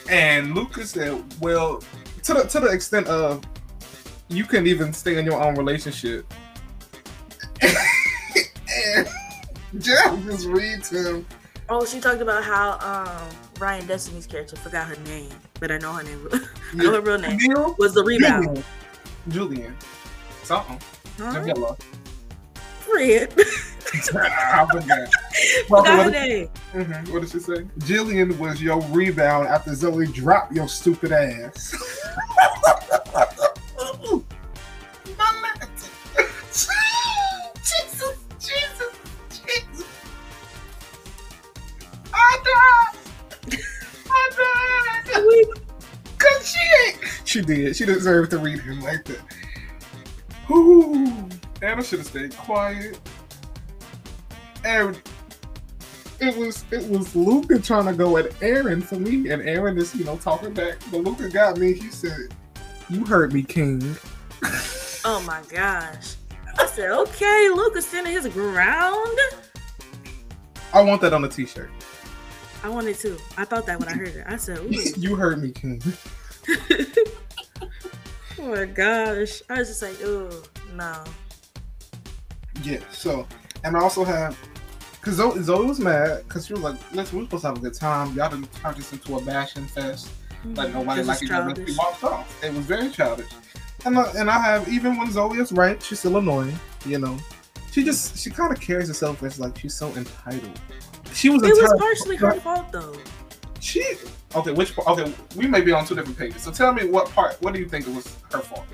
and 0.10 0.56
Luca 0.56 0.86
said, 0.86 1.24
"Well, 1.40 1.84
to 2.24 2.34
the 2.34 2.44
to 2.44 2.60
the 2.60 2.68
extent 2.68 3.08
of 3.08 3.44
you 4.28 4.44
couldn't 4.46 4.68
even 4.68 4.94
stay 4.94 5.18
in 5.18 5.26
your 5.26 5.42
own 5.42 5.56
relationship." 5.56 6.32
Jeff 9.80 10.24
just 10.26 10.48
reads 10.48 10.90
him. 10.90 11.26
Oh, 11.68 11.86
she 11.86 12.00
talked 12.00 12.22
about 12.22 12.44
how 12.44 12.78
um 12.80 13.30
Ryan 13.60 13.88
Destiny's 13.88 14.28
character 14.28 14.56
forgot 14.56 14.88
her 14.88 14.96
name, 15.04 15.32
but 15.60 15.72
I 15.72 15.78
know 15.78 15.94
her 15.94 16.04
name. 16.04 16.30
I 16.34 16.76
know 16.76 16.94
her 16.94 17.02
real 17.02 17.18
name. 17.18 17.40
Was 17.78 17.94
the 17.94 18.04
rebound. 18.04 18.64
Jillian. 19.30 19.74
Something. 20.44 20.80
Huh? 21.18 21.44
Yellow. 21.46 21.78
Fred. 22.82 23.34
I 24.14 24.66
forgot. 24.72 25.10
Forgot 25.68 25.70
what, 25.70 25.88
her 26.06 26.12
did, 26.12 26.50
name. 26.74 26.86
mhm, 26.86 27.10
what 27.12 27.22
did 27.22 27.32
she 27.32 27.40
say? 27.40 27.64
Jillian 27.80 28.38
was 28.38 28.62
your 28.62 28.82
rebound 28.90 29.48
after 29.48 29.74
Zoe 29.74 30.08
dropped 30.08 30.54
your 30.54 30.68
stupid 30.68 31.12
ass. 31.12 31.74
She 47.36 47.42
did. 47.42 47.76
She 47.76 47.84
deserved 47.84 48.32
to 48.32 48.38
read 48.38 48.62
him 48.62 48.80
like 48.80 49.04
that. 49.04 49.20
Ooh. 50.50 51.28
Anna 51.62 51.84
should 51.84 52.00
have 52.00 52.08
stayed 52.08 52.34
quiet. 52.38 52.98
And 54.64 54.98
it 56.22 56.38
was 56.38 56.64
it 56.72 56.90
was 56.90 57.14
Luca 57.14 57.60
trying 57.60 57.88
to 57.88 57.94
go 57.94 58.16
at 58.16 58.42
Aaron 58.42 58.82
for 58.82 58.96
me, 58.96 59.32
and 59.32 59.42
Aaron 59.42 59.78
is 59.78 59.94
you 59.94 60.06
know 60.06 60.16
talking 60.16 60.54
back. 60.54 60.78
But 60.90 61.00
Luca 61.02 61.28
got 61.28 61.58
me. 61.58 61.74
He 61.74 61.90
said, 61.90 62.34
"You 62.90 63.04
heard 63.04 63.34
me, 63.34 63.44
King." 63.44 63.84
Oh 65.08 65.22
my 65.22 65.44
gosh. 65.50 66.16
I 66.58 66.66
said, 66.66 66.90
okay, 66.90 67.50
Luca's 67.54 67.86
standing 67.86 68.14
his 68.14 68.28
ground. 68.30 69.20
I 70.74 70.82
want 70.82 71.00
that 71.02 71.14
on 71.14 71.24
a 71.24 71.28
T-shirt. 71.28 71.70
I 72.64 72.70
wanted 72.70 72.98
to. 73.02 73.16
I 73.38 73.46
thought 73.46 73.68
that 73.68 73.80
when 73.80 73.88
I 73.88 73.94
heard 73.94 74.08
it. 74.08 74.26
I 74.28 74.38
said, 74.38 74.62
you 74.98 75.16
heard 75.16 75.44
me, 75.44 75.52
King. 75.52 75.80
oh 78.40 78.56
my 78.56 78.66
gosh. 78.66 79.42
I 79.50 79.60
was 79.60 79.68
just 79.68 79.82
like, 79.82 79.98
oh, 80.04 80.44
no. 80.74 81.04
Yeah. 82.64 82.80
So, 82.92 83.28
and 83.64 83.76
I 83.76 83.80
also 83.80 84.04
have. 84.04 84.38
Cause 85.02 85.16
Zoe, 85.16 85.40
Zoe 85.44 85.66
was 85.68 85.80
mad 85.80 86.24
because 86.28 86.48
she 86.48 86.54
was 86.54 86.64
like, 86.64 86.92
"Listen, 86.92 87.20
we're 87.20 87.26
supposed 87.26 87.42
to 87.42 87.50
have 87.50 87.58
a 87.58 87.60
good 87.60 87.76
time. 87.76 88.16
Y'all 88.16 88.28
didn't 88.28 88.52
turn 88.56 88.74
this 88.74 88.92
into 88.92 89.16
a 89.16 89.22
bashing 89.22 89.68
fest. 89.68 90.08
Mm-hmm. 90.08 90.56
Like 90.56 90.74
nobody 90.74 91.02
This 91.02 91.08
like 91.08 91.22
is 91.22 91.30
it. 91.30 91.46
When 91.46 91.68
she 91.68 91.76
walked 91.78 92.04
off, 92.04 92.44
it 92.44 92.52
was 92.52 92.66
very 92.66 92.90
childish. 92.90 93.30
And 93.86 94.00
I, 94.00 94.12
and 94.18 94.32
I 94.32 94.40
have 94.40 94.68
even 94.68 94.98
when 94.98 95.12
Zoe 95.12 95.38
is 95.38 95.52
right, 95.52 95.82
she's 95.82 96.00
still 96.00 96.18
annoying. 96.18 96.58
You 96.88 96.98
know, 96.98 97.18
she 97.72 97.84
just 97.84 98.18
she 98.18 98.32
kind 98.32 98.52
of 98.52 98.60
carries 98.60 98.88
herself 98.88 99.22
as 99.22 99.40
like 99.40 99.60
she's 99.60 99.76
so 99.76 99.90
entitled. 99.96 100.60
She 101.14 101.30
was 101.30 101.44
It 101.44 101.50
was 101.50 101.76
partially 101.78 102.16
her 102.16 102.40
fault 102.40 102.72
though. 102.72 102.96
She 103.60 103.84
okay? 104.36 104.52
Which 104.52 104.76
part? 104.76 104.88
Okay, 104.88 105.14
we 105.36 105.48
may 105.48 105.62
be 105.62 105.72
on 105.72 105.86
two 105.86 105.96
different 105.96 106.18
pages. 106.18 106.42
So 106.42 106.52
tell 106.52 106.74
me 106.74 106.86
what 106.86 107.10
part. 107.12 107.42
What 107.42 107.54
do 107.54 107.60
you 107.60 107.68
think 107.68 107.88
it 107.88 107.94
was 107.94 108.16
her 108.32 108.40
fault? 108.40 108.66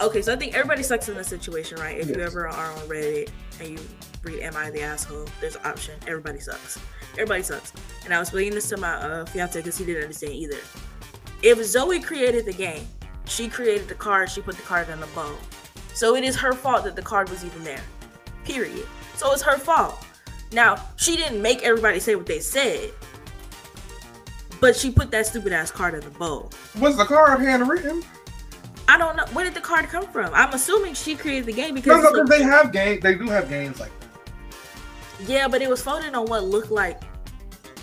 Okay, 0.00 0.20
so 0.20 0.32
I 0.32 0.36
think 0.36 0.54
everybody 0.54 0.82
sucks 0.82 1.08
in 1.08 1.14
this 1.14 1.28
situation, 1.28 1.78
right? 1.78 1.98
If 1.98 2.08
you 2.08 2.16
ever 2.16 2.46
are 2.48 2.72
on 2.72 2.78
Reddit 2.80 3.30
and 3.60 3.70
you 3.70 3.78
read 4.22 4.40
"Am 4.42 4.56
I 4.56 4.70
the 4.70 4.82
asshole?" 4.82 5.26
There's 5.40 5.56
an 5.56 5.62
option. 5.64 5.94
Everybody 6.06 6.38
sucks. 6.38 6.78
Everybody 7.14 7.42
sucks. 7.42 7.72
And 8.04 8.12
I 8.12 8.18
was 8.18 8.28
explaining 8.28 8.54
this 8.54 8.68
to 8.68 8.76
my 8.76 8.92
uh, 8.94 9.24
fiance 9.26 9.58
because 9.58 9.78
he 9.78 9.86
didn't 9.86 10.02
understand 10.02 10.34
either. 10.34 10.58
If 11.42 11.64
Zoe 11.64 12.00
created 12.00 12.44
the 12.44 12.52
game, 12.52 12.86
she 13.24 13.48
created 13.48 13.88
the 13.88 13.94
card. 13.94 14.30
She 14.30 14.42
put 14.42 14.56
the 14.56 14.62
card 14.62 14.88
in 14.90 15.00
the 15.00 15.06
bow. 15.08 15.34
So 15.94 16.14
it 16.14 16.24
is 16.24 16.36
her 16.36 16.52
fault 16.52 16.84
that 16.84 16.94
the 16.94 17.02
card 17.02 17.30
was 17.30 17.42
even 17.44 17.64
there. 17.64 17.80
Period. 18.44 18.86
So 19.14 19.32
it's 19.32 19.42
her 19.42 19.56
fault. 19.56 20.04
Now 20.52 20.76
she 20.96 21.16
didn't 21.16 21.40
make 21.40 21.62
everybody 21.62 22.00
say 22.00 22.16
what 22.16 22.26
they 22.26 22.38
said, 22.40 22.92
but 24.60 24.76
she 24.76 24.90
put 24.90 25.10
that 25.10 25.26
stupid 25.26 25.52
ass 25.52 25.70
card 25.70 25.94
in 25.94 26.00
the 26.00 26.10
bowl. 26.10 26.50
Was 26.78 26.96
the 26.96 27.04
card 27.04 27.40
handwritten? 27.40 28.02
I 28.88 28.98
don't 28.98 29.16
know 29.16 29.24
where 29.32 29.44
did 29.44 29.54
the 29.54 29.60
card 29.60 29.86
come 29.86 30.06
from. 30.06 30.32
I'm 30.32 30.52
assuming 30.52 30.94
she 30.94 31.16
created 31.16 31.46
the 31.46 31.52
game 31.52 31.74
because 31.74 32.02
no, 32.02 32.20
a- 32.20 32.24
they 32.24 32.42
have 32.42 32.72
game. 32.72 33.00
They 33.00 33.14
do 33.14 33.26
have 33.28 33.48
games 33.48 33.80
like 33.80 33.90
that. 34.00 35.28
Yeah, 35.28 35.48
but 35.48 35.62
it 35.62 35.68
was 35.68 35.82
folded 35.82 36.14
on 36.14 36.26
what 36.26 36.44
looked 36.44 36.70
like, 36.70 37.02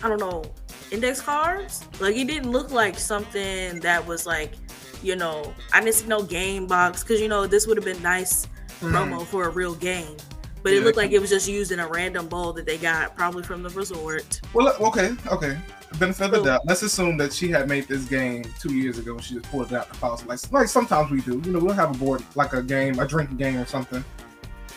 I 0.03 0.07
don't 0.07 0.19
know, 0.19 0.43
index 0.91 1.19
cards. 1.19 1.85
Like 1.99 2.15
it 2.15 2.27
didn't 2.27 2.51
look 2.51 2.71
like 2.71 2.97
something 2.97 3.79
that 3.81 4.05
was 4.05 4.25
like, 4.25 4.53
you 5.01 5.15
know, 5.15 5.53
I 5.73 5.81
didn't 5.81 5.95
see 5.95 6.07
no 6.07 6.23
game 6.23 6.67
box 6.67 7.03
because 7.03 7.19
you 7.19 7.27
know 7.27 7.47
this 7.47 7.67
would 7.67 7.77
have 7.77 7.85
been 7.85 8.01
nice 8.01 8.45
mm-hmm. 8.79 8.95
promo 8.95 9.25
for 9.25 9.45
a 9.45 9.49
real 9.49 9.75
game. 9.75 10.15
But 10.61 10.71
it 10.71 10.83
looked 10.83 10.95
like 10.95 11.11
it 11.11 11.19
was 11.19 11.29
just 11.29 11.45
used 11.45 11.73
in 11.73 11.81
a 11.81 11.87
random 11.87 12.29
bowl 12.29 12.53
that 12.53 12.65
they 12.65 12.77
got 12.77 13.17
probably 13.17 13.43
from 13.43 13.63
the 13.63 13.69
resort. 13.71 14.39
Well, 14.53 14.73
okay, 14.79 15.13
okay. 15.27 15.57
Benefit 15.99 16.25
of 16.25 16.31
the 16.31 16.43
doubt. 16.43 16.61
Let's 16.65 16.81
assume 16.81 17.17
that 17.17 17.31
she 17.31 17.49
had 17.49 17.69
made 17.69 17.87
this 17.87 18.05
game 18.05 18.43
two 18.59 18.73
years 18.73 18.97
ago. 18.97 19.13
And 19.13 19.23
she 19.23 19.35
just 19.35 19.49
pulled 19.51 19.71
it 19.71 19.73
out 19.73 19.89
the 19.89 19.95
faucet. 19.95 20.27
Like, 20.27 20.39
like 20.51 20.67
sometimes 20.67 21.11
we 21.11 21.21
do. 21.21 21.41
You 21.45 21.51
know, 21.51 21.59
we'll 21.59 21.73
have 21.73 21.95
a 21.95 21.97
board, 21.97 22.23
like 22.35 22.53
a 22.53 22.63
game, 22.63 22.99
a 22.99 23.07
drinking 23.07 23.37
game 23.37 23.57
or 23.57 23.65
something, 23.65 24.03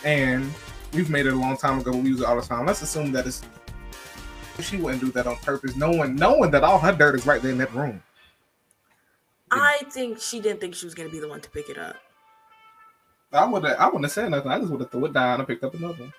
and 0.03 0.51
we've 0.93 1.09
made 1.09 1.25
it 1.25 1.33
a 1.33 1.35
long 1.35 1.57
time 1.57 1.79
ago. 1.79 1.91
We 1.91 2.09
use 2.09 2.21
it 2.21 2.25
all 2.25 2.39
the 2.39 2.41
time. 2.41 2.65
Let's 2.65 2.81
assume 2.81 3.11
that 3.13 3.25
it's 3.25 3.41
she 4.61 4.77
wouldn't 4.77 5.01
do 5.01 5.11
that 5.11 5.27
on 5.27 5.35
purpose, 5.37 5.75
knowing 5.75 6.15
knowing 6.15 6.51
that 6.51 6.63
all 6.63 6.79
her 6.79 6.91
dirt 6.91 7.15
is 7.15 7.25
right 7.25 7.41
there 7.41 7.51
in 7.51 7.57
that 7.59 7.73
room. 7.73 8.01
I 9.51 9.81
think 9.91 10.19
she 10.19 10.39
didn't 10.39 10.59
think 10.59 10.75
she 10.75 10.85
was 10.85 10.95
gonna 10.95 11.09
be 11.09 11.19
the 11.19 11.27
one 11.27 11.41
to 11.41 11.49
pick 11.49 11.69
it 11.69 11.77
up. 11.77 11.95
I 13.31 13.45
would 13.45 13.63
have, 13.63 13.77
I 13.77 13.85
wouldn't 13.85 14.05
have 14.05 14.11
said 14.11 14.31
nothing. 14.31 14.51
I 14.51 14.59
just 14.59 14.71
would 14.71 14.81
have 14.81 14.91
threw 14.91 15.05
it 15.05 15.13
down 15.13 15.39
and 15.39 15.47
picked 15.47 15.63
up 15.63 15.73
another 15.73 15.95
one. 15.95 16.13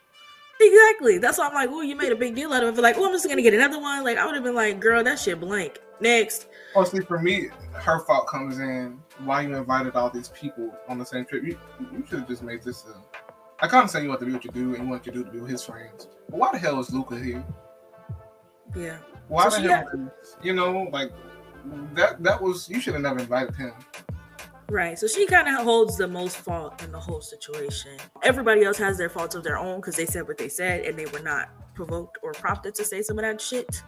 Exactly. 0.60 1.18
That's 1.18 1.38
why 1.38 1.48
I'm 1.48 1.54
like, 1.54 1.70
oh, 1.70 1.82
you 1.82 1.94
made 1.94 2.10
a 2.10 2.16
big 2.16 2.34
deal 2.34 2.52
out 2.52 2.64
of 2.64 2.76
it. 2.76 2.80
Like, 2.80 2.96
oh, 2.98 3.06
I'm 3.06 3.12
just 3.12 3.28
gonna 3.28 3.42
get 3.42 3.54
another 3.54 3.78
one. 3.78 4.02
Like, 4.02 4.18
I 4.18 4.26
would 4.26 4.34
have 4.34 4.44
been 4.44 4.54
like, 4.54 4.80
girl, 4.80 5.02
that 5.04 5.18
shit 5.18 5.40
blank. 5.40 5.78
Next. 6.00 6.46
Oh, 6.74 6.80
Honestly, 6.80 7.04
for 7.04 7.18
me, 7.18 7.48
her 7.72 8.00
fault 8.00 8.26
comes 8.28 8.58
in 8.58 9.00
why 9.24 9.42
you 9.42 9.54
invited 9.54 9.94
all 9.94 10.10
these 10.10 10.28
people 10.28 10.72
on 10.88 10.98
the 10.98 11.04
same 11.04 11.24
trip. 11.24 11.44
You, 11.44 11.58
you 11.92 12.04
should 12.08 12.20
have 12.20 12.28
just 12.28 12.42
made 12.42 12.62
this 12.62 12.84
a. 12.86 12.94
I 13.60 13.68
can't 13.68 13.90
say 13.90 14.02
you 14.02 14.08
want 14.08 14.20
to 14.20 14.26
be 14.26 14.32
what 14.32 14.44
you 14.44 14.50
do 14.50 14.74
and 14.74 14.84
you 14.84 14.90
want 14.90 15.06
your 15.06 15.14
dude 15.14 15.26
to 15.26 15.32
be 15.32 15.40
with 15.40 15.50
his 15.50 15.64
friends. 15.64 16.08
But 16.28 16.38
why 16.38 16.52
the 16.52 16.58
hell 16.58 16.78
is 16.78 16.92
Luca 16.92 17.18
here? 17.18 17.44
Yeah. 18.76 18.98
Why 19.26 19.48
So 19.48 19.60
the 19.60 19.76
hell? 19.76 20.12
You 20.42 20.54
know, 20.54 20.88
like 20.92 21.10
that. 21.94 22.22
That 22.22 22.40
was 22.40 22.68
you 22.68 22.80
should 22.80 22.94
have 22.94 23.02
never 23.02 23.20
invited 23.20 23.56
him. 23.56 23.72
Right. 24.70 24.98
So 24.98 25.06
she 25.06 25.26
kind 25.26 25.48
of 25.48 25.64
holds 25.64 25.96
the 25.96 26.06
most 26.06 26.36
fault 26.36 26.82
in 26.82 26.92
the 26.92 27.00
whole 27.00 27.22
situation. 27.22 27.92
Everybody 28.22 28.64
else 28.64 28.76
has 28.78 28.98
their 28.98 29.08
faults 29.08 29.34
of 29.34 29.42
their 29.42 29.56
own 29.56 29.80
because 29.80 29.96
they 29.96 30.04
said 30.04 30.28
what 30.28 30.36
they 30.36 30.48
said 30.48 30.84
and 30.84 30.98
they 30.98 31.06
were 31.06 31.20
not 31.20 31.48
provoked 31.74 32.18
or 32.22 32.32
prompted 32.32 32.74
to 32.74 32.84
say 32.84 33.00
some 33.00 33.18
of 33.18 33.22
that 33.22 33.40
shit. 33.40 33.82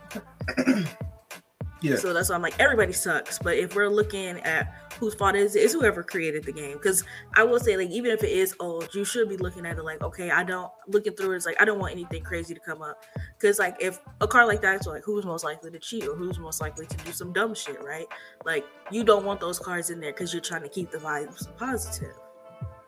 Yeah. 1.80 1.96
So 1.96 2.12
that's 2.12 2.28
why 2.28 2.34
I'm 2.34 2.42
like, 2.42 2.58
everybody 2.58 2.92
sucks. 2.92 3.38
But 3.38 3.56
if 3.56 3.74
we're 3.74 3.88
looking 3.88 4.38
at 4.40 4.74
whose 4.98 5.14
fault 5.14 5.34
is 5.34 5.56
it, 5.56 5.60
it's 5.60 5.72
whoever 5.72 6.02
created 6.02 6.44
the 6.44 6.52
game. 6.52 6.72
Because 6.72 7.04
I 7.34 7.44
will 7.44 7.58
say, 7.58 7.76
like, 7.76 7.90
even 7.90 8.10
if 8.10 8.22
it 8.22 8.30
is 8.30 8.54
old, 8.60 8.94
you 8.94 9.04
should 9.04 9.28
be 9.28 9.36
looking 9.36 9.64
at 9.64 9.78
it 9.78 9.84
like, 9.84 10.02
okay, 10.02 10.30
I 10.30 10.44
don't 10.44 10.70
looking 10.88 11.14
through 11.14 11.32
it, 11.32 11.36
it's 11.36 11.46
like 11.46 11.60
I 11.60 11.64
don't 11.64 11.78
want 11.78 11.92
anything 11.92 12.22
crazy 12.22 12.54
to 12.54 12.60
come 12.60 12.82
up. 12.82 13.04
Because 13.38 13.58
like 13.58 13.76
if 13.80 14.00
a 14.20 14.28
car 14.28 14.46
like 14.46 14.60
that 14.62 14.80
is 14.80 14.86
like 14.86 15.04
who's 15.04 15.24
most 15.24 15.44
likely 15.44 15.70
to 15.70 15.78
cheat 15.78 16.06
or 16.06 16.14
who's 16.14 16.38
most 16.38 16.60
likely 16.60 16.86
to 16.86 16.96
do 16.98 17.12
some 17.12 17.32
dumb 17.32 17.54
shit, 17.54 17.82
right? 17.82 18.06
Like 18.44 18.64
you 18.90 19.04
don't 19.04 19.24
want 19.24 19.40
those 19.40 19.58
cards 19.58 19.90
in 19.90 20.00
there 20.00 20.12
because 20.12 20.32
you're 20.32 20.42
trying 20.42 20.62
to 20.62 20.68
keep 20.68 20.90
the 20.90 20.98
vibes 20.98 21.46
positive. 21.56 22.14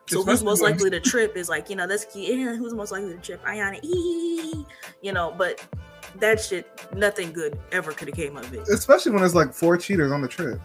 So 0.09 0.23
who's 0.23 0.43
most 0.43 0.63
likely 0.63 0.91
to 0.91 1.01
trip 1.01 1.37
is 1.37 1.49
like, 1.49 1.71
you 1.71 1.77
know, 1.77 1.87
that's 1.87 2.05
key. 2.05 2.33
Who's 2.43 2.75
most 2.75 2.93
likely 2.93 3.15
to 3.15 3.21
trip? 3.21 3.43
Ayana, 3.45 3.83
ee, 3.83 4.67
you 5.03 5.13
know, 5.13 5.35
but 5.37 5.65
that 6.21 6.41
shit, 6.41 6.67
nothing 6.95 7.33
good 7.33 7.59
ever 7.73 7.93
could 7.93 8.09
have 8.09 8.17
came 8.17 8.37
of 8.37 8.53
it. 8.53 8.61
Especially 8.69 9.13
when 9.13 9.23
it's 9.23 9.35
like 9.35 9.53
four 9.53 9.77
cheaters 9.77 10.13
on 10.13 10.23
the 10.23 10.29
trip. 10.29 10.61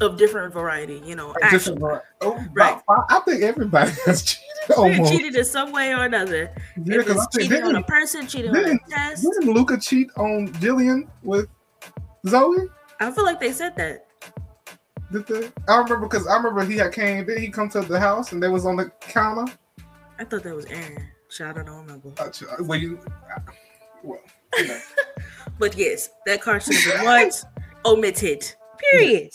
Of 0.00 0.18
different 0.18 0.52
variety, 0.52 1.00
you 1.06 1.16
know. 1.16 1.34
Like, 1.40 1.50
different 1.50 1.78
var- 1.80 2.04
oh, 2.20 2.44
Right. 2.52 2.78
I 3.08 3.20
think 3.20 3.42
everybody 3.42 3.92
has 4.04 4.22
cheated 4.22 4.76
almost. 4.76 5.10
cheated 5.10 5.34
in 5.36 5.44
some 5.44 5.72
way 5.72 5.92
or 5.94 6.04
another. 6.04 6.54
Yeah, 6.84 6.98
if 7.00 7.06
'cause 7.06 7.16
it's 7.16 7.26
I 7.36 7.38
think 7.40 7.50
cheating 7.52 7.64
on 7.66 7.76
a 7.76 7.82
person, 7.84 8.26
cheating 8.26 8.50
on 8.54 8.64
a 8.64 8.78
test. 8.90 9.22
didn't 9.22 9.54
Luca 9.54 9.78
cheat 9.78 10.10
on 10.18 10.48
Jillian 10.54 11.08
with 11.22 11.46
Zoe? 12.28 12.68
I 13.00 13.10
feel 13.10 13.24
like 13.24 13.40
they 13.40 13.52
said 13.52 13.74
that. 13.76 14.06
Did 15.12 15.26
they? 15.28 15.50
I 15.68 15.78
remember 15.78 16.08
because 16.08 16.26
I 16.26 16.36
remember 16.36 16.64
he 16.64 16.76
had 16.76 16.92
came. 16.92 17.24
Did 17.24 17.38
he 17.38 17.48
come 17.48 17.68
to 17.70 17.80
the 17.80 17.98
house 18.00 18.32
and 18.32 18.42
they 18.42 18.48
was 18.48 18.66
on 18.66 18.76
the 18.76 18.90
counter? 19.00 19.50
I 20.18 20.24
thought 20.24 20.42
that 20.42 20.54
was 20.54 20.66
Aaron. 20.66 21.06
Shit, 21.30 21.46
I 21.46 21.52
don't 21.52 21.68
remember. 21.68 22.10
Uh, 22.18 22.28
Well, 22.60 22.78
you, 22.78 22.98
well, 24.02 24.20
you 24.58 24.68
know. 24.68 24.80
But 25.58 25.74
yes, 25.74 26.10
that 26.26 26.42
card 26.42 26.62
should 26.62 26.74
have 26.74 26.96
been 26.96 27.04
what? 27.06 27.44
Omitted. 27.86 28.44
Period. 28.92 29.32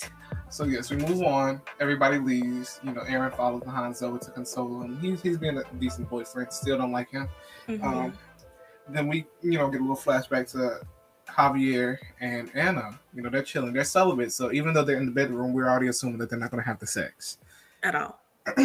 So 0.50 0.65
yes, 0.65 0.91
we 0.91 0.97
move 0.97 1.24
on. 1.24 1.62
Everybody 1.80 2.19
leaves. 2.19 2.80
You 2.84 2.91
know, 2.91 3.02
Aaron 3.02 3.32
follows 3.32 3.63
behind 3.63 3.95
Zoe 3.95 4.19
to 4.19 4.32
console 4.32 4.82
him. 4.82 5.00
He's 5.00 5.21
he's 5.21 5.39
being 5.39 5.58
a 5.58 5.63
decent 5.80 6.10
boyfriend. 6.10 6.54
Still 6.54 6.78
don't 6.78 6.91
like 6.91 7.10
him. 7.10 7.28
Mhm. 7.67 7.84
Um, 7.84 8.13
then 8.88 9.08
we 9.08 9.26
you 9.41 9.58
know 9.58 9.67
get 9.69 9.80
a 9.80 9.84
little 9.84 9.95
flashback 9.95 10.52
to 10.52 10.86
Javier 11.28 11.97
and 12.19 12.52
Anna. 12.54 13.00
You 13.15 13.24
know, 13.24 13.30
they're 13.30 13.41
chilling. 13.41 13.74
They're 13.74 13.84
celibate. 13.84 14.32
So 14.32 14.52
even 14.52 14.74
though 14.74 14.84
they're 14.84 14.97
in 14.97 15.08
the 15.08 15.12
bedroom, 15.12 15.54
we're 15.54 15.69
already 15.69 15.88
assuming 15.88 16.19
that 16.19 16.30
they're 16.30 16.38
not 16.39 16.52
going 16.52 16.62
to 16.62 16.67
have 16.67 16.80
the 16.80 16.88
sex. 16.88 17.39
At 17.84 17.95
all. 17.95 18.19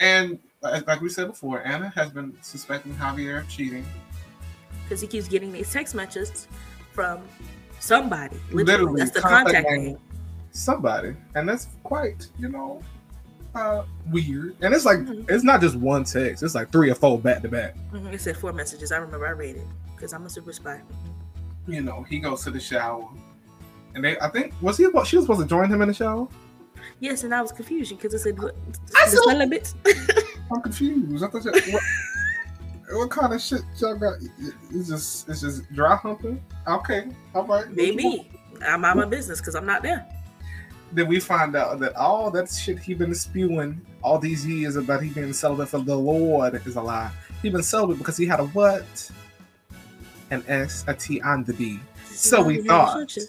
And 0.00 0.40
like 0.62 1.00
we 1.00 1.08
said 1.08 1.28
before, 1.28 1.64
Anna 1.64 1.88
has 1.94 2.10
been 2.10 2.36
suspecting 2.42 2.92
Javier 2.94 3.38
of 3.40 3.48
cheating. 3.48 3.86
Because 4.92 5.00
he 5.00 5.06
keeps 5.06 5.26
getting 5.26 5.50
these 5.50 5.72
text 5.72 5.94
messages 5.94 6.46
from 6.92 7.22
somebody. 7.80 8.36
Literally. 8.50 8.64
Literally, 8.64 8.98
That's 9.00 9.10
the 9.12 9.20
contact 9.22 9.70
name. 9.70 9.96
somebody, 10.50 11.16
and 11.34 11.48
that's 11.48 11.68
quite, 11.82 12.28
you 12.38 12.50
know, 12.50 12.82
uh, 13.54 13.84
weird. 14.10 14.54
And 14.60 14.74
it's 14.74 14.84
like 14.84 14.98
Mhm. 14.98 15.30
it's 15.30 15.44
not 15.44 15.62
just 15.62 15.76
one 15.76 16.04
text; 16.04 16.42
it's 16.42 16.54
like 16.54 16.70
three 16.70 16.90
or 16.90 16.94
four 16.94 17.18
back 17.18 17.40
to 17.40 17.48
back. 17.48 17.74
Mhm, 17.90 18.12
It 18.12 18.20
said 18.20 18.36
four 18.36 18.52
messages. 18.52 18.92
I 18.92 18.98
remember 18.98 19.26
I 19.26 19.30
read 19.30 19.56
it 19.56 19.66
because 19.96 20.12
I'm 20.12 20.26
a 20.26 20.28
super 20.28 20.52
spy. 20.52 20.82
You 21.66 21.80
know, 21.80 22.02
he 22.02 22.18
goes 22.18 22.44
to 22.44 22.50
the 22.50 22.60
shower, 22.60 23.08
and 23.94 24.04
they, 24.04 24.18
I 24.20 24.28
think, 24.28 24.52
was 24.60 24.76
he? 24.76 24.84
She 25.06 25.16
was 25.16 25.24
supposed 25.24 25.40
to 25.40 25.46
join 25.46 25.70
him 25.72 25.80
in 25.80 25.88
the 25.88 25.94
shower. 25.94 26.28
Yes, 27.00 27.24
and 27.24 27.34
I 27.34 27.40
was 27.40 27.50
confused 27.52 27.96
because 27.96 28.12
it 28.12 28.18
said 28.18 28.38
I 28.38 29.08
the 29.08 29.16
saw- 29.16 29.22
celibate. 29.30 29.72
I'm 30.54 30.60
confused. 30.60 31.24
I 31.24 31.28
thought, 31.28 31.44
you- 31.46 31.78
what, 32.92 33.10
kind 33.10 33.32
of 33.32 33.40
shit 33.40 33.62
y'all 33.78 33.96
got? 33.96 34.14
It's 34.70 34.88
just, 34.88 35.28
it's 35.28 35.40
just 35.40 35.72
dry 35.72 35.96
humping. 35.96 36.42
Okay, 36.66 37.08
all 37.34 37.44
right. 37.44 37.70
Maybe 37.70 38.30
I'm 38.66 38.84
out 38.84 38.96
of 38.96 39.04
my 39.04 39.08
business 39.08 39.40
because 39.40 39.54
I'm 39.54 39.66
not 39.66 39.82
there. 39.82 40.06
Then 40.92 41.08
we 41.08 41.20
find 41.20 41.56
out 41.56 41.78
that 41.80 41.96
all 41.96 42.30
that 42.32 42.50
shit 42.50 42.78
he 42.78 42.94
been 42.94 43.14
spewing 43.14 43.80
all 44.02 44.18
these 44.18 44.46
years 44.46 44.76
about 44.76 45.02
he 45.02 45.10
being 45.10 45.32
celibate 45.32 45.68
for 45.68 45.78
the 45.78 45.96
Lord 45.96 46.54
is 46.66 46.76
a 46.76 46.82
lie. 46.82 47.10
He 47.40 47.50
been 47.50 47.62
celibate 47.62 47.98
because 47.98 48.16
he 48.16 48.26
had 48.26 48.40
a 48.40 48.46
what? 48.46 49.10
An 50.30 50.44
S, 50.48 50.84
a 50.86 50.94
T, 50.94 51.20
and 51.20 51.46
the 51.46 51.52
D. 51.52 51.80
So 52.04 52.42
we 52.42 52.62
thought. 52.62 53.16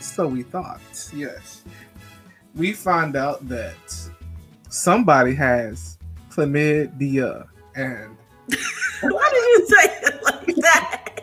So 0.00 0.26
we 0.26 0.42
thought, 0.42 0.80
yes. 1.14 1.64
We 2.54 2.72
find 2.72 3.16
out 3.16 3.46
that 3.48 3.76
somebody 4.68 5.34
has 5.34 5.98
chlamydia 6.30 7.46
and 7.76 8.16
Why 9.00 9.28
did 9.30 9.42
you 9.42 9.66
say 9.66 9.98
it 10.02 10.22
like 10.24 10.56
that? 10.56 11.14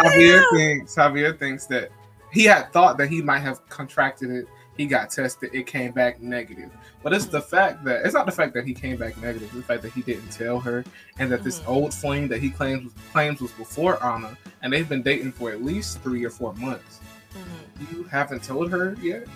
Javier 0.00 0.42
thinks 0.52 0.94
Javier 0.94 1.38
thinks 1.38 1.66
that 1.66 1.90
he 2.32 2.44
had 2.44 2.72
thought 2.72 2.98
that 2.98 3.08
he 3.08 3.22
might 3.22 3.40
have 3.40 3.66
contracted 3.68 4.30
it. 4.30 4.46
He 4.76 4.86
got 4.86 5.10
tested, 5.10 5.50
it 5.52 5.66
came 5.66 5.90
back 5.90 6.20
negative. 6.20 6.70
But 7.02 7.12
it's 7.12 7.26
the 7.26 7.40
fact 7.40 7.82
that 7.84 8.04
it's 8.04 8.14
not 8.14 8.26
the 8.26 8.32
fact 8.32 8.54
that 8.54 8.64
he 8.64 8.74
came 8.74 8.96
back 8.96 9.16
negative, 9.20 9.48
it's 9.48 9.54
the 9.56 9.62
fact 9.62 9.82
that 9.82 9.92
he 9.92 10.02
didn't 10.02 10.30
tell 10.30 10.60
her 10.60 10.84
and 11.18 11.30
that 11.32 11.42
this 11.42 11.58
Mhm. 11.60 11.68
old 11.68 11.94
flame 11.94 12.28
that 12.28 12.40
he 12.40 12.50
claims 12.50 12.92
claims 13.12 13.40
was 13.40 13.50
before 13.52 14.02
Anna, 14.04 14.36
and 14.62 14.72
they've 14.72 14.88
been 14.88 15.02
dating 15.02 15.32
for 15.32 15.50
at 15.50 15.64
least 15.64 16.00
three 16.02 16.24
or 16.24 16.30
four 16.30 16.52
months. 16.54 17.00
Mhm. 17.34 17.92
You 17.92 18.04
haven't 18.04 18.44
told 18.44 18.70
her 18.70 18.96
yet? 19.00 19.26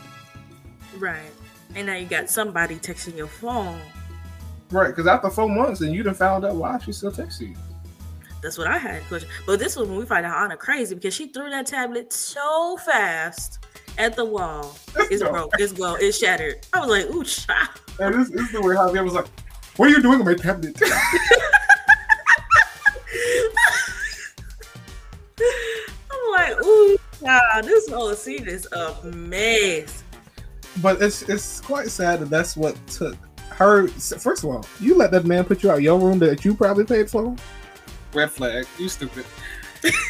Right. 0.97 1.33
And 1.75 1.87
now 1.87 1.95
you 1.95 2.07
got 2.07 2.31
somebody 2.31 2.77
texting 2.77 3.17
your 3.17 3.27
phone. 3.27 3.81
Right, 4.73 4.89
because 4.89 5.07
after 5.07 5.31
four 5.31 5.49
months 5.49 5.83
and 5.83 5.95
you 5.95 6.03
done 6.03 6.15
found 6.15 6.45
out 6.45 6.57
why 6.57 6.79
she 6.79 6.93
still 6.93 7.13
texts 7.13 7.41
you. 7.41 7.55
That's 8.43 8.59
what 8.59 8.67
I 8.67 8.79
had 8.79 9.03
question. 9.05 9.29
But 9.47 9.59
this 9.61 9.77
was 9.77 9.89
when 9.89 9.99
we 9.99 10.05
find 10.07 10.27
out 10.27 10.37
Anna 10.43 10.57
crazy 10.57 10.95
because 10.97 11.15
she 11.15 11.29
threw 11.29 11.49
that 11.51 11.67
tablet 11.67 12.13
so 12.13 12.77
fast 12.79 13.65
at 13.99 14.17
the 14.17 14.25
wall. 14.25 14.77
It's 14.97 15.23
broke. 15.23 15.53
It's 15.59 15.73
gone. 15.73 15.99
It's 16.01 16.19
shattered. 16.19 16.67
I 16.73 16.81
was 16.81 16.89
like, 16.89 17.07
ooh, 17.15 17.23
child. 17.23 17.69
And 18.01 18.15
this, 18.15 18.31
this 18.31 18.41
is 18.47 18.53
the 18.53 18.61
way 18.63 18.75
Javier 18.75 19.05
was 19.05 19.13
like, 19.13 19.27
What 19.77 19.89
are 19.89 19.91
you 19.91 20.03
doing 20.03 20.19
with 20.25 20.27
my 20.27 20.35
tablet? 20.35 20.81
I'm 26.11 26.31
like, 26.33 26.65
ooh, 26.65 26.97
child. 27.21 27.65
This 27.65 27.89
whole 27.91 28.15
scene 28.15 28.49
is 28.49 28.67
a 28.73 28.97
mess. 29.05 30.03
but 30.81 31.01
it's 31.03 31.23
it's 31.29 31.61
quite 31.61 31.89
sad 31.91 32.21
that 32.21 32.31
that's 32.31 32.57
what 32.57 32.75
took 32.87 33.17
her. 33.62 33.88
First 33.88 34.44
of 34.44 34.51
all, 34.51 34.66
you 34.81 34.94
let 34.94 35.11
that 35.12 35.25
man 35.25 35.44
put 35.44 35.62
you 35.62 35.70
out 35.70 35.83
your 35.83 35.98
room 35.98 36.18
that 36.20 36.44
you 36.44 36.55
probably 36.55 36.85
paid 36.85 37.11
for. 37.11 37.35
Red 38.12 38.31
flag. 38.31 38.66
You 38.79 38.88
stupid. 38.88 39.25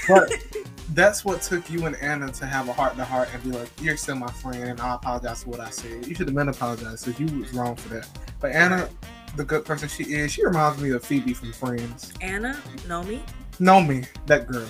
But 0.08 0.32
that's 0.94 1.24
what 1.24 1.42
took 1.42 1.70
you 1.70 1.86
and 1.86 1.96
Anna 1.96 2.30
to 2.32 2.46
have 2.46 2.68
a 2.68 2.72
heart 2.72 2.96
to 2.96 3.04
heart 3.04 3.28
and 3.32 3.42
be 3.42 3.50
like, 3.50 3.68
"You're 3.80 3.96
still 3.96 4.16
my 4.16 4.30
friend, 4.30 4.64
and 4.64 4.80
I 4.80 4.94
apologize 4.94 5.44
for 5.44 5.50
what 5.50 5.60
I 5.60 5.70
said. 5.70 6.06
You 6.06 6.14
should 6.14 6.28
have 6.28 6.34
been 6.34 6.48
apologized 6.48 7.06
because 7.06 7.20
you 7.20 7.38
was 7.38 7.52
wrong 7.52 7.76
for 7.76 7.88
that." 7.94 8.08
But 8.40 8.52
Anna, 8.52 8.88
the 9.36 9.44
good 9.44 9.64
person 9.64 9.88
she 9.88 10.04
is, 10.04 10.32
she 10.32 10.44
reminds 10.44 10.80
me 10.80 10.90
of 10.90 11.04
Phoebe 11.04 11.34
from 11.34 11.52
Friends. 11.52 12.12
Anna, 12.20 12.58
Nomi. 12.86 13.20
Nomi, 13.60 14.06
that 14.26 14.46
girl. 14.46 14.66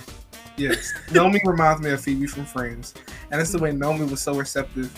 Yes, 0.56 0.92
Nomi 1.08 1.44
reminds 1.44 1.82
me 1.82 1.90
of 1.90 2.00
Phoebe 2.00 2.26
from 2.26 2.44
Friends, 2.44 2.94
and 3.30 3.40
it's 3.40 3.52
the 3.52 3.58
way 3.58 3.72
Nomi 3.72 4.08
was 4.08 4.20
so 4.20 4.34
receptive 4.34 4.92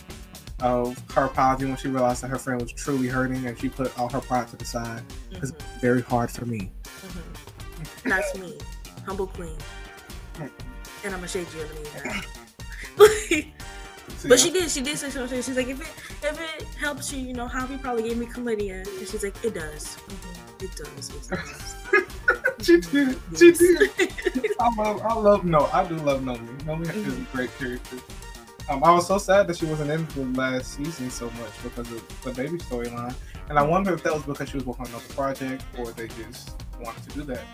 of 0.61 0.97
her 1.13 1.25
apology 1.25 1.65
when 1.67 1.77
she 1.77 1.89
realized 1.89 2.23
that 2.23 2.29
her 2.29 2.39
friend 2.39 2.61
was 2.61 2.73
truly 2.73 3.09
hurting, 3.09 3.47
and 3.47 3.59
she 3.59 3.69
put 3.69 3.97
all 3.99 4.09
her 4.09 4.21
pride 4.21 4.49
to 4.49 4.57
the 4.57 4.65
side. 4.65 5.03
It's 5.33 5.53
Mhm, 5.53 5.81
very 5.81 6.03
hard 6.03 6.31
for 6.31 6.45
me. 6.47 6.71
mhm. 6.85 7.23
That's 8.05 8.35
me, 8.39 8.59
humble 9.07 9.27
queen. 9.27 9.57
Hmm. 10.37 10.43
And 11.05 11.13
I'm 11.15 11.21
gonna 11.21 11.29
shade 11.29 11.47
you 11.55 11.67
meantime. 11.75 12.23
But 14.27 14.39
she 14.41 14.51
did. 14.51 14.71
She 14.71 14.81
did 14.81 14.97
say 14.97 15.11
something. 15.11 15.43
She's 15.43 15.55
like, 15.57 15.69
if 15.69 15.81
it 15.83 15.93
if 16.23 16.41
it 16.41 16.67
helps 16.79 17.13
you, 17.13 17.21
you 17.21 17.35
know, 17.35 17.47
Javi 17.47 17.81
probably 17.83 18.05
gave 18.05 18.17
me 18.17 18.25
chlamydia, 18.25 18.87
and 18.87 19.09
she's 19.09 19.23
like, 19.23 19.35
it 19.45 19.53
does. 19.55 19.99
Mhm, 20.09 20.63
It 20.63 20.77
does. 20.77 21.11
It 21.11 21.29
does. 21.29 21.77
she 22.67 22.81
did. 22.81 23.19
She 23.37 23.53
did. 23.53 23.91
I 24.61 24.75
love. 24.79 25.03
I 25.03 25.15
love. 25.15 25.45
No, 25.45 25.67
I 25.75 25.85
do 25.87 25.97
love 25.97 26.23
Nomi. 26.23 26.49
Nomi 26.65 26.89
is 27.07 27.19
a 27.19 27.21
great 27.37 27.51
character. 27.59 27.97
Um, 28.69 28.83
I 28.83 28.93
was 28.93 29.07
so 29.07 29.19
sad 29.19 29.47
that 29.49 29.59
she 29.59 29.67
wasn't 29.67 29.91
in 29.91 30.07
the 30.33 30.41
last 30.41 30.75
season 30.75 31.11
so 31.11 31.27
much 31.27 31.63
because 31.63 31.91
of 31.93 32.23
the 32.23 32.31
baby 32.33 32.57
storyline, 32.59 33.15
and 33.51 33.59
I 33.59 33.63
wonder 33.63 33.93
if 33.93 34.03
that 34.05 34.15
was 34.15 34.23
because 34.23 34.49
she 34.49 34.57
was 34.57 34.65
working 34.65 34.87
on 34.87 34.91
another 34.93 35.15
project 35.15 35.63
or 35.77 35.93
they 35.93 36.09
just 36.09 36.63
wanted 36.81 37.03
to 37.11 37.11
do 37.11 37.23
that. 37.25 37.45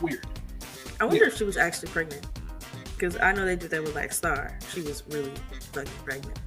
Weird. 0.00 0.26
I 0.98 1.04
wonder 1.04 1.24
if 1.24 1.36
she 1.36 1.44
was 1.44 1.58
actually 1.58 1.88
pregnant. 1.88 2.26
Because 2.94 3.18
I 3.18 3.32
know 3.32 3.44
they 3.44 3.56
did 3.56 3.70
that 3.70 3.82
with 3.82 3.94
like 3.94 4.12
Star. 4.12 4.58
She 4.72 4.82
was 4.82 5.02
really 5.08 5.32
fucking 5.72 5.90
pregnant. 6.04 6.38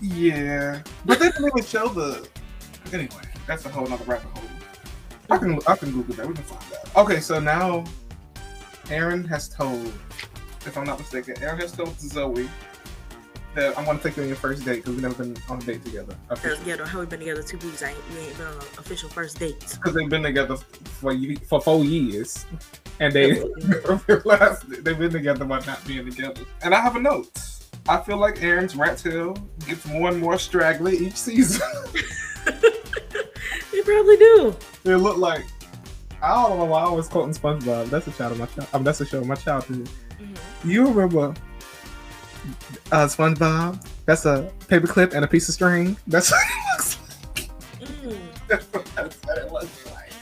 Yeah, 0.00 0.82
but 1.04 1.18
they 1.18 1.30
didn't 1.30 1.46
even 1.46 1.64
show 1.64 1.88
the. 1.88 2.26
Anyway, 2.92 3.22
that's 3.46 3.64
a 3.66 3.68
whole 3.68 3.86
nother 3.86 4.04
rabbit 4.04 4.28
hole. 4.34 4.44
I 5.30 5.38
can 5.38 5.58
I 5.66 5.76
can 5.76 5.92
Google 5.92 6.14
that. 6.14 6.26
We 6.26 6.34
can 6.34 6.44
find 6.44 6.62
out. 6.72 7.04
Okay, 7.04 7.20
so 7.20 7.38
now 7.38 7.84
Aaron 8.90 9.24
has 9.24 9.48
told, 9.48 9.92
if 10.66 10.76
I'm 10.76 10.84
not 10.84 10.98
mistaken, 10.98 11.36
Aaron 11.42 11.60
has 11.60 11.72
told 11.72 11.98
Zoe 12.00 12.48
that 13.54 13.76
I'm 13.78 13.84
gonna 13.84 13.98
take 13.98 14.16
you 14.16 14.22
on 14.22 14.28
your 14.28 14.36
first 14.36 14.64
date 14.64 14.76
because 14.76 14.92
we've 14.92 15.02
never 15.02 15.24
been 15.24 15.36
on 15.48 15.58
a 15.58 15.62
date 15.62 15.84
together. 15.84 16.16
Because, 16.28 16.64
yeah, 16.64 16.84
how 16.84 17.00
we've 17.00 17.08
been 17.08 17.20
together 17.20 17.42
two 17.42 17.58
weeks. 17.58 17.82
I 17.82 17.90
ain't, 17.90 17.98
we 18.12 18.20
ain't 18.20 18.36
been 18.36 18.46
on 18.46 18.54
an 18.54 18.60
official 18.78 19.08
first 19.08 19.38
date. 19.38 19.58
Because 19.60 19.94
they've 19.94 20.08
been 20.08 20.22
together 20.22 20.56
for 20.56 21.14
for 21.48 21.60
four 21.60 21.84
years, 21.84 22.46
and 23.00 23.12
they 23.12 23.42
realized 24.06 24.68
they've 24.84 24.98
been 24.98 25.10
together 25.10 25.44
by 25.44 25.60
not 25.66 25.84
being 25.86 26.08
together. 26.08 26.42
And 26.62 26.74
I 26.74 26.80
have 26.80 26.96
a 26.96 27.00
note. 27.00 27.30
I 27.88 27.98
feel 28.02 28.18
like 28.18 28.42
Aaron's 28.42 28.76
rat 28.76 28.98
tail 28.98 29.36
gets 29.66 29.86
more 29.86 30.10
and 30.10 30.20
more 30.20 30.38
straggly 30.38 30.96
each 30.98 31.16
season. 31.16 31.66
you 33.72 33.82
probably 33.84 34.16
do. 34.16 34.56
It 34.84 34.96
looked 34.96 35.18
like 35.18 35.44
I 36.22 36.42
don't 36.42 36.58
know 36.58 36.66
why 36.66 36.82
I 36.82 36.90
was 36.90 37.08
quoting 37.08 37.34
SpongeBob. 37.34 37.88
That's 37.88 38.06
a 38.06 38.12
child 38.12 38.32
of 38.32 38.38
my 38.38 38.46
child. 38.46 38.72
Mean, 38.74 38.84
that's 38.84 39.00
a 39.00 39.06
show 39.06 39.18
of 39.18 39.26
my 39.26 39.34
childhood. 39.34 39.88
Mhm. 40.20 40.36
You 40.64 40.86
remember 40.86 41.34
uh, 42.92 43.06
SpongeBob? 43.06 43.86
That's 44.06 44.26
a 44.26 44.52
paperclip 44.68 45.14
and 45.14 45.24
a 45.24 45.28
piece 45.28 45.48
of 45.48 45.54
string. 45.54 45.96
That's 46.06 46.30
what 46.30 46.40
it 46.42 46.72
looks 46.72 46.98
like. 47.36 47.50
Mm. 47.80 48.18
That's 48.48 48.66
what, 48.72 48.84
that's 48.94 49.16
what 49.22 49.38
it 49.38 49.52
looks 49.52 49.86
like. 49.86 50.12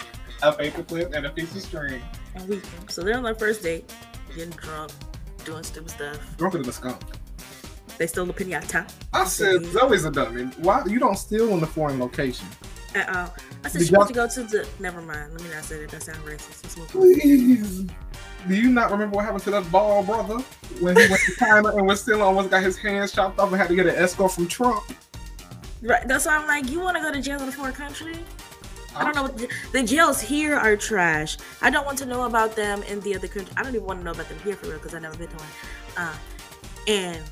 A 0.43 0.53
paperclip 0.53 1.15
and 1.15 1.27
a 1.27 1.31
piece 1.31 1.55
of 1.55 1.63
string. 1.63 2.01
We, 2.47 2.61
so 2.89 3.03
they're 3.03 3.17
on 3.17 3.23
their 3.23 3.35
first 3.35 3.63
date, 3.63 3.93
getting 4.35 4.51
drunk, 4.51 4.93
doing 5.45 5.63
stupid 5.63 5.91
stuff. 5.91 6.37
Drunker 6.37 6.59
than 6.59 6.69
a 6.69 6.73
skunk. 6.73 7.01
They 7.99 8.07
stole 8.07 8.31
a 8.31 8.33
pinata. 8.33 8.89
I 9.13 9.25
said 9.25 9.65
Zoe's 9.65 10.05
a 10.05 10.11
dummy. 10.11 10.45
Why 10.59 10.85
you 10.87 11.01
don't 11.01 11.17
steal 11.19 11.49
in 11.49 11.61
the 11.61 11.67
foreign 11.67 11.99
location? 11.99 12.47
Uh 12.95 13.05
oh. 13.09 13.35
I 13.65 13.69
said 13.69 13.81
Did 13.81 13.89
she 13.89 13.95
wants 13.95 14.13
to 14.13 14.15
go 14.15 14.29
to 14.29 14.43
the. 14.45 14.69
Never 14.79 15.03
mind. 15.03 15.33
Let 15.33 15.43
me 15.43 15.51
not 15.51 15.65
say 15.65 15.81
that. 15.81 15.91
That 15.91 16.03
sounds 16.05 16.19
racist. 16.19 16.63
Let's 16.63 16.77
move 16.77 16.97
on. 16.97 17.03
Please. 17.15 17.87
Do 18.49 18.55
you 18.55 18.71
not 18.71 18.91
remember 18.91 19.17
what 19.17 19.27
happened 19.27 19.45
to 19.45 19.51
that 19.51 19.71
ball 19.71 20.03
brother 20.03 20.39
when 20.81 20.97
he 20.97 21.07
went 21.09 21.21
to 21.27 21.35
China 21.39 21.69
and 21.69 21.87
was 21.87 22.01
still 22.01 22.23
almost 22.23 22.49
got 22.49 22.63
his 22.63 22.79
hands 22.79 23.13
chopped 23.13 23.39
off 23.39 23.51
and 23.51 23.61
had 23.61 23.69
to 23.69 23.75
get 23.75 23.87
an 23.87 23.95
escort 23.95 24.33
from 24.33 24.49
Trump? 24.49 24.91
Right. 25.83 26.09
That's 26.09 26.25
why 26.25 26.39
I'm 26.39 26.47
like, 26.47 26.71
you 26.71 26.81
want 26.81 26.97
to 26.97 27.03
go 27.03 27.13
to 27.13 27.21
jail 27.21 27.43
in 27.43 27.49
a 27.49 27.53
foreign 27.53 27.75
country? 27.75 28.17
I 28.97 29.05
don't 29.05 29.15
know. 29.15 29.29
The, 29.29 29.49
the 29.73 29.83
jails 29.83 30.21
here 30.21 30.57
are 30.57 30.77
trash. 30.77 31.37
I 31.61 31.69
don't 31.69 31.85
want 31.85 31.99
to 31.99 32.07
know 32.07 32.25
about 32.25 32.57
them 32.57 32.83
in 32.85 33.01
the 33.01 33.15
other 33.15 33.29
country. 33.29 33.53
I 33.57 33.63
don't 33.63 33.75
even 33.75 33.87
want 33.87 34.01
to 34.01 34.05
know 34.05 34.13
about 34.13 34.29
them 34.31 34.39
here 34.41 34.57
for 34.57 34.69
real 34.69 34.79
because 34.79 34.95
I've 34.95 35.03
never 35.03 35.17
been 35.17 35.29
to 35.29 35.37
one. 35.37 35.47
Uh, 35.99 36.17
and 36.89 37.23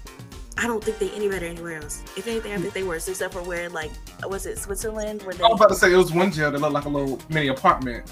I 0.58 0.66
don't 0.66 0.84
think 0.84 0.98
they 0.98 1.10
any 1.10 1.28
better 1.28 1.46
anywhere 1.46 1.76
else. 1.76 2.02
If 2.16 2.28
anything, 2.28 2.52
I 2.52 2.58
think 2.58 2.74
they 2.74 2.82
worse, 2.82 3.08
except 3.08 3.32
for 3.32 3.42
where 3.42 3.70
like 3.70 3.90
was 4.24 4.44
it 4.44 4.58
Switzerland 4.58 5.22
where 5.22 5.34
they 5.34 5.44
I 5.44 5.48
was 5.48 5.60
about 5.60 5.70
to 5.70 5.74
say 5.74 5.92
it 5.92 5.96
was 5.96 6.12
one 6.12 6.30
jail 6.30 6.50
that 6.50 6.60
looked 6.60 6.74
like 6.74 6.84
a 6.84 6.88
little 6.90 7.18
mini 7.30 7.48
apartment. 7.48 8.10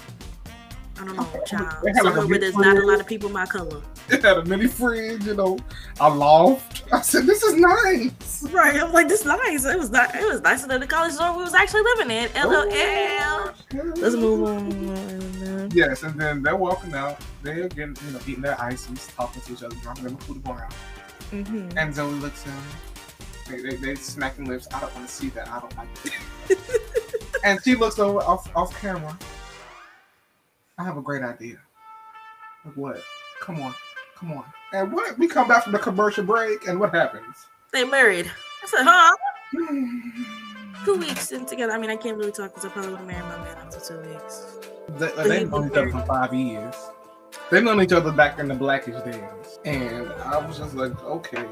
I 0.97 1.05
don't 1.05 1.15
know, 1.15 1.43
child. 1.45 1.75
They 1.83 1.91
had, 1.91 2.03
like, 2.03 2.13
a 2.13 2.17
Somewhere 2.17 2.39
there's 2.39 2.55
not 2.55 2.77
a 2.77 2.85
lot 2.85 2.99
of 2.99 3.05
people 3.05 3.29
my 3.29 3.45
color. 3.45 3.81
It 4.09 4.23
had 4.23 4.37
a 4.37 4.45
mini 4.45 4.67
fridge, 4.67 5.25
you 5.25 5.33
know, 5.33 5.57
a 5.99 6.09
loft. 6.09 6.83
I 6.93 7.01
said, 7.01 7.25
"This 7.25 7.43
is 7.43 7.55
nice." 7.55 8.43
Right. 8.51 8.81
I'm 8.81 8.93
like, 8.93 9.07
this 9.07 9.21
is 9.21 9.25
nice. 9.25 9.65
It 9.65 9.77
was 9.77 9.89
not. 9.89 10.15
It 10.15 10.25
was 10.25 10.41
nicer 10.41 10.67
than 10.67 10.79
the 10.79 10.87
college 10.87 11.17
dorm 11.17 11.37
we 11.37 11.43
was 11.43 11.53
actually 11.53 11.83
living 11.95 12.11
in. 12.11 12.29
LOL. 12.35 13.53
Let's 13.95 14.15
move 14.15 14.47
on. 14.47 15.71
Yes, 15.71 16.03
and 16.03 16.19
then 16.19 16.43
they're 16.43 16.55
walking 16.55 16.93
out. 16.93 17.19
They're 17.41 17.67
getting, 17.67 17.97
you 18.05 18.11
know, 18.11 18.19
eating 18.27 18.41
their 18.41 18.59
ices, 18.61 19.07
talking 19.15 19.41
to 19.41 19.53
each 19.53 19.63
other, 19.63 19.75
drinking 19.77 20.05
their 20.05 20.17
food 20.17 20.41
around. 20.47 20.73
Mm-hmm. 21.31 21.77
And 21.77 21.93
Zoe 21.93 22.11
looks 22.13 22.45
at 22.45 22.53
him. 22.53 22.63
They, 23.49 23.69
they, 23.69 23.75
they 23.75 23.95
smacking 23.95 24.45
lips. 24.45 24.67
I 24.73 24.79
don't 24.79 24.93
want 24.95 25.07
to 25.07 25.13
see 25.13 25.29
that. 25.29 25.47
I 25.49 25.59
don't 25.59 25.77
like 25.77 25.87
it. 26.05 26.59
and 27.43 27.63
she 27.63 27.75
looks 27.75 27.99
over 27.99 28.19
off, 28.19 28.49
off 28.55 28.79
camera. 28.79 29.17
I 30.77 30.83
have 30.83 30.97
a 30.97 31.01
great 31.01 31.23
idea. 31.23 31.57
Like 32.65 32.75
what? 32.75 33.01
Come 33.39 33.61
on. 33.61 33.73
Come 34.17 34.33
on. 34.33 34.45
And 34.73 34.91
what? 34.91 35.17
We 35.17 35.27
come 35.27 35.47
back 35.47 35.63
from 35.63 35.73
the 35.73 35.79
commercial 35.79 36.25
break, 36.25 36.67
and 36.67 36.79
what 36.79 36.93
happens? 36.93 37.47
They 37.71 37.85
married. 37.85 38.29
I 38.63 38.67
said, 38.67 38.83
huh? 38.83 39.15
Two 40.85 40.97
weeks 40.97 41.31
in 41.31 41.45
together. 41.45 41.71
I 41.71 41.77
mean, 41.77 41.89
I 41.89 41.95
can't 41.95 42.17
really 42.17 42.31
talk 42.31 42.53
because 42.53 42.65
I 42.65 42.69
probably 42.69 42.91
would 42.91 42.99
have 42.99 43.07
married 43.07 43.23
my 43.23 43.37
man 43.37 43.57
after 43.57 43.79
two 43.79 43.99
weeks. 44.09 44.59
They, 44.97 45.27
they've 45.27 45.49
known 45.49 45.67
each 45.67 45.77
other 45.77 45.91
for 45.91 46.05
five 46.05 46.33
years. 46.33 46.75
They've 47.49 47.63
known 47.63 47.81
each 47.81 47.93
other 47.93 48.11
back 48.11 48.39
in 48.39 48.47
the 48.47 48.55
blackish 48.55 49.01
days. 49.03 49.59
And 49.63 50.09
I 50.09 50.45
was 50.45 50.57
just 50.57 50.75
like, 50.75 51.01
okay, 51.03 51.45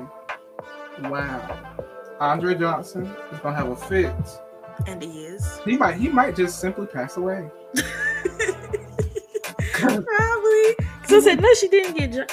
wow. 1.03 1.77
Andre 2.19 2.55
Johnson 2.55 3.05
is 3.31 3.39
gonna 3.39 3.55
have 3.55 3.69
a 3.69 3.75
fit. 3.75 4.13
And 4.85 5.01
he 5.01 5.25
is. 5.25 5.59
He 5.65 5.77
might 5.77 5.95
he 5.95 6.09
might 6.09 6.35
just 6.35 6.59
simply 6.59 6.85
pass 6.85 7.17
away. 7.17 7.49
Probably. 9.87 10.75
So 11.07 11.17
I 11.17 11.21
said, 11.21 11.41
no, 11.41 11.53
she 11.53 11.67
didn't 11.67 11.97
get 11.97 12.11
drunk. 12.11 12.31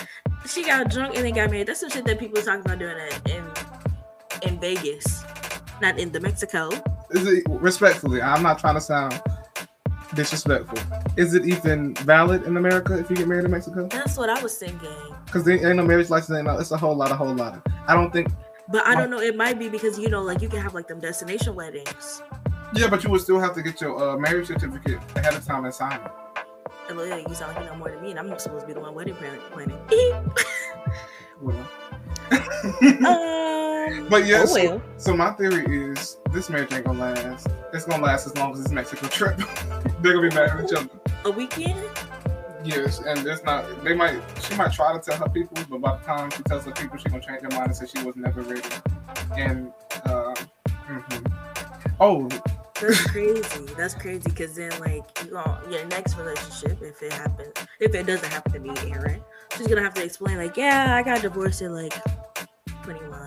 She 0.49 0.65
got 0.65 0.91
drunk 0.91 1.17
and 1.17 1.25
then 1.25 1.35
got 1.35 1.51
married. 1.51 1.67
That's 1.67 1.81
some 1.81 1.91
shit 1.91 2.05
that 2.07 2.19
people 2.19 2.41
talk 2.43 2.61
about 2.61 2.79
doing 2.79 2.97
it 2.97 3.31
in 3.31 3.45
in 4.43 4.59
Vegas, 4.59 5.25
not 5.81 5.99
in 5.99 6.13
the 6.13 6.21
Mexico. 6.21 6.71
Is 7.11 7.27
it 7.27 7.45
respectfully? 7.49 8.23
I'm 8.23 8.43
not 8.43 8.59
trying 8.59 8.75
to 8.75 8.81
sound 8.81 9.21
disrespectful. 10.15 10.79
Is 11.17 11.35
it 11.35 11.45
even 11.47 11.95
valid 11.97 12.45
in 12.45 12.57
America 12.57 12.99
if 12.99 13.11
you 13.11 13.17
get 13.17 13.29
married 13.29 13.45
in 13.45 13.51
Mexico? 13.51 13.87
That's 13.89 14.17
what 14.17 14.31
I 14.31 14.43
was 14.43 14.57
thinking. 14.57 14.89
Because 15.27 15.45
there 15.45 15.55
ain't 15.55 15.77
no 15.77 15.85
marriage 15.85 16.11
license. 16.11 16.37
Ain't 16.37 16.47
no, 16.47 16.59
it's 16.59 16.71
a 16.71 16.77
whole 16.77 16.95
lot, 16.95 17.11
a 17.11 17.17
whole 17.17 17.35
lot. 17.35 17.55
Of, 17.55 17.63
I 17.87 17.95
don't 17.95 18.13
think. 18.13 18.29
But 18.69 18.87
I 18.87 18.95
don't 18.95 19.11
know. 19.11 19.21
It 19.21 19.37
might 19.37 19.59
be 19.59 19.69
because 19.69 19.99
you 19.99 20.09
know, 20.09 20.23
like 20.23 20.41
you 20.41 20.49
can 20.49 20.61
have 20.61 20.75
like 20.75 20.89
them 20.89 21.01
destination 21.01 21.55
weddings. 21.55 22.23
Yeah, 22.75 22.89
but 22.89 23.03
you 23.03 23.11
would 23.11 23.21
still 23.21 23.41
have 23.41 23.55
to 23.55 23.63
get 23.63 23.81
your 23.81 24.11
uh, 24.11 24.17
marriage 24.17 24.47
certificate 24.47 25.01
ahead 25.17 25.35
of 25.35 25.45
time 25.45 25.65
and 25.65 25.75
sign 25.75 26.01
it. 26.01 26.11
And 26.91 26.99
look, 26.99 27.29
you 27.29 27.35
sound 27.37 27.55
like 27.55 27.65
you 27.65 27.71
know 27.71 27.77
more 27.77 27.89
than 27.89 28.03
me, 28.03 28.11
and 28.11 28.19
I'm 28.19 28.37
supposed 28.41 28.63
to 28.63 28.67
be 28.67 28.73
the 28.73 28.81
one 28.81 28.95
wedding 28.95 29.15
planning. 29.15 29.79
Well. 31.41 31.57
um, 32.33 34.09
But 34.11 34.27
yes, 34.27 34.51
oh 34.51 34.55
well. 34.55 34.83
so 34.99 35.17
my 35.17 35.31
theory 35.31 35.65
is 35.93 36.19
this 36.33 36.51
marriage 36.51 36.71
ain't 36.73 36.85
gonna 36.85 36.99
last. 36.99 37.47
It's 37.73 37.87
gonna 37.87 38.03
last 38.03 38.27
as 38.27 38.37
long 38.37 38.53
as 38.53 38.63
this 38.63 38.73
Mexico 38.73 39.07
trip. 39.07 39.37
They're 40.03 40.15
gonna 40.15 40.29
be 40.29 40.35
mad 40.35 40.51
at 40.51 40.65
each 40.65 40.77
other. 40.77 40.91
A 41.25 41.31
weekend? 41.31 41.81
Yes, 42.65 42.99
and 42.99 43.25
it's 43.27 43.43
not. 43.45 43.85
They 43.85 43.95
might. 43.95 44.21
She 44.43 44.55
might 44.57 44.73
try 44.73 44.93
to 44.93 44.99
tell 44.99 45.17
her 45.17 45.31
people, 45.31 45.57
but 45.71 45.81
by 45.81 45.97
the 45.97 46.05
time 46.05 46.31
she 46.33 46.43
tells 46.43 46.65
her 46.65 46.73
people, 46.73 46.99
she 46.99 47.09
gonna 47.09 47.23
change 47.23 47.41
her 47.41 47.49
mind 47.51 47.69
and 47.69 47.77
say 47.77 47.87
she 47.87 48.05
was 48.05 48.17
never 48.17 48.43
ready. 48.43 48.69
And 49.39 49.73
uh, 50.05 50.35
mhm. 50.89 51.33
oh, 52.01 52.29
That's 52.81 53.11
crazy. 53.11 53.65
That's 53.77 53.95
crazy. 53.95 54.23
Because 54.25 54.55
then, 54.57 54.71
like, 54.81 55.03
you 55.23 55.31
go 55.31 55.59
your 55.71 55.85
next 55.87 56.17
relationship, 56.17 56.83
if 56.83 57.03
it 57.03 57.13
happens, 57.13 57.53
if 57.79 57.95
it 57.95 58.07
doesn't 58.07 58.31
happen 58.31 58.53
to 58.53 58.61
be 58.61 58.71
Aaron, 58.91 59.23
she's 59.57 59.67
gonna 59.67 59.83
have 59.83 59.95
to 59.95 60.05
explain, 60.05 60.39
like, 60.39 60.57
yeah, 60.57 60.97
I 60.97 61.03
got 61.03 61.23
divorced 61.23 61.63
at 61.63 61.71
like 61.73 61.93
21. 62.83 63.27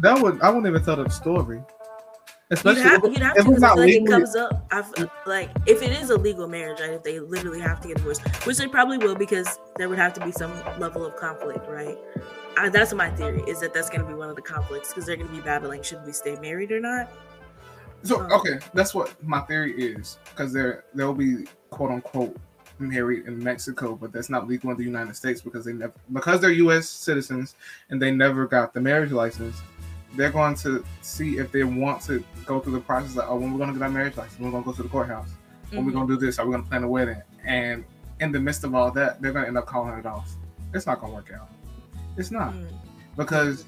that 0.00 0.20
would. 0.20 0.40
I 0.40 0.48
wouldn't 0.48 0.66
even 0.66 0.84
tell 0.84 0.96
the 0.96 1.08
story. 1.10 1.56
You'd 1.58 2.58
Especially 2.58 2.82
have, 2.82 3.04
if, 3.04 3.12
you'd 3.12 3.22
have 3.22 3.36
if 3.36 3.44
to 3.44 3.52
it's 3.52 3.60
not 3.60 3.78
like 3.78 3.90
it 3.90 4.06
comes 4.06 4.34
up. 4.34 4.66
I 4.72 4.80
f- 4.80 5.10
like 5.24 5.50
if 5.66 5.82
it 5.82 5.92
is 5.92 6.10
a 6.10 6.16
legal 6.16 6.48
marriage, 6.48 6.80
right? 6.80 6.90
If 6.90 7.04
they 7.04 7.20
literally 7.20 7.60
have 7.60 7.80
to 7.80 7.88
get 7.88 7.98
divorced, 7.98 8.26
which 8.44 8.58
they 8.58 8.66
probably 8.66 8.98
will, 8.98 9.14
because 9.14 9.60
there 9.76 9.88
would 9.88 9.98
have 9.98 10.12
to 10.14 10.24
be 10.24 10.32
some 10.32 10.52
level 10.80 11.06
of 11.06 11.14
conflict, 11.14 11.68
right? 11.68 11.96
I, 12.56 12.68
that's 12.68 12.92
my 12.92 13.08
theory 13.10 13.42
is 13.46 13.60
that 13.60 13.72
that's 13.72 13.88
going 13.88 14.00
to 14.00 14.06
be 14.06 14.14
one 14.14 14.28
of 14.28 14.34
the 14.34 14.42
conflicts 14.42 14.88
because 14.88 15.06
they're 15.06 15.16
going 15.16 15.28
to 15.28 15.34
be 15.34 15.40
battling 15.40 15.82
should 15.82 16.04
we 16.04 16.12
stay 16.12 16.36
married 16.40 16.72
or 16.72 16.80
not. 16.80 17.08
So 18.02 18.22
okay, 18.30 18.58
that's 18.74 18.94
what 18.94 19.22
my 19.22 19.40
theory 19.40 19.74
is 19.80 20.18
because 20.30 20.52
they're 20.52 20.84
they'll 20.94 21.14
be 21.14 21.44
quote 21.70 21.90
unquote 21.90 22.36
married 22.78 23.26
in 23.26 23.42
Mexico, 23.42 23.94
but 23.94 24.10
that's 24.12 24.30
not 24.30 24.48
legal 24.48 24.70
in 24.70 24.76
the 24.76 24.84
United 24.84 25.14
States 25.14 25.42
because 25.42 25.64
they 25.66 25.72
never 25.72 25.92
because 26.12 26.40
they're 26.40 26.50
U.S. 26.52 26.88
citizens 26.88 27.56
and 27.90 28.00
they 28.00 28.10
never 28.10 28.46
got 28.46 28.72
the 28.72 28.80
marriage 28.80 29.12
license. 29.12 29.60
They're 30.16 30.30
going 30.30 30.54
to 30.56 30.84
see 31.02 31.36
if 31.36 31.52
they 31.52 31.62
want 31.62 32.02
to 32.02 32.24
go 32.46 32.58
through 32.58 32.72
the 32.72 32.80
process 32.80 33.16
of 33.16 33.28
oh, 33.28 33.36
when 33.36 33.52
we're 33.52 33.58
going 33.58 33.72
to 33.72 33.78
get 33.78 33.84
our 33.84 33.90
marriage 33.90 34.16
license, 34.16 34.40
we're 34.40 34.50
going 34.50 34.64
to 34.64 34.70
go 34.70 34.74
to 34.74 34.82
the 34.82 34.88
courthouse. 34.88 35.28
When 35.70 35.84
we're 35.84 35.92
going 35.92 36.08
to 36.08 36.14
do 36.18 36.26
this, 36.26 36.38
are 36.40 36.46
we 36.46 36.52
going 36.52 36.64
to 36.64 36.68
plan 36.68 36.82
a 36.82 36.88
wedding? 36.88 37.22
And 37.44 37.84
in 38.18 38.32
the 38.32 38.40
midst 38.40 38.64
of 38.64 38.74
all 38.74 38.90
that, 38.90 39.22
they're 39.22 39.30
going 39.32 39.44
to 39.44 39.48
end 39.48 39.58
up 39.58 39.66
calling 39.66 39.96
it 39.96 40.06
off. 40.06 40.32
It's 40.74 40.86
not 40.86 41.00
going 41.00 41.12
to 41.12 41.16
work 41.16 41.30
out. 41.32 41.48
It's 42.16 42.30
not 42.32 42.52
Mm. 42.54 42.66
because 43.16 43.64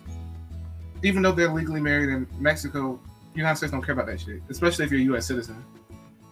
even 1.05 1.23
though 1.23 1.33
they're 1.33 1.53
legally 1.53 1.81
married 1.81 2.09
in 2.09 2.27
Mexico, 2.39 2.99
United 3.35 3.57
States 3.57 3.71
don't 3.73 3.83
care 3.83 3.95
about 3.95 4.07
that 4.07 4.21
shit, 4.21 4.41
especially 4.51 4.85
if 4.85 4.91
you're 4.91 5.01
a 5.01 5.05
U.S. 5.05 5.27
citizen. 5.27 5.65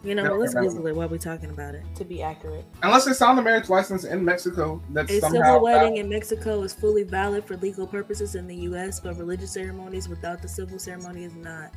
You 0.03 0.15
know, 0.15 0.23
Yeah, 0.25 0.31
let's 0.31 0.55
okay. 0.55 0.67
Google 0.67 0.87
it 0.87 0.97
while 0.97 1.09
we're 1.09 1.19
talking 1.19 1.51
about 1.51 1.75
it 1.75 1.85
to 1.97 2.05
be 2.05 2.23
accurate. 2.23 2.65
Unless 2.83 3.05
they 3.05 3.13
signed 3.13 3.39
a 3.39 3.43
marriage 3.43 3.69
license 3.69 4.05
in 4.05 4.25
Mexico, 4.25 4.83
that's 4.91 5.13
A 5.13 5.21
somehow 5.21 5.43
civil 5.43 5.61
wedding 5.63 5.97
in 5.99 6.09
Mexico 6.09 6.63
is 6.63 6.73
fully 6.73 7.03
valid 7.03 7.45
for 7.45 7.57
legal 7.59 7.87
purposes 7.87 8.35
in 8.35 8.47
the 8.47 8.57
U.S., 8.57 8.99
but 8.99 9.19
religious 9.19 9.53
ceremonies 9.53 10.09
without 10.09 10.41
the 10.41 10.49
civil 10.49 10.79
ceremony 10.79 11.25
is 11.25 11.35
not. 11.35 11.71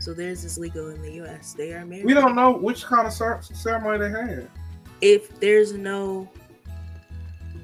So 0.00 0.12
theirs 0.12 0.44
is 0.44 0.58
legal 0.58 0.90
in 0.90 1.00
the 1.00 1.12
U.S. 1.14 1.54
They 1.54 1.72
are 1.72 1.86
married. 1.86 2.04
we 2.04 2.12
don't 2.12 2.34
know 2.34 2.52
which 2.52 2.84
kind 2.84 3.06
of 3.06 3.12
cer- 3.12 3.40
ceremony 3.40 3.98
they 3.98 4.10
had. 4.10 4.50
if 5.00 5.38
there's 5.40 5.72
no 5.72 6.28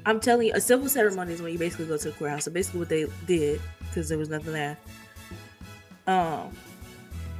I'm 0.06 0.20
telling 0.20 0.46
you, 0.46 0.52
a 0.54 0.60
civil 0.60 0.88
ceremony 0.88 1.34
is 1.34 1.42
when 1.42 1.52
you 1.52 1.58
basically 1.58 1.84
go 1.84 1.98
to 1.98 2.10
the 2.10 2.16
courthouse. 2.16 2.44
So 2.44 2.50
basically, 2.50 2.80
what 2.80 2.88
they 2.88 3.06
did, 3.26 3.60
because 3.80 4.08
there 4.08 4.16
was 4.16 4.30
nothing 4.30 4.54
there, 4.54 4.78
um, 6.06 6.50
a 6.50 6.67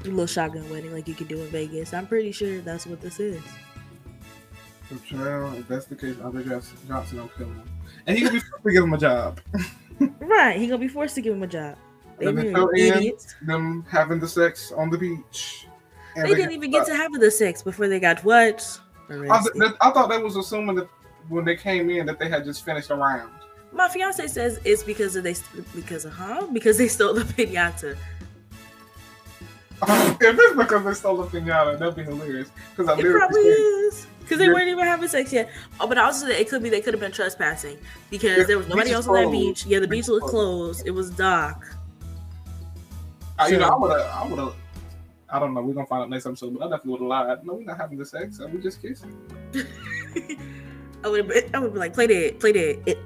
little 0.05 0.27
shotgun 0.27 0.69
wedding 0.71 0.93
like 0.93 1.09
you 1.09 1.15
could 1.15 1.29
do 1.29 1.41
in 1.41 1.49
Vegas. 1.49 1.93
I'm 1.93 2.07
pretty 2.07 2.33
sure 2.33 2.61
that's 2.61 2.87
what 2.87 3.01
this 3.01 3.21
is. 3.21 3.43
Well, 5.13 5.53
if 5.55 5.69
that's 5.69 5.85
the 5.87 5.97
case, 5.97 6.17
Andre 6.23 6.45
Johnson 6.45 6.79
Johnson 6.87 7.19
don't 7.19 7.37
kill 7.37 7.47
him, 7.47 7.63
and 8.07 8.17
he 8.17 8.25
could 8.25 8.33
be 8.33 8.39
forced 8.41 8.65
to 8.65 8.73
give 8.73 8.85
him 8.85 8.95
a 8.95 8.99
job. 8.99 9.41
Right? 10.21 10.61
He 10.61 10.69
gonna 10.69 10.79
be 10.79 10.87
forced 10.87 11.17
to 11.17 11.21
give 11.21 11.35
him 11.35 11.43
a 11.43 11.47
job. 11.49 11.77
They 12.19 12.27
And 12.27 12.39
then 12.39 12.69
idiots. 12.77 13.35
Them 13.43 13.85
having 13.91 14.21
the 14.21 14.29
sex 14.29 14.71
on 14.71 14.91
the 14.91 14.99
beach. 14.99 15.67
And 16.15 16.25
They 16.25 16.35
didn't 16.35 16.53
even 16.53 16.71
get 16.71 16.87
to 16.87 16.95
have 16.95 17.13
the 17.13 17.31
sex 17.31 17.63
before 17.63 17.89
they 17.89 17.99
got 17.99 18.23
what? 18.25 18.81
I, 19.11 19.15
th- 19.15 19.73
I 19.81 19.91
thought 19.91 20.09
they 20.09 20.19
was 20.19 20.37
assuming 20.37 20.77
that 20.77 20.89
when 21.29 21.45
they 21.45 21.57
came 21.57 21.91
in 21.91 22.07
that 22.07 22.19
they 22.19 22.29
had 22.29 22.45
just 22.45 22.65
finished 22.65 22.91
a 22.91 22.95
round. 22.95 23.33
My 23.73 23.89
fiance 23.89 24.27
says 24.29 24.61
it's 24.65 24.83
because 24.83 25.17
of 25.17 25.25
they 25.25 25.35
because 25.75 26.05
of 26.05 26.13
huh? 26.13 26.47
Because 26.53 26.79
they 26.79 26.89
stole 26.89 27.15
the 27.15 27.23
pinata. 27.25 27.97
if 29.89 30.17
it's 30.21 30.57
because 30.57 30.85
they 30.85 30.95
stole 30.95 31.17
the 31.19 31.39
pinata, 31.39 31.79
that'd 31.79 31.95
be 31.95 32.03
hilarious. 32.03 32.51
Because 32.77 32.89
I 32.89 32.99
It 32.99 33.13
probably 33.13 33.41
is. 33.43 34.07
Because 34.21 34.39
they 34.39 34.49
weren't 34.49 34.69
even 34.69 34.85
having 34.85 35.09
sex 35.09 35.33
yet. 35.33 35.51
Oh, 35.81 35.87
but 35.87 35.97
also 35.99 36.27
it 36.27 36.49
could 36.49 36.63
be 36.63 36.69
they 36.69 36.81
could 36.81 36.93
have 36.95 37.01
been 37.01 37.13
trespassing 37.13 37.79
because 38.11 38.39
Yeah, 38.39 38.45
there 38.45 38.59
was 38.59 38.69
nobody 38.69 38.91
else 38.91 39.05
is 39.05 39.09
on 39.09 39.15
that 39.15 39.31
beach. 39.31 39.65
Yeah, 39.67 39.79
the 39.79 39.89
Beach 39.89 40.07
beach 40.07 40.09
was 40.09 40.21
closed. 40.21 40.81
closed. 40.81 40.87
It 40.87 40.91
was 40.91 41.11
dark. 41.11 41.77
I, 43.39 43.49
you 43.49 43.59
know, 43.59 43.69
I 43.69 43.77
would 43.77 43.91
have, 43.93 44.11
I 44.11 44.27
would 44.27 44.39
have, 44.39 44.55
I 45.31 45.39
don't 45.39 45.55
know. 45.55 45.63
We're 45.63 45.75
gonna 45.75 45.87
find 45.87 46.03
out 46.03 46.11
next 46.11 46.27
episode, 46.27 46.59
but 46.59 46.67
I 46.67 46.71
definitely 46.71 46.93
would 46.93 47.01
have 47.01 47.29
lied. 47.29 47.47
No, 47.47 47.55
we're 47.55 47.65
not 47.65 47.79
having 47.79 47.99
the 47.99 48.05
sex. 48.05 48.41
We 48.41 48.61
just 48.61 48.83
kissing. 48.83 49.17
I 51.05 51.09
would 51.09 51.25
have 51.31 51.55
I 51.55 51.59
would 51.61 51.73
be 51.73 51.79
like, 51.79 51.95
play 51.95 52.07
that, 52.09 52.41
play 52.41 52.53
that. 52.53 52.83
It, 52.87 52.99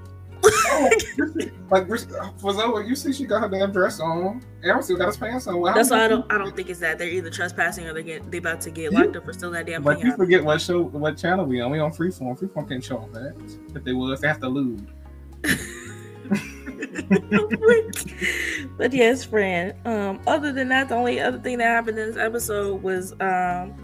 Oh, 0.45 0.91
like 1.71 1.87
for 1.87 1.97
Zoey, 1.97 2.89
you 2.89 2.95
see, 2.95 3.13
she 3.13 3.25
got 3.25 3.43
her 3.43 3.49
damn 3.49 3.73
dress 3.73 4.01
on. 4.01 4.43
Aaron 4.65 4.83
still 4.83 4.97
got 4.97 5.07
his 5.07 5.17
pants 5.17 5.47
on. 5.47 5.61
Well, 5.61 5.75
that's 5.75 5.91
why 5.91 6.05
I 6.05 6.09
don't 6.09 6.31
I 6.33 6.39
don't 6.39 6.57
think 6.57 6.69
it's 6.69 6.81
that 6.81 6.99
they're 6.99 7.09
either 7.09 7.31
trespassing 7.31 7.87
or 7.87 7.95
they 7.95 8.03
get 8.03 8.31
they 8.31 8.39
about 8.39 8.61
to 8.63 8.71
get 8.71 8.93
locked 8.93 9.17
up 9.17 9.25
for 9.25 9.33
stealing 9.33 9.55
that 9.55 9.67
damn 9.67 9.83
But 9.83 10.03
you 10.03 10.17
forget 10.17 10.43
what 10.43 10.61
show, 10.61 10.83
what 10.83 11.17
channel 11.17 11.45
we 11.45 11.61
on. 11.61 11.71
We 11.71 11.79
on 11.79 11.93
Freeform. 11.93 12.39
Freeform 12.39 12.69
can't 12.69 12.83
show 12.83 12.99
them 12.99 13.13
that. 13.13 13.59
If 13.75 13.85
they 13.85 13.93
was, 13.93 14.21
they 14.21 14.29
have 14.29 14.41
to 14.41 14.49
lose. 14.49 14.81
but 18.79 18.93
yes, 18.93 19.25
friend. 19.25 19.75
Um, 19.87 20.21
other 20.27 20.53
than 20.53 20.69
that, 20.69 20.89
the 20.89 20.95
only 20.95 21.21
other 21.21 21.39
thing 21.39 21.59
that 21.59 21.67
happened 21.67 21.99
in 21.99 22.09
this 22.09 22.17
episode 22.17 22.83
was 22.83 23.13
um, 23.21 23.75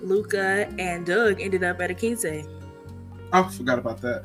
Luca 0.00 0.68
and 0.78 1.06
Doug 1.06 1.40
ended 1.40 1.64
up 1.64 1.80
at 1.80 1.90
a 1.90 1.94
quince. 1.94 2.24
I 3.32 3.48
forgot 3.50 3.78
about 3.78 4.00
that. 4.02 4.24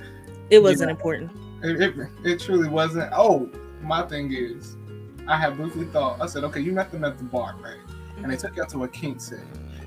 It 0.50 0.62
wasn't 0.62 0.92
important. 0.92 1.32
It, 1.64 1.82
it, 1.82 2.10
it 2.24 2.40
truly 2.40 2.68
wasn't. 2.68 3.12
Oh, 3.16 3.50
my 3.82 4.04
thing 4.04 4.34
is, 4.34 4.76
I 5.28 5.38
had 5.38 5.56
briefly 5.58 5.86
thought. 5.86 6.22
I 6.22 6.26
said, 6.26 6.44
okay, 6.44 6.60
you 6.60 6.74
met 6.74 6.92
them 6.92 7.04
at 7.04 7.18
the 7.18 7.24
bar, 7.24 7.56
right? 7.62 7.78
And 8.18 8.26
they 8.26 8.36
mm-hmm. 8.36 8.48
took 8.48 8.56
you 8.56 8.64
out 8.64 8.70
to 8.70 8.84
a 8.84 8.88
quince. 8.88 9.34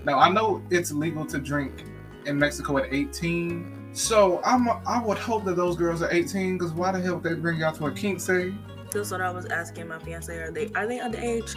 Now 0.05 0.19
I 0.19 0.29
know 0.29 0.63
it's 0.71 0.93
legal 0.93 1.27
to 1.27 1.39
drink 1.39 1.85
in 2.27 2.39
Mexico 2.39 2.79
at 2.79 2.93
18. 2.93 3.91
So 3.93 4.41
I'm 4.45 4.69
I 4.69 5.03
would 5.03 5.19
hope 5.19 5.45
that 5.45 5.57
those 5.57 5.77
girls 5.77 6.03
are 6.03 6.11
18 6.11 6.59
because 6.59 6.73
why 6.73 6.93
the 6.93 7.01
hell 7.01 7.15
would 7.15 7.25
they 7.25 7.35
bring 7.35 7.59
you 7.59 7.65
out 7.65 7.75
to 7.77 7.87
a 7.87 7.91
quince? 7.91 8.27
That's 8.27 9.11
what 9.11 9.21
I 9.21 9.31
was 9.31 9.47
asking 9.47 9.89
my 9.89 9.99
fiance. 9.99 10.37
Are 10.37 10.51
they 10.51 10.71
are 10.75 10.87
they 10.87 10.99
underage? 10.99 11.57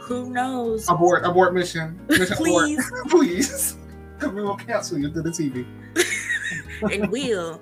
Who 0.00 0.30
knows? 0.30 0.88
Abort, 0.88 1.24
abort 1.24 1.54
mission. 1.54 1.98
Mission 2.08 2.36
Please, 2.36 2.86
abort. 2.88 3.08
Please. 3.08 3.76
We 4.22 4.42
will 4.42 4.56
cancel 4.56 4.96
you 4.98 5.10
through 5.12 5.22
the 5.22 5.30
TV. 5.30 5.66
and 6.92 7.10
will. 7.10 7.60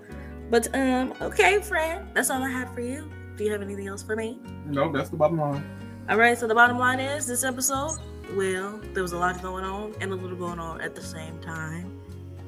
But 0.52 0.68
um, 0.74 1.14
okay, 1.22 1.62
friend. 1.62 2.06
That's 2.12 2.28
all 2.28 2.42
I 2.42 2.50
had 2.50 2.68
for 2.74 2.82
you. 2.82 3.10
Do 3.38 3.44
you 3.44 3.50
have 3.52 3.62
anything 3.62 3.88
else 3.88 4.02
for 4.02 4.14
me? 4.14 4.38
No, 4.66 4.92
that's 4.92 5.08
the 5.08 5.16
bottom 5.16 5.40
line. 5.40 5.64
All 6.10 6.18
right, 6.18 6.36
so 6.36 6.46
the 6.46 6.54
bottom 6.54 6.78
line 6.78 7.00
is 7.00 7.26
this 7.26 7.42
episode, 7.42 7.96
well, 8.36 8.78
there 8.92 9.02
was 9.02 9.12
a 9.12 9.16
lot 9.16 9.40
going 9.40 9.64
on 9.64 9.94
and 10.02 10.12
a 10.12 10.14
little 10.14 10.36
going 10.36 10.58
on 10.58 10.82
at 10.82 10.94
the 10.94 11.00
same 11.00 11.40
time. 11.40 11.98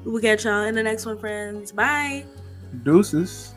We 0.03 0.11
will 0.11 0.21
catch 0.21 0.45
y'all 0.45 0.65
in 0.65 0.75
the 0.75 0.83
next 0.83 1.07
one, 1.07 1.17
friends. 1.17 1.71
Bye. 1.71 2.25
Deuces. 2.83 3.55